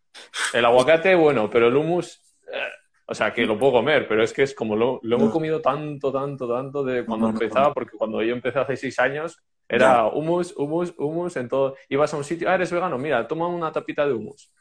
El 0.54 0.66
aguacate, 0.66 1.14
bueno, 1.16 1.50
pero 1.50 1.68
el 1.68 1.76
hummus, 1.76 2.20
eh, 2.52 2.70
o 3.08 3.16
sea, 3.16 3.34
que 3.34 3.46
lo 3.46 3.58
puedo 3.58 3.74
comer, 3.74 4.08
pero 4.08 4.22
es 4.24 4.34
que 4.34 4.44
es 4.44 4.54
como 4.54 4.76
lo, 4.76 5.00
lo 5.04 5.16
hemos 5.16 5.28
No. 5.30 5.34
comido 5.34 5.62
tanto, 5.62 6.12
tanto, 6.12 6.48
tanto 6.48 6.84
de 6.84 7.06
cuando 7.06 7.28
No, 7.28 7.34
no, 7.34 7.40
no, 7.40 7.44
empezaba, 7.44 7.68
no. 7.70 7.74
porque 7.74 7.98
cuando 7.98 8.22
yo 8.22 8.34
empecé 8.34 8.60
hace 8.60 8.76
seis 8.78 9.00
años, 9.00 9.38
era 9.70 10.08
hummus, 10.08 10.54
hummus, 10.58 10.94
hummus 10.98 11.36
en 11.38 11.48
todo. 11.50 11.76
Ibas 11.90 12.14
a 12.14 12.18
un 12.18 12.24
sitio, 12.24 12.50
ah, 12.50 12.56
eres 12.56 12.72
vegano, 12.72 12.98
mira, 12.98 13.28
toma 13.28 13.48
una 13.48 13.72
tapita 13.72 14.06
de 14.06 14.14
hummus. 14.14 14.52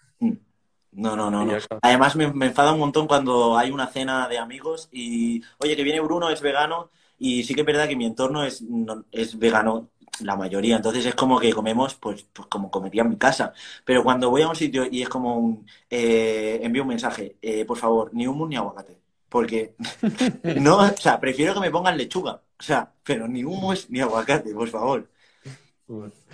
No, 0.93 1.15
no, 1.15 1.31
no, 1.31 1.45
no. 1.45 1.59
Además 1.83 2.17
me, 2.17 2.33
me 2.33 2.47
enfada 2.47 2.73
un 2.73 2.79
montón 2.81 3.07
cuando 3.07 3.57
hay 3.59 3.71
una 3.71 3.87
cena 3.89 4.29
de 4.29 4.39
amigos 4.39 4.89
y, 4.93 5.43
oye, 5.59 5.77
que 5.77 5.83
viene 5.83 6.01
Bruno, 6.01 6.31
es 6.31 6.41
vegano, 6.41 6.91
y 7.19 7.43
sí 7.45 7.55
que 7.55 7.61
es 7.61 7.67
verdad 7.67 7.87
que 7.89 7.97
mi 7.97 8.07
entorno 8.07 8.45
es, 8.45 8.63
no- 8.63 9.05
es 9.13 9.39
vegano 9.39 9.91
la 10.21 10.37
mayoría, 10.37 10.77
entonces 10.77 11.05
es 11.07 11.15
como 11.15 11.39
que 11.39 11.53
comemos 11.53 11.95
pues, 11.97 12.25
pues 12.33 12.49
como 12.49 12.71
comería 12.71 13.03
en 13.03 13.11
mi 13.11 13.17
casa. 13.19 13.53
Pero 13.85 14.03
cuando 14.05 14.31
voy 14.31 14.43
a 14.43 14.49
un 14.49 14.57
sitio 14.57 14.87
y 14.91 15.03
es 15.03 15.09
como 15.09 15.37
un, 15.39 15.67
eh, 15.91 16.61
envío 16.63 16.83
un 16.83 16.89
mensaje, 16.89 17.37
eh, 17.43 17.65
por 17.65 17.79
favor, 17.79 18.11
ni 18.15 18.27
hummus 18.27 18.49
ni 18.49 18.57
aguacate, 18.57 19.01
porque 19.29 19.77
no, 20.55 20.79
o 20.79 20.97
sea, 20.97 21.21
prefiero 21.21 21.55
que 21.55 21.61
me 21.61 21.71
pongan 21.71 21.97
lechuga, 21.97 22.43
o 22.59 22.63
sea, 22.63 22.93
pero 23.03 23.29
ni 23.29 23.45
hummus 23.45 23.91
ni 23.91 24.01
aguacate, 24.01 24.55
por 24.55 24.69
favor. 24.69 25.11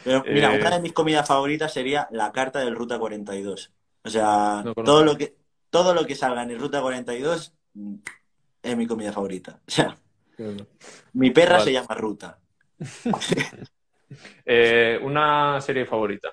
Pero 0.03 0.27
mira, 0.29 0.55
Eh, 0.55 0.59
una 0.59 0.71
de 0.71 0.81
mis 0.81 0.93
comidas 0.93 1.27
favoritas 1.27 1.73
sería 1.73 2.09
la 2.11 2.33
carta 2.33 2.61
del 2.61 2.75
Ruta 2.77 2.99
42. 2.99 3.73
O 4.05 4.11
sea, 4.11 4.63
No 4.65 4.75
todo 4.83 5.05
lo 5.05 5.17
que 5.17 5.37
todo 5.71 5.95
lo 5.95 6.07
que 6.07 6.15
salga 6.15 6.43
en 6.43 6.51
el 6.51 6.59
Ruta 6.61 6.81
42 6.83 7.55
mm, 7.75 7.95
es 8.63 8.77
mi 8.77 8.87
comida 8.87 9.13
favorita. 9.13 9.61
O 9.67 9.71
sea, 9.71 9.97
mi 11.13 11.31
perra 11.31 11.59
Vale. 11.59 11.65
se 11.65 11.73
llama 11.73 11.95
Ruta. 11.95 12.41
Eh, 14.45 14.99
una 15.03 15.61
serie 15.61 15.87
favorita. 15.87 16.33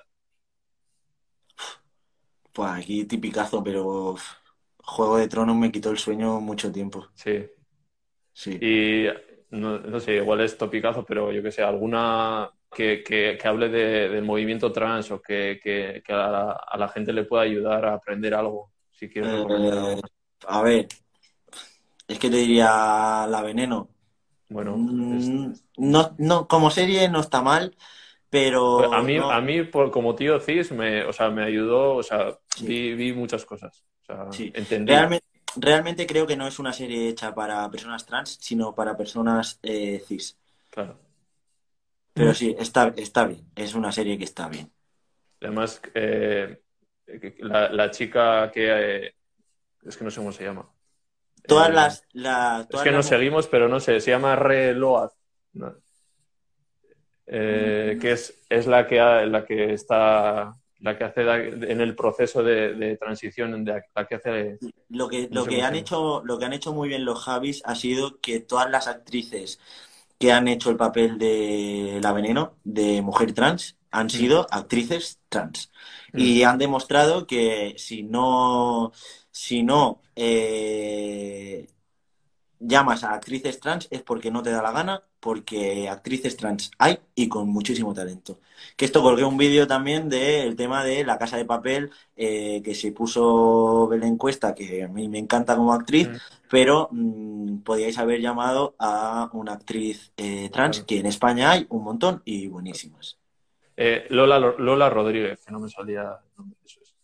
Pues 2.52 2.70
aquí 2.70 3.04
tipicazo, 3.04 3.62
pero 3.62 4.16
Juego 4.82 5.16
de 5.18 5.28
Tronos 5.28 5.56
me 5.56 5.70
quitó 5.72 5.90
el 5.90 5.98
sueño 5.98 6.40
mucho 6.40 6.70
tiempo. 6.72 7.06
Sí. 7.14 7.46
Sí. 8.32 8.58
Y 8.60 9.06
no, 9.50 9.78
no 9.78 10.00
sé, 10.00 10.16
igual 10.16 10.40
es 10.40 10.58
topicazo, 10.58 11.04
pero 11.04 11.32
yo 11.32 11.42
que 11.42 11.52
sé, 11.52 11.62
alguna 11.62 12.50
que, 12.72 13.02
que- 13.02 13.38
que 13.40 13.48
hable 13.48 13.68
de- 13.68 14.08
del 14.08 14.24
movimiento 14.24 14.72
trans 14.72 15.10
o 15.10 15.20
que, 15.20 15.60
que- 15.62 16.02
a, 16.12 16.16
la, 16.30 16.52
a 16.52 16.78
la 16.78 16.88
gente 16.88 17.12
le 17.12 17.24
pueda 17.24 17.42
ayudar 17.42 17.84
a 17.86 17.94
aprender 17.94 18.34
algo, 18.34 18.72
si 18.90 19.08
quieres 19.08 19.32
Eh, 19.48 20.00
a 20.46 20.62
ver, 20.62 20.88
es 22.08 22.18
que 22.18 22.30
te 22.30 22.36
diría 22.36 23.26
La 23.28 23.42
Veneno. 23.42 23.88
Bueno, 24.50 24.76
Mm, 24.76 25.52
no, 25.78 26.14
no, 26.18 26.48
como 26.48 26.70
serie 26.70 27.08
no 27.08 27.20
está 27.20 27.42
mal, 27.42 27.76
pero 28.30 28.92
a 28.94 29.02
mí, 29.02 29.16
no- 29.18 29.30
a 29.30 29.40
mí 29.40 29.62
por, 29.64 29.90
como 29.90 30.14
tío 30.14 30.40
cis, 30.40 30.72
me, 30.72 31.04
o 31.04 31.12
sea, 31.12 31.30
me 31.30 31.44
ayudó, 31.44 31.94
o 31.96 32.02
sea, 32.02 32.38
Sí. 32.56 32.66
vi, 32.66 32.94
vi 32.94 33.12
muchas 33.12 33.44
cosas. 33.44 33.84
O 34.02 34.04
sea, 34.04 34.26
Sí. 34.30 34.52
entendí. 34.54 34.92
Realmente, 34.92 35.26
realmente 35.56 36.06
creo 36.06 36.26
que 36.26 36.36
no 36.36 36.46
es 36.46 36.58
una 36.58 36.72
serie 36.72 37.08
hecha 37.08 37.34
para 37.34 37.70
personas 37.70 38.06
trans, 38.06 38.38
sino 38.40 38.74
para 38.74 38.96
personas 38.96 39.58
eh, 39.62 40.02
cis. 40.06 40.36
Claro. 40.70 40.98
Pero 42.14 42.34
sí, 42.34 42.54
está, 42.58 42.88
está 42.96 43.24
bien. 43.26 43.50
Es 43.56 43.74
una 43.74 43.92
serie 43.92 44.18
que 44.18 44.24
está 44.24 44.48
bien. 44.48 44.72
Además, 45.40 45.80
eh, 45.94 46.62
la, 47.38 47.70
la 47.70 47.90
chica 47.90 48.50
que... 48.52 49.06
eh, 49.06 49.14
es 49.84 49.96
que 49.96 50.04
no 50.04 50.10
sé 50.10 50.20
cómo 50.20 50.32
se 50.32 50.44
llama. 50.44 50.70
Todas 51.46 51.68
Eh, 51.70 51.72
las, 51.72 52.04
la- 52.12 52.66
Es 52.68 52.80
que 52.80 52.90
las 52.90 52.96
nos 52.96 53.06
seguimos, 53.06 53.46
pero 53.48 53.68
no 53.68 53.80
sé, 53.80 54.00
se 54.00 54.10
llama 54.10 54.36
Re 54.36 54.74
Loaz. 54.74 55.12
¿no? 55.52 55.74
Eh, 57.26 57.94
Mm. 57.96 58.00
que 58.00 58.12
es, 58.12 58.34
es 58.48 58.66
la 58.66 58.86
que 58.86 59.00
ha- 59.00 59.24
la 59.26 59.44
que 59.44 59.72
está 59.72 60.54
la 60.80 60.96
que 60.96 61.04
hace 61.04 61.20
en 61.20 61.80
el 61.82 61.94
proceso 61.94 62.42
de, 62.42 62.72
de 62.74 62.96
transición, 62.96 63.64
de 63.64 63.82
la 63.94 64.06
que 64.06 64.14
hace 64.14 64.58
Lo 64.88 65.08
que, 65.10 65.28
No 65.28 65.42
lo 65.42 65.46
que 65.46 65.62
han 65.62 65.74
hecho, 65.74 66.22
lo 66.24 66.38
que 66.38 66.46
han 66.46 66.54
hecho 66.54 66.72
muy 66.72 66.88
bien 66.88 67.04
los 67.04 67.22
Javis 67.22 67.60
ha 67.66 67.74
sido 67.74 68.18
que 68.20 68.40
todas 68.40 68.70
las 68.70 68.88
actrices 68.88 69.60
que 70.18 70.32
han 70.32 70.48
hecho 70.48 70.70
el 70.70 70.76
papel 70.76 71.18
de 71.18 71.98
la 72.02 72.12
veneno, 72.12 72.56
de 72.64 73.02
mujer 73.02 73.34
trans, 73.34 73.76
han 73.90 74.10
sido 74.10 74.46
actrices 74.50 75.20
trans. 75.28 75.70
Y 76.14 76.42
han 76.42 76.58
demostrado 76.58 77.26
que 77.26 77.74
si 77.78 78.02
no, 78.02 78.92
si 79.30 79.62
no 79.62 80.00
eh, 80.16 81.68
llamas 82.58 83.04
a 83.04 83.14
actrices 83.14 83.60
trans 83.60 83.88
es 83.90 84.02
porque 84.02 84.30
no 84.30 84.42
te 84.42 84.50
da 84.50 84.60
la 84.62 84.72
gana, 84.72 85.02
porque 85.20 85.88
actrices 85.88 86.36
trans 86.36 86.70
hay 86.78 86.98
y 87.14 87.28
con 87.28 87.48
muchísimo 87.48 87.94
talento. 87.94 88.40
Que 88.76 88.84
esto 88.86 89.02
colgué 89.02 89.24
un 89.24 89.36
vídeo 89.36 89.66
también 89.66 90.08
del 90.08 90.56
tema 90.56 90.82
de 90.84 91.04
La 91.04 91.18
Casa 91.18 91.36
de 91.36 91.44
Papel, 91.44 91.90
eh, 92.16 92.60
que 92.64 92.74
se 92.74 92.92
puso 92.92 93.86
Belén 93.88 94.16
Cuesta, 94.16 94.54
que 94.54 94.82
a 94.84 94.88
mí 94.88 95.08
me 95.08 95.18
encanta 95.18 95.56
como 95.56 95.72
actriz, 95.72 96.08
Mm. 96.08 96.16
pero 96.50 96.88
mm, 96.90 97.58
podíais 97.58 97.98
haber 97.98 98.20
llamado 98.20 98.74
a 98.78 99.30
una 99.32 99.52
actriz 99.52 100.12
eh, 100.16 100.50
trans, 100.52 100.78
Claro. 100.78 100.86
que 100.86 100.98
en 100.98 101.06
España 101.06 101.50
hay 101.52 101.66
un 101.70 101.84
montón 101.84 102.22
y 102.24 102.48
buenísimas. 102.48 103.19
Eh, 103.82 104.06
Lola, 104.10 104.38
Lola 104.38 104.90
Rodríguez, 104.90 105.42
que 105.44 105.52
no 105.52 105.60
me 105.60 105.68
salía 105.70 106.02
el 106.02 106.36
nombre, 106.36 106.58
eso 106.64 106.80
es. 106.82 106.94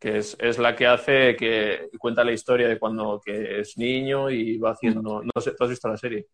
Que 0.00 0.18
es, 0.18 0.36
es 0.40 0.58
la 0.58 0.76
que 0.76 0.86
hace, 0.86 1.36
que 1.36 1.90
cuenta 1.98 2.24
la 2.24 2.32
historia 2.32 2.68
de 2.68 2.78
cuando 2.78 3.20
que 3.24 3.60
es 3.60 3.78
niño 3.78 4.30
y 4.30 4.58
va 4.58 4.72
haciendo. 4.72 5.22
No 5.24 5.40
sé, 5.42 5.52
¿tú 5.54 5.64
has 5.64 5.70
visto 5.70 5.88
la 5.88 5.96
serie? 5.98 6.28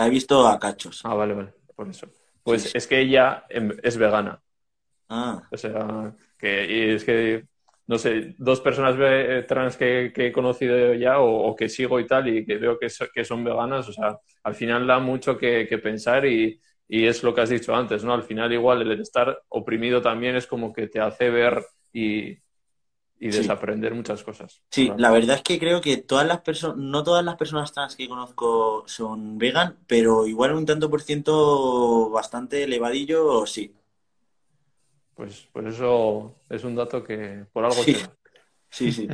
La 0.00 0.04
he 0.06 0.10
visto 0.10 0.46
a 0.46 0.60
cachos. 0.60 1.02
Ah, 1.04 1.14
vale, 1.14 1.34
vale, 1.34 1.54
por 1.74 1.88
eso. 1.88 2.06
Pues 2.42 2.62
Sí, 2.62 2.70
sí. 2.70 2.74
es 2.74 2.86
que 2.86 3.00
ella 3.00 3.44
em, 3.48 3.72
es 3.82 3.96
vegana. 3.96 4.42
Ah, 5.08 5.50
O 5.50 5.56
sea, 5.56 6.14
que 6.38 6.66
y 6.66 6.94
es 6.94 7.04
que, 7.04 7.44
no 7.86 7.98
sé, 7.98 8.34
dos 8.38 8.60
personas 8.60 8.96
trans 9.46 9.76
que, 9.76 10.12
que 10.14 10.26
he 10.28 10.32
conocido 10.32 10.94
ya 10.94 11.20
o, 11.20 11.48
o 11.50 11.56
que 11.56 11.68
sigo 11.68 12.00
y 12.00 12.06
tal 12.06 12.28
y 12.28 12.44
que 12.44 12.56
veo 12.58 12.78
que, 12.78 12.90
so- 12.90 13.06
que 13.14 13.24
son 13.24 13.44
veganas, 13.44 13.88
o 13.88 13.92
sea, 13.92 14.18
al 14.42 14.54
final 14.54 14.86
da 14.86 14.98
mucho 14.98 15.38
que, 15.38 15.66
que 15.68 15.78
pensar 15.78 16.26
y, 16.26 16.60
y 16.88 17.06
es 17.06 17.22
lo 17.22 17.34
que 17.34 17.40
has 17.40 17.48
dicho 17.50 17.74
antes, 17.74 18.04
¿no? 18.04 18.12
Al 18.14 18.22
final 18.22 18.52
igual 18.52 18.82
el 18.82 19.00
estar 19.00 19.42
oprimido 19.48 20.00
también 20.02 20.36
es 20.36 20.46
como 20.46 20.72
que 20.72 20.86
te 20.88 21.00
hace 21.00 21.30
ver 21.30 21.64
y, 21.92 22.30
y 22.30 22.38
Sí. 23.18 23.38
desaprender 23.38 23.94
muchas 23.94 24.22
cosas. 24.22 24.62
Sí, 24.70 24.86
Claro. 24.86 25.00
la 25.00 25.10
verdad 25.10 25.36
es 25.36 25.42
que 25.42 25.58
creo 25.58 25.80
que 25.80 25.96
todas 25.96 26.26
las 26.26 26.40
personas, 26.42 26.76
no 26.76 27.02
todas 27.02 27.24
las 27.24 27.36
personas 27.36 27.72
trans 27.72 27.96
que 27.96 28.08
conozco 28.08 28.84
son 28.86 29.38
vegan, 29.38 29.78
pero 29.86 30.26
igual 30.26 30.52
un 30.54 30.66
tanto 30.66 30.88
por 30.90 31.02
ciento 31.02 32.10
bastante 32.10 32.64
elevadillo, 32.64 33.46
sí. 33.46 33.74
Pues, 35.14 35.48
pues 35.52 35.66
eso 35.66 36.34
es 36.50 36.62
un 36.64 36.74
dato 36.76 37.02
que 37.02 37.46
por 37.52 37.64
algo 37.64 37.76
Sí. 37.76 37.94
será. 37.94 38.12
Sí, 38.68 38.92
sí. 38.92 39.08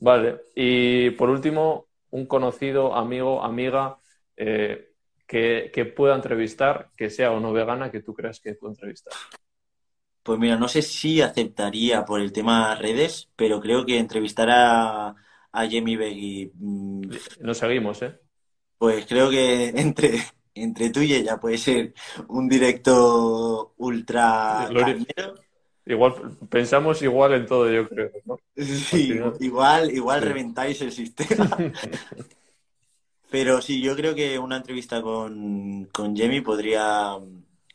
Vale, 0.00 0.42
y 0.54 1.10
por 1.12 1.30
último, 1.30 1.86
un 2.10 2.26
conocido, 2.26 2.94
amigo, 2.94 3.42
amiga 3.42 3.98
eh, 4.36 4.90
que, 5.28 5.70
que 5.72 5.84
pueda 5.84 6.16
entrevistar, 6.16 6.90
que 6.96 7.10
sea 7.10 7.30
o 7.32 7.38
no 7.40 7.52
vegana, 7.52 7.92
que 7.92 8.02
tú 8.02 8.14
creas 8.14 8.40
que 8.40 8.54
pueda 8.54 8.72
entrevistar. 8.72 9.12
Pues 10.24 10.38
mira, 10.38 10.56
no 10.56 10.68
sé 10.68 10.82
si 10.82 11.20
aceptaría 11.22 12.04
por 12.04 12.20
el 12.20 12.32
tema 12.32 12.74
redes, 12.74 13.30
pero 13.36 13.60
creo 13.60 13.86
que 13.86 13.98
entrevistar 13.98 14.48
a, 14.50 15.08
a 15.08 15.70
Jamie 15.70 15.96
Beggy, 15.96 16.52
mm, 16.54 17.02
Nos 17.40 17.58
seguimos, 17.58 18.02
¿eh? 18.02 18.18
pues 18.76 19.06
creo 19.06 19.30
que 19.30 19.68
entre, 19.68 20.18
entre 20.54 20.90
tú 20.90 21.00
y 21.00 21.14
ella 21.14 21.38
puede 21.38 21.58
ser 21.58 21.94
un 22.28 22.48
directo 22.48 23.74
ultra 23.78 24.68
cañero. 24.74 25.34
Igual 25.86 26.14
pensamos 26.50 27.00
igual 27.00 27.32
en 27.32 27.46
todo, 27.46 27.70
yo 27.70 27.88
creo, 27.88 28.10
¿no? 28.26 28.38
Sí, 28.56 29.06
final. 29.08 29.32
igual, 29.40 29.90
igual 29.90 30.20
Sí. 30.20 30.26
reventáis 30.26 30.80
el 30.82 30.92
sistema. 30.92 31.48
Pero 33.30 33.60
sí, 33.60 33.80
yo 33.80 33.94
creo 33.94 34.14
que 34.14 34.38
una 34.38 34.56
entrevista 34.56 35.02
con, 35.02 35.86
con 35.92 36.16
Jamie 36.16 36.42
podría, 36.42 37.16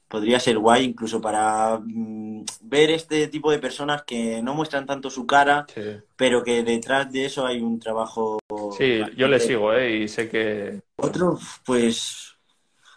podría 0.07 0.39
ser 0.39 0.57
guay, 0.57 0.85
incluso 0.85 1.21
para 1.21 1.79
mm, 1.79 2.43
ver 2.61 2.89
este 2.89 3.27
tipo 3.27 3.51
de 3.51 3.59
personas 3.59 4.03
que 4.03 4.41
no 4.41 4.55
muestran 4.55 4.85
tanto 4.85 5.09
su 5.09 5.27
cara, 5.27 5.65
Sí, 5.73 5.81
pero 6.15 6.43
que 6.43 6.63
detrás 6.63 7.11
de 7.11 7.25
eso 7.25 7.45
hay 7.45 7.61
un 7.61 7.79
trabajo. 7.79 8.39
Sí, 8.77 9.01
yo 9.15 9.27
le 9.27 9.39
sigo, 9.39 9.73
¿eh? 9.73 9.97
Y 9.97 10.07
sé 10.07 10.27
que... 10.27 10.81
Otro, 10.95 11.37
pues, 11.65 12.35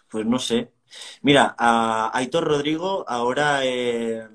pues 0.09 0.25
no 0.25 0.39
sé. 0.39 0.71
Mira, 1.21 1.55
a 1.57 2.09
Aitor 2.17 2.43
Rodrigo 2.43 3.05
ahora 3.07 3.63
eh, 3.65 4.25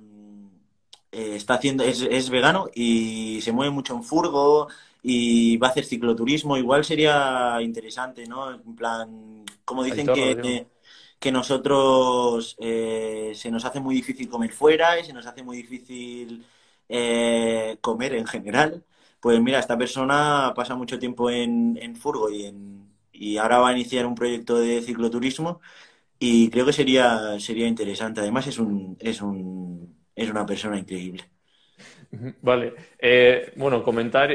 eh, 1.10 1.36
está 1.36 1.54
haciendo, 1.54 1.82
es, 1.82 2.02
es 2.02 2.30
vegano 2.30 2.68
y 2.74 3.40
se 3.42 3.52
mueve 3.52 3.72
mucho 3.72 3.94
en 3.94 4.04
furgo 4.04 4.68
y 5.02 5.56
va 5.58 5.68
a 5.68 5.70
hacer 5.70 5.84
cicloturismo. 5.84 6.56
Igual 6.56 6.84
sería 6.84 7.60
interesante, 7.62 8.26
¿no? 8.26 8.52
En 8.54 8.74
plan, 8.76 9.44
como 9.64 9.84
dicen 9.84 10.10
que, 10.12 10.68
que 11.18 11.32
nosotros 11.32 12.56
eh, 12.60 13.32
se 13.34 13.50
nos 13.50 13.64
hace 13.64 13.80
muy 13.80 13.94
difícil 13.94 14.28
comer 14.28 14.52
fuera 14.52 14.98
y 14.98 15.04
se 15.04 15.12
nos 15.12 15.26
hace 15.26 15.42
muy 15.42 15.56
difícil 15.58 16.44
eh, 16.88 17.78
comer 17.80 18.14
en 18.14 18.26
general. 18.26 18.84
pues 19.20 19.40
mira, 19.40 19.58
esta 19.60 19.78
persona 19.78 20.52
pasa 20.56 20.74
mucho 20.74 20.98
tiempo 20.98 21.30
en, 21.30 21.78
en 21.80 21.94
Furgo 21.96 22.28
y, 22.30 22.46
en, 22.46 22.92
y 23.12 23.36
ahora 23.36 23.58
va 23.60 23.68
a 23.70 23.72
iniciar 23.72 24.04
un 24.06 24.14
proyecto 24.16 24.56
de 24.58 24.82
cicloturismo 24.82 25.60
y 26.18 26.50
creo 26.50 26.66
que 26.66 26.72
sería, 26.74 27.38
sería 27.40 27.68
interesante. 27.68 28.20
Además 28.20 28.46
es, 28.48 28.58
un, 28.58 28.96
es, 29.00 29.22
un, 29.22 29.96
es 30.16 30.30
una 30.30 30.46
persona 30.46 30.78
increíble. 30.78 31.24
Vale. 32.40 32.74
Eh, 32.98 33.52
bueno, 33.56 33.82
comentar, 33.82 34.30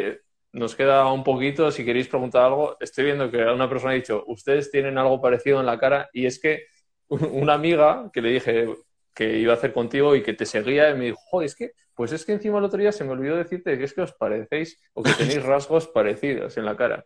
nos 0.57 0.75
queda 0.75 1.11
un 1.11 1.23
poquito, 1.23 1.69
si 1.71 1.85
queréis 1.85 2.07
preguntar 2.07 2.43
algo, 2.45 2.77
estoy 2.79 3.05
viendo 3.05 3.29
que 3.29 3.37
una 3.37 3.69
persona 3.69 3.91
ha 3.91 3.95
dicho, 3.95 4.23
ustedes 4.27 4.71
tienen 4.71 4.97
algo 4.97 5.21
parecido 5.21 5.59
en 5.59 5.67
la 5.67 5.79
cara 5.79 6.09
y 6.11 6.25
es 6.25 6.39
que 6.39 6.65
una 7.07 7.53
amiga 7.53 8.09
que 8.11 8.21
le 8.21 8.31
dije 8.31 8.67
que 9.13 9.37
iba 9.37 9.53
a 9.53 9.55
hacer 9.55 9.71
contigo 9.71 10.15
y 10.15 10.23
que 10.23 10.33
te 10.33 10.45
seguía 10.45 10.89
y 10.89 10.95
me 10.95 11.05
dijo, 11.05 11.19
joder, 11.29 11.45
es 11.45 11.55
que, 11.55 11.71
pues 11.93 12.11
es 12.11 12.25
que 12.25 12.33
encima 12.33 12.57
el 12.57 12.65
otro 12.65 12.79
día 12.79 12.91
se 12.91 13.03
me 13.03 13.11
olvidó 13.11 13.35
decirte 13.35 13.77
que 13.77 13.83
es 13.83 13.93
que 13.93 14.01
os 14.01 14.13
parecéis 14.13 14.79
o 14.93 15.03
que 15.03 15.13
tenéis 15.13 15.43
rasgos 15.43 15.87
parecidos 15.87 16.57
en 16.57 16.65
la 16.65 16.75
cara. 16.75 17.05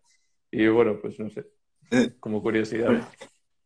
Y 0.49 0.67
bueno, 0.67 0.97
pues 1.01 1.19
no 1.19 1.29
sé, 1.29 1.45
como 2.19 2.41
curiosidad. 2.41 2.89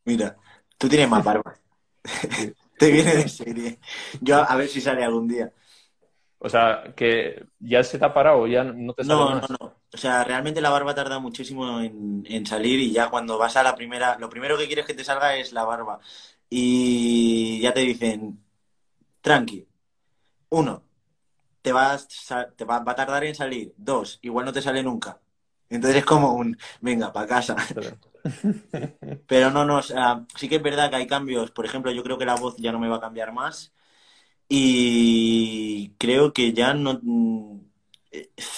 Mira, 0.04 0.36
tú 0.78 0.88
tienes 0.90 1.10
más 1.10 1.24
barba. 1.24 1.56
te 2.78 2.92
viene 2.92 3.16
de 3.16 3.30
serie. 3.30 3.80
Yo 4.22 4.38
a 4.38 4.56
ver 4.56 4.68
si 4.68 4.82
sale 4.82 5.04
algún 5.04 5.28
día. 5.28 5.52
O 6.38 6.50
sea, 6.50 6.94
que 6.96 7.44
ya 7.60 7.84
se 7.84 7.98
te 7.98 8.06
ha 8.06 8.14
parado, 8.14 8.46
ya 8.46 8.64
no 8.64 8.94
te 8.94 9.04
sale 9.04 9.20
No, 9.20 9.30
más. 9.32 9.50
no, 9.50 9.58
no. 9.60 9.65
O 9.96 9.98
sea, 9.98 10.26
realmente 10.26 10.60
la 10.62 10.70
barba 10.70 10.94
tarda 10.94 11.20
muchísimo 11.20 11.80
en, 11.80 12.26
en 12.28 12.46
salir 12.46 12.80
y 12.82 12.92
ya 12.92 13.10
cuando 13.10 13.38
vas 13.38 13.56
a 13.56 13.64
la 13.64 13.76
primera, 13.76 14.18
lo 14.20 14.30
primero 14.30 14.58
que 14.58 14.68
quieres 14.68 14.86
que 14.86 14.94
te 14.94 15.06
salga 15.06 15.38
es 15.38 15.54
la 15.54 15.64
barba. 15.64 16.02
Y 16.50 17.62
ya 17.62 17.74
te 17.74 17.80
dicen, 17.82 18.44
tranqui. 19.22 19.68
Uno, 20.50 20.84
te 21.62 21.72
vas, 21.74 22.08
te 22.58 22.66
va, 22.66 22.80
va 22.80 22.92
a 22.94 22.96
tardar 22.96 23.24
en 23.26 23.36
salir. 23.36 23.74
Dos, 23.78 24.20
igual 24.22 24.46
no 24.46 24.54
te 24.54 24.62
sale 24.62 24.84
nunca. 24.84 25.22
Entonces 25.70 26.00
es 26.00 26.06
como 26.06 26.34
un, 26.34 26.58
venga, 26.82 27.14
para 27.14 27.28
casa. 27.28 27.56
Pero 29.28 29.52
no, 29.52 29.66
no, 29.66 29.78
o 29.78 29.82
sea, 29.82 30.26
sí 30.36 30.50
que 30.50 30.58
es 30.58 30.64
verdad 30.64 30.90
que 30.90 30.98
hay 30.98 31.08
cambios. 31.08 31.52
Por 31.52 31.66
ejemplo, 31.66 31.92
yo 31.92 32.04
creo 32.04 32.18
que 32.18 32.26
la 32.26 32.36
voz 32.36 32.58
ya 32.58 32.72
no 32.74 32.80
me 32.80 32.90
va 32.90 32.98
a 32.98 33.02
cambiar 33.02 33.34
más. 33.34 33.74
Y 34.50 35.96
creo 35.98 36.34
que 36.34 36.54
ya 36.54 36.74
no. 36.74 37.02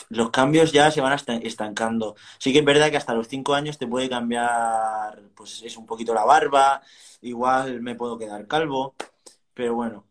Los 0.10 0.30
cambios 0.32 0.72
ya 0.72 0.90
se 0.92 1.02
van 1.02 1.18
estancando. 1.44 2.16
Sí 2.38 2.52
que 2.54 2.60
es 2.60 2.66
verdad 2.66 2.90
que 2.92 2.98
hasta 2.98 3.14
los 3.14 3.28
cinco 3.28 3.54
años 3.54 3.78
te 3.78 3.88
puede 3.88 4.10
cambiar, 4.10 5.22
pues 5.36 5.62
es 5.64 5.78
un 5.78 5.86
poquito 5.86 6.14
la 6.14 6.24
barba, 6.26 6.82
igual 7.22 7.82
me 7.82 7.96
puedo 7.96 8.18
quedar 8.18 8.48
calvo, 8.48 8.96
pero 9.54 9.76
bueno. 9.76 10.06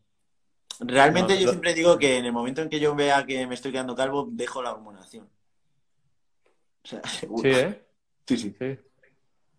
Realmente 0.81 1.35
No, 1.35 1.39
yo 1.41 1.47
lo- 1.47 1.53
siempre 1.53 1.73
digo 1.75 1.99
que 1.99 2.19
en 2.19 2.27
el 2.27 2.33
momento 2.33 2.61
en 2.63 2.69
que 2.69 2.81
yo 2.81 2.95
vea 2.95 3.25
que 3.25 3.47
me 3.47 3.55
estoy 3.55 3.73
quedando 3.73 3.95
calvo, 3.97 4.29
dejo 4.31 4.63
la 4.63 4.73
hormonación. 4.73 5.29
O 6.85 6.89
sea, 6.89 7.01
seguro. 7.09 7.43
Sí, 7.43 7.57
¿eh? 7.57 7.87
Sí, 8.27 8.37
sí, 8.37 8.57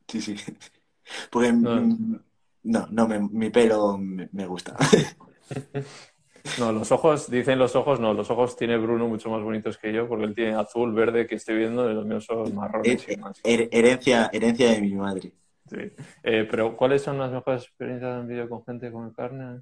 Sí. 0.07 0.21
sí, 0.21 0.35
sí. 0.35 0.35
Porque 1.31 1.51
No. 1.53 2.19
no, 2.63 2.87
no, 2.91 3.07
me- 3.07 3.19
mi 3.19 3.49
pelo 3.49 3.97
me, 3.97 4.29
me 4.31 4.45
gusta. 4.45 4.75
No, 6.59 6.71
los 6.71 6.91
ojos, 6.91 7.29
dicen 7.29 7.59
los 7.59 7.75
ojos, 7.75 7.99
no, 7.99 8.13
los 8.13 8.29
ojos 8.31 8.55
tiene 8.55 8.77
Bruno 8.77 9.07
mucho 9.07 9.29
más 9.29 9.41
bonitos 9.41 9.77
que 9.77 9.91
yo, 9.93 10.07
porque 10.07 10.25
él 10.25 10.35
tiene 10.35 10.55
azul, 10.55 10.93
verde, 10.93 11.27
que 11.27 11.35
estoy 11.35 11.57
viendo, 11.57 11.89
y 11.89 11.93
los 11.93 12.05
míos 12.05 12.25
son 12.25 12.53
marrones 12.55 13.05
y 13.09 13.17
más. 13.17 13.41
Her- 13.43 13.69
herencia, 13.71 14.29
herencia 14.33 14.71
de 14.71 14.81
mi 14.81 14.93
madre. 14.93 15.33
Sí. 15.69 15.77
Eh, 16.23 16.47
pero, 16.49 16.75
¿cuáles 16.77 17.01
son 17.01 17.17
las 17.19 17.31
mejores 17.31 17.63
experiencias 17.63 18.19
en 18.21 18.27
vídeo 18.27 18.47
con 18.49 18.63
gente 18.63 18.91
con 18.91 19.11
carne? 19.13 19.61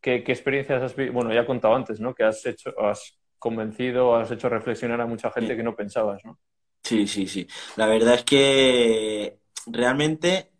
¿Qué, 0.00 0.24
qué 0.24 0.32
experiencias 0.32 0.82
has 0.82 0.96
visto? 0.96 1.12
Bueno, 1.12 1.32
ya 1.32 1.42
he 1.42 1.46
contado 1.46 1.74
antes, 1.74 2.00
¿no? 2.00 2.14
Que 2.14 2.24
has 2.24 2.44
hecho, 2.46 2.72
has 2.80 3.18
convencido, 3.38 4.16
has 4.16 4.30
hecho 4.30 4.48
reflexionar 4.48 5.00
a 5.00 5.06
mucha 5.06 5.30
gente 5.30 5.50
Sí. 5.50 5.56
que 5.56 5.62
no 5.62 5.76
pensabas, 5.76 6.24
¿no? 6.24 6.38
Sí, 6.82 7.06
sí, 7.06 7.26
sí. 7.26 7.46
La 7.76 7.86
verdad 7.86 8.14
es 8.14 8.24
que 8.24 9.38
realmente 9.66 10.51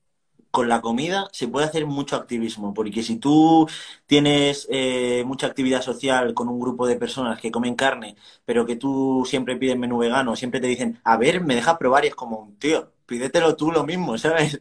con 0.53 0.69
la 0.69 0.81
comida 0.81 1.29
se 1.33 1.49
puede 1.49 1.67
hacer 1.67 1.87
mucho 1.87 2.17
activismo, 2.17 2.75
porque 2.75 3.03
si 3.03 3.17
tú 3.19 3.69
tienes 4.07 4.69
eh, 4.71 5.25
mucha 5.27 5.49
actividad 5.49 5.83
social 5.83 6.35
con 6.35 6.49
un 6.49 6.61
grupo 6.61 6.87
de 6.87 6.97
personas 6.97 7.41
que 7.41 7.51
comen 7.51 7.75
carne, 7.75 8.17
pero 8.45 8.67
que 8.67 8.77
tú 8.77 9.25
siempre 9.27 9.57
pides 9.57 9.77
menú 9.79 9.99
vegano, 9.99 10.37
siempre 10.37 10.61
te 10.61 10.69
dicen, 10.69 11.01
a 11.05 11.17
ver, 11.17 11.41
me 11.43 11.55
dejas 11.57 11.79
probar 11.79 12.05
y 12.05 12.09
es 12.09 12.15
como, 12.15 12.55
tío, 12.61 12.93
pídetelo 13.07 13.57
tú 13.57 13.73
lo 13.73 13.85
mismo, 13.85 14.19
¿sabes? 14.21 14.61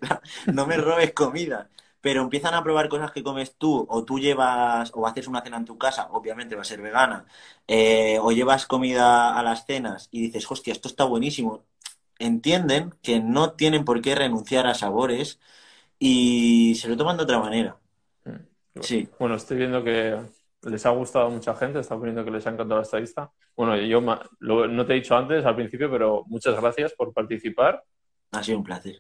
No 0.54 0.66
me 0.68 0.78
robes 0.78 1.14
comida. 1.14 1.70
Pero 2.02 2.22
empiezan 2.24 2.56
a 2.56 2.64
probar 2.64 2.90
cosas 2.90 3.12
que 3.12 3.22
comes 3.24 3.56
tú, 3.58 3.86
o 3.88 4.04
tú 4.04 4.18
llevas, 4.20 4.92
o 4.96 5.06
haces 5.06 5.28
una 5.28 5.42
cena 5.44 5.58
en 5.58 5.66
tu 5.66 5.78
casa, 5.78 6.08
obviamente 6.12 6.56
va 6.56 6.62
a 6.64 6.66
ser 6.66 6.82
vegana, 6.82 7.26
eh, 7.68 8.18
o 8.22 8.32
llevas 8.32 8.66
comida 8.66 9.38
a 9.38 9.44
las 9.44 9.66
cenas 9.68 10.08
y 10.12 10.22
dices, 10.22 10.50
hostia, 10.50 10.74
esto 10.74 10.88
está 10.88 11.04
buenísimo. 11.06 11.64
Entienden 12.20 12.94
que 13.02 13.20
no 13.20 13.54
tienen 13.54 13.86
por 13.86 14.02
qué 14.02 14.16
renunciar 14.16 14.68
a 14.68 14.74
sabores 14.76 15.40
y 16.04 16.74
se 16.74 16.90
lo 16.90 16.98
toman 16.98 17.16
de 17.16 17.24
otra 17.24 17.40
manera. 17.40 17.78
Sí, 18.82 19.08
Bueno, 19.20 19.36
estoy 19.36 19.58
viendo 19.58 19.84
que 19.84 20.18
les 20.64 20.86
ha 20.88 20.90
gustado 20.90 21.28
a 21.28 21.30
mucha 21.30 21.54
gente, 21.56 21.80
está 21.80 21.96
poniendo 21.96 22.26
que 22.26 22.32
les 22.32 22.48
ha 22.48 22.50
encantado 22.50 22.80
la 22.80 22.84
estadista. 22.86 23.32
Bueno, 23.56 23.78
yo 23.78 24.02
lo- 24.40 24.68
no 24.68 24.86
te 24.86 24.94
he 24.94 24.96
dicho 24.96 25.16
antes 25.16 25.46
al 25.46 25.56
principio, 25.56 25.92
pero 25.92 26.24
muchas 26.26 26.60
gracias 26.60 26.94
por 26.94 27.14
participar. 27.14 27.84
ha 28.32 28.42
sido 28.44 28.58
un 28.58 28.64
placer. 28.64 28.96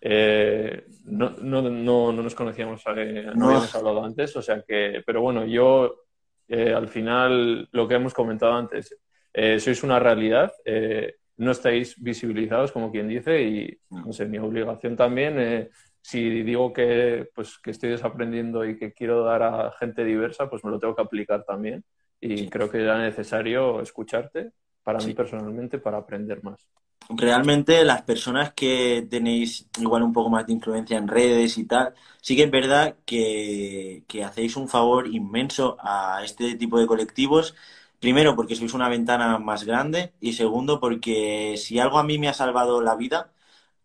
Eh, 0.00 0.84
no, 1.04 1.30
no, 1.40 1.62
no, 1.62 2.12
no 2.12 2.22
nos 2.22 2.34
conocíamos, 2.34 2.82
eh, 2.94 3.22
no 3.28 3.34
No. 3.34 3.46
habíamos 3.46 3.74
hablado 3.74 4.04
antes, 4.04 4.36
o 4.36 4.42
sea 4.42 4.62
que, 4.62 5.02
pero 5.06 5.22
bueno, 5.22 5.46
yo 5.46 6.02
eh, 6.48 6.74
al 6.74 6.88
final 6.88 7.66
lo 7.72 7.88
que 7.88 7.94
hemos 7.94 8.12
comentado 8.12 8.52
antes, 8.52 8.94
eh, 9.32 9.58
sois 9.58 9.82
una 9.84 9.98
realidad, 9.98 10.52
eh, 10.66 11.14
no 11.38 11.52
estáis 11.52 11.94
visibilizados, 12.02 12.72
como 12.72 12.90
quien 12.90 13.08
dice, 13.08 13.40
y 13.42 13.78
no 13.90 14.12
sé, 14.12 14.26
mi 14.26 14.38
obligación 14.38 14.96
también, 14.96 15.38
eh, 15.38 15.70
si 16.06 16.42
digo 16.44 16.72
que, 16.72 17.28
pues, 17.34 17.58
que 17.58 17.72
estoy 17.72 17.90
desaprendiendo 17.90 18.64
y 18.64 18.78
que 18.78 18.92
quiero 18.92 19.24
dar 19.24 19.42
a 19.42 19.72
gente 19.72 20.04
diversa, 20.04 20.48
pues 20.48 20.64
me 20.64 20.70
lo 20.70 20.78
tengo 20.78 20.94
que 20.94 21.02
aplicar 21.02 21.44
también. 21.44 21.84
Y 22.20 22.36
Sí. 22.36 22.48
creo 22.48 22.70
que 22.70 22.80
era 22.82 22.98
necesario 22.98 23.80
escucharte, 23.80 24.52
para 24.84 25.00
mí 25.00 25.06
Sí. 25.06 25.14
personalmente, 25.14 25.78
para 25.78 25.98
aprender 25.98 26.42
más. 26.44 26.68
Realmente 27.08 27.84
las 27.84 28.02
personas 28.02 28.52
que 28.54 29.06
tenéis 29.10 29.68
igual 29.80 30.02
un 30.02 30.12
poco 30.12 30.28
más 30.30 30.46
de 30.46 30.52
influencia 30.54 30.98
en 30.98 31.06
redes 31.08 31.56
y 31.58 31.64
tal, 31.64 31.94
sí 32.20 32.34
que 32.36 32.44
es 32.44 32.50
verdad 32.50 32.96
que, 33.04 34.04
que 34.08 34.24
hacéis 34.24 34.56
un 34.56 34.68
favor 34.68 35.06
inmenso 35.08 35.76
a 35.80 36.22
este 36.24 36.56
tipo 36.56 36.78
de 36.80 36.86
colectivos. 36.86 37.54
Primero, 38.00 38.34
porque 38.36 38.56
sois 38.56 38.74
una 38.74 38.88
ventana 38.88 39.38
más 39.38 39.64
grande 39.64 40.12
y 40.20 40.32
segundo, 40.34 40.80
porque 40.80 41.54
si 41.56 41.78
algo 41.78 41.98
a 41.98 42.04
mí 42.04 42.18
me 42.18 42.28
ha 42.28 42.34
salvado 42.34 42.80
la 42.80 42.96
vida, 42.96 43.32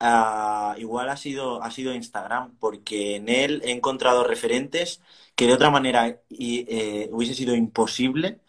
ah, 0.01 0.75
igual 0.77 1.09
ha 1.09 1.17
sido, 1.17 1.63
ha 1.63 1.71
sido 1.71 1.93
Instagram, 1.95 2.55
porque 2.59 3.15
en 3.17 3.29
él 3.29 3.61
he 3.65 3.71
encontrado 3.71 4.23
referentes 4.25 5.01
que 5.35 5.47
de 5.47 5.53
otra 5.53 5.69
manera 5.71 6.21
eh, 6.29 7.09
hubiese 7.11 7.35
sido 7.35 7.55
imposible. 7.55 8.41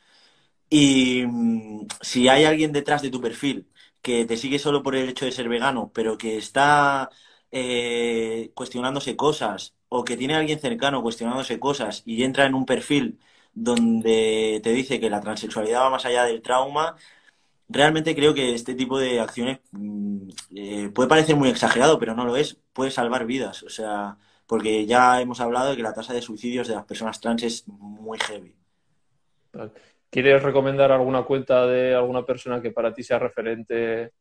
Y 0.70 1.24
mm, 1.26 1.86
si 2.00 2.28
hay 2.28 2.44
alguien 2.44 2.72
detrás 2.72 3.02
de 3.02 3.10
tu 3.10 3.20
perfil 3.20 3.68
que 4.00 4.24
te 4.24 4.36
sigue 4.36 4.58
solo 4.58 4.82
por 4.82 4.96
el 4.96 5.08
hecho 5.08 5.24
de 5.26 5.32
ser 5.32 5.48
vegano, 5.48 5.92
pero 5.94 6.18
que 6.18 6.36
está 6.38 7.10
eh, 7.50 8.50
cuestionándose 8.54 9.16
cosas, 9.16 9.74
o 9.88 10.04
que 10.04 10.16
tiene 10.16 10.34
a 10.34 10.38
alguien 10.38 10.58
cercano 10.60 11.02
cuestionándose 11.02 11.60
cosas 11.60 12.02
y 12.06 12.22
entra 12.24 12.46
en 12.46 12.54
un 12.54 12.64
perfil 12.66 13.20
donde 13.52 14.60
te 14.62 14.70
dice 14.72 14.98
que 15.00 15.10
la 15.10 15.20
transexualidad 15.20 15.82
va 15.82 15.90
más 15.90 16.06
allá 16.06 16.24
del 16.24 16.40
trauma, 16.42 16.96
realmente 17.72 18.14
creo 18.14 18.34
que 18.34 18.54
este 18.54 18.74
tipo 18.74 18.98
de 18.98 19.20
acciones 19.20 19.60
mm, 19.72 20.28
eh, 20.56 20.90
puede 20.94 21.08
parecer 21.08 21.36
muy 21.36 21.48
exagerado, 21.48 21.98
pero 21.98 22.14
no 22.14 22.24
lo 22.24 22.36
es, 22.36 22.56
puede 22.72 22.90
salvar 22.90 23.24
vidas, 23.26 23.62
o 23.62 23.68
sea, 23.70 24.16
porque 24.46 24.86
ya 24.86 25.20
hemos 25.20 25.40
hablado 25.40 25.70
de 25.70 25.76
que 25.76 25.82
la 25.82 25.94
tasa 25.94 26.12
de 26.12 26.22
suicidios 26.22 26.68
de 26.68 26.74
las 26.74 26.84
personas 26.84 27.20
trans 27.20 27.42
es 27.42 27.66
muy 27.68 28.18
heavy. 28.18 28.54
¿Quieres 30.10 30.42
recomendar 30.42 30.92
alguna 30.92 31.22
cuenta 31.22 31.66
de 31.66 31.94
alguna 31.94 32.24
persona 32.24 32.60
que 32.60 32.70
para 32.70 32.92
ti 32.92 33.02
sea 33.02 33.18
referente 33.18 34.12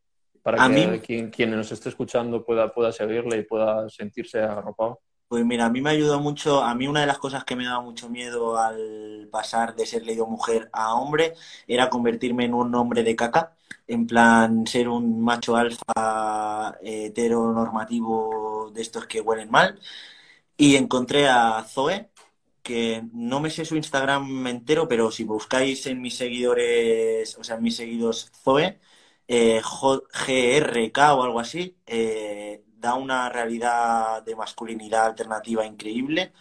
para 0.42 0.64
A 0.64 0.68
que 0.68 0.74
mí- 0.74 1.00
quien, 1.00 1.30
quien 1.30 1.52
nos 1.52 1.72
esté 1.72 1.90
escuchando 1.90 2.44
pueda, 2.44 2.74
pueda 2.74 2.92
seguirle 2.92 3.38
y 3.38 3.44
pueda 3.44 3.88
sentirse 3.90 4.40
arropado? 4.40 5.00
Pues 5.32 5.46
mira, 5.46 5.66
a 5.66 5.70
mí 5.70 5.80
me 5.80 5.92
ayudó 5.92 6.20
mucho, 6.20 6.62
a 6.62 6.76
mí 6.76 6.88
una 6.90 7.00
de 7.02 7.06
las 7.08 7.18
cosas 7.18 7.46
que 7.46 7.56
me 7.56 7.64
daba 7.64 7.80
mucho 7.82 8.10
miedo 8.10 8.58
al 8.58 9.30
pasar 9.32 9.74
de 9.78 9.86
ser 9.86 10.06
leído 10.06 10.28
mujer 10.28 10.70
a 10.74 10.94
hombre 10.96 11.36
era 11.68 11.90
convertirme 11.90 12.44
en 12.44 12.54
un 12.54 12.76
hombre 12.76 13.02
de 13.02 13.16
caca, 13.16 13.56
en 13.88 14.08
plan 14.08 14.68
ser 14.68 14.90
un 14.90 15.22
macho 15.24 15.56
alfa 15.56 16.78
eh, 16.84 17.06
heteronormativo 17.06 18.72
de 18.74 18.82
estos 18.82 19.06
que 19.08 19.22
huelen 19.22 19.50
mal. 19.50 19.80
Y 20.58 20.76
encontré 20.76 21.28
a 21.30 21.64
Zoe, 21.68 22.10
que 22.64 23.04
no 23.14 23.40
me 23.40 23.50
sé 23.50 23.66
su 23.66 23.76
Instagram 23.78 24.48
entero, 24.48 24.88
pero 24.88 25.12
si 25.12 25.24
buscáis 25.24 25.86
en 25.88 26.02
mis 26.02 26.16
seguidores, 26.18 27.38
o 27.38 27.44
sea, 27.44 27.56
en 27.58 27.64
mis 27.64 27.76
seguidos 27.78 28.32
Zoe, 28.44 28.80
eh, 29.28 29.62
GRK 29.64 31.14
o 31.16 31.24
algo 31.24 31.40
así, 31.40 31.78
eh, 31.86 32.64
da 32.82 32.96
una 32.96 33.30
realidad 33.30 34.24
de 34.24 34.36
masculinidad 34.36 35.06
alternativa 35.08 35.66
increíble. 35.66 36.34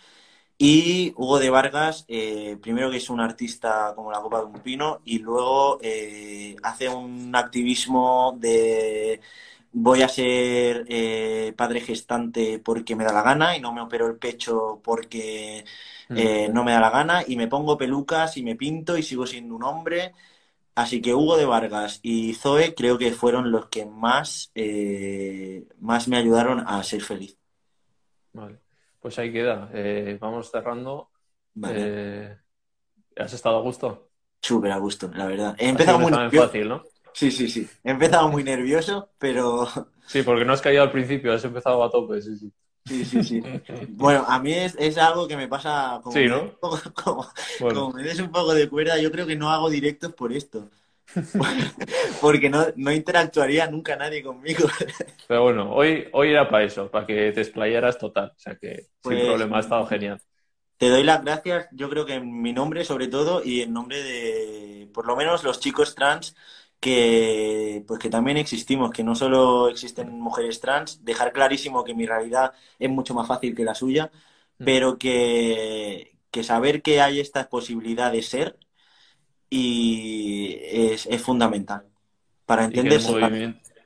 Y 0.59 1.15
Hugo 1.17 1.39
de 1.39 1.51
Vargas, 1.51 2.05
eh, 2.09 2.59
primero 2.63 2.91
que 2.91 2.99
es 2.99 3.11
un 3.11 3.21
artista 3.21 3.95
como 3.97 4.13
la 4.13 4.21
copa 4.21 4.41
de 4.41 4.47
un 4.47 4.61
pino 4.61 5.01
y 5.05 5.19
luego 5.21 5.79
eh, 5.83 6.57
hace 6.63 6.89
un 6.89 7.35
activismo 7.35 8.37
de 8.39 9.21
voy 9.73 10.03
a 10.03 10.09
ser 10.09 10.85
eh, 10.89 11.55
padre 11.57 11.81
gestante 11.81 12.59
porque 12.59 12.97
me 12.97 13.05
da 13.05 13.13
la 13.13 13.23
gana 13.23 13.57
y 13.57 13.61
no 13.61 13.73
me 13.73 13.81
opero 13.83 14.07
el 14.09 14.19
pecho 14.19 14.81
porque 14.85 15.65
mm. 16.09 16.53
no 16.53 16.65
me 16.65 16.73
da 16.73 16.81
la 16.81 16.91
gana 16.91 17.25
y 17.27 17.37
me 17.37 17.49
pongo 17.49 17.79
pelucas 17.79 18.37
y 18.37 18.43
me 18.43 18.57
pinto 18.57 18.99
y 18.99 19.03
sigo 19.03 19.27
siendo 19.27 19.55
un 19.57 19.65
hombre. 19.65 20.13
Así 20.81 21.03
que 21.03 21.15
Hugo 21.15 21.37
de 21.37 21.45
Vargas 21.45 22.01
y 22.03 22.35
Zoe 22.35 22.75
creo 22.75 22.97
que 22.97 23.13
fueron 23.13 23.51
los 23.51 23.69
que 23.69 23.85
más, 23.87 24.53
más 25.79 26.09
me 26.09 26.17
ayudaron 26.17 26.65
a 26.67 26.83
ser 26.83 27.03
feliz. 27.03 27.37
Vale. 28.33 28.59
Pues 29.01 29.19
ahí 29.19 29.33
queda. 29.33 29.71
Eh, 29.73 30.19
vamos 30.21 30.51
cerrando. 30.51 31.11
Eh, 31.69 32.37
¿Has 33.17 33.33
estado 33.33 33.59
a 33.59 33.63
gusto? 33.63 34.11
Súper 34.41 34.73
a 34.73 34.79
gusto, 34.79 35.11
la 35.15 35.27
verdad. 35.27 35.57
He 35.59 35.69
empezado 35.69 35.99
muy 35.99 36.13
nervioso. 36.13 36.47
fácil, 36.47 36.69
¿no? 36.69 36.83
Sí, 37.13 37.31
sí, 37.31 37.49
sí. 37.49 37.69
He 37.83 37.91
empezado 37.91 38.29
muy 38.29 38.45
nervioso, 38.45 39.11
pero. 39.19 39.67
Sí, 40.07 40.23
porque 40.23 40.45
no 40.45 40.53
has 40.53 40.61
caído 40.61 40.83
al 40.83 40.91
principio, 40.91 41.33
has 41.33 41.45
empezado 41.45 41.85
a 41.85 41.91
tope, 41.91 42.21
sí, 42.21 42.37
sí. 42.37 42.53
Sí, 42.87 43.05
sí, 43.05 43.23
sí. 43.23 43.43
Bueno, 43.89 44.25
a 44.27 44.39
mí 44.41 44.53
es, 44.53 44.99
algo 44.99 45.29
que 45.29 45.37
me 45.37 45.49
pasa 45.49 46.01
como, 46.03 46.17
sí, 46.17 46.27
¿no? 46.27 46.53
como 47.59 47.93
me 47.93 48.03
des 48.03 48.21
un 48.21 48.31
poco 48.31 48.55
de 48.55 48.69
cuerda, 48.69 48.99
yo 48.99 49.11
creo 49.13 49.27
que 49.27 49.37
no 49.37 49.51
hago 49.51 49.71
directos 49.71 50.13
por 50.15 50.33
esto. 50.33 50.71
Porque 52.21 52.49
no, 52.49 52.67
no, 52.77 52.93
interactuaría 52.93 53.67
nunca 53.67 53.97
nadie 53.97 54.23
conmigo. 54.23 54.69
Pero 55.29 55.43
bueno, 55.43 55.73
hoy, 55.73 56.09
hoy 56.13 56.31
era 56.31 56.49
para 56.49 56.65
eso, 56.65 56.91
para 56.91 57.07
que 57.07 57.33
te 57.33 57.41
explayaras 57.41 57.99
total. 57.99 58.33
O 58.37 58.39
sea 58.39 58.57
que 58.57 58.77
sin 58.77 58.89
pues, 59.03 59.25
problema, 59.25 59.59
ha 59.59 59.61
estado 59.61 59.87
genial. 59.87 60.21
Te 60.77 60.89
doy 60.89 61.03
las 61.03 61.23
gracias, 61.23 61.69
yo 61.73 61.91
creo 61.91 62.07
que 62.07 62.15
en 62.15 62.41
mi 62.41 62.53
nombre 62.53 62.85
sobre 62.85 63.09
todo 63.09 63.43
y 63.45 63.61
en 63.61 63.73
nombre 63.73 64.03
de, 64.03 64.89
por 64.95 65.07
lo 65.07 65.15
menos, 65.15 65.45
los 65.45 65.61
chicos 65.61 65.95
trans 65.95 66.35
que 66.81 67.85
pues 67.87 68.01
que 68.01 68.09
también 68.09 68.39
existimos, 68.39 68.91
que 68.91 69.05
no 69.05 69.15
solo 69.15 69.69
existen 69.69 70.19
mujeres 70.19 70.61
trans, 70.61 71.05
dejar 71.05 71.33
clarísimo 71.33 71.85
que 71.85 71.95
mi 71.95 72.07
realidad 72.07 72.53
es 72.79 72.91
mucho 72.91 73.15
más 73.15 73.29
fácil 73.29 73.55
que 73.55 73.65
la 73.65 73.75
suya, 73.75 74.11
mm. 74.59 74.65
pero 74.65 74.99
que, 74.99 76.17
que 76.31 76.43
saber 76.43 76.81
que 76.83 77.03
hay 77.03 77.21
esta 77.21 77.49
posibilidad 77.49 78.11
de 78.11 78.23
ser 78.23 78.59
y 79.51 80.59
es, 80.63 81.07
fundamental 81.23 81.87
para 82.47 82.65
entender. 82.65 83.01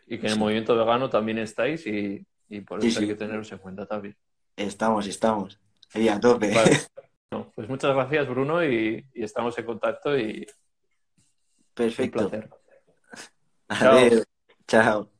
Y 0.06 0.18
que, 0.18 0.26
en 0.26 0.32
el 0.32 0.38
movimiento 0.38 0.76
vegano 0.76 1.08
también 1.08 1.38
estáis 1.38 1.86
y, 1.86 2.24
por 2.66 2.84
eso 2.84 3.00
hay 3.00 3.08
que 3.08 3.14
teneros 3.14 3.50
en 3.50 3.58
cuenta 3.58 3.86
también. 3.86 4.16
Estamos, 4.56 5.06
estamos. 5.06 5.58
Y 5.94 6.06
a 6.08 6.20
tope. 6.20 6.52
pues 7.54 7.68
muchas 7.68 7.94
gracias, 7.94 8.28
Bruno, 8.28 8.62
y, 8.62 9.04
estamos 9.14 9.58
en 9.58 9.64
contacto 9.64 10.16
y. 10.16 10.46
Perfecto. 11.74 12.24
Un 12.24 12.30
placer. 12.30 12.50
Chao. 13.78 14.18
Chao. 14.68 15.13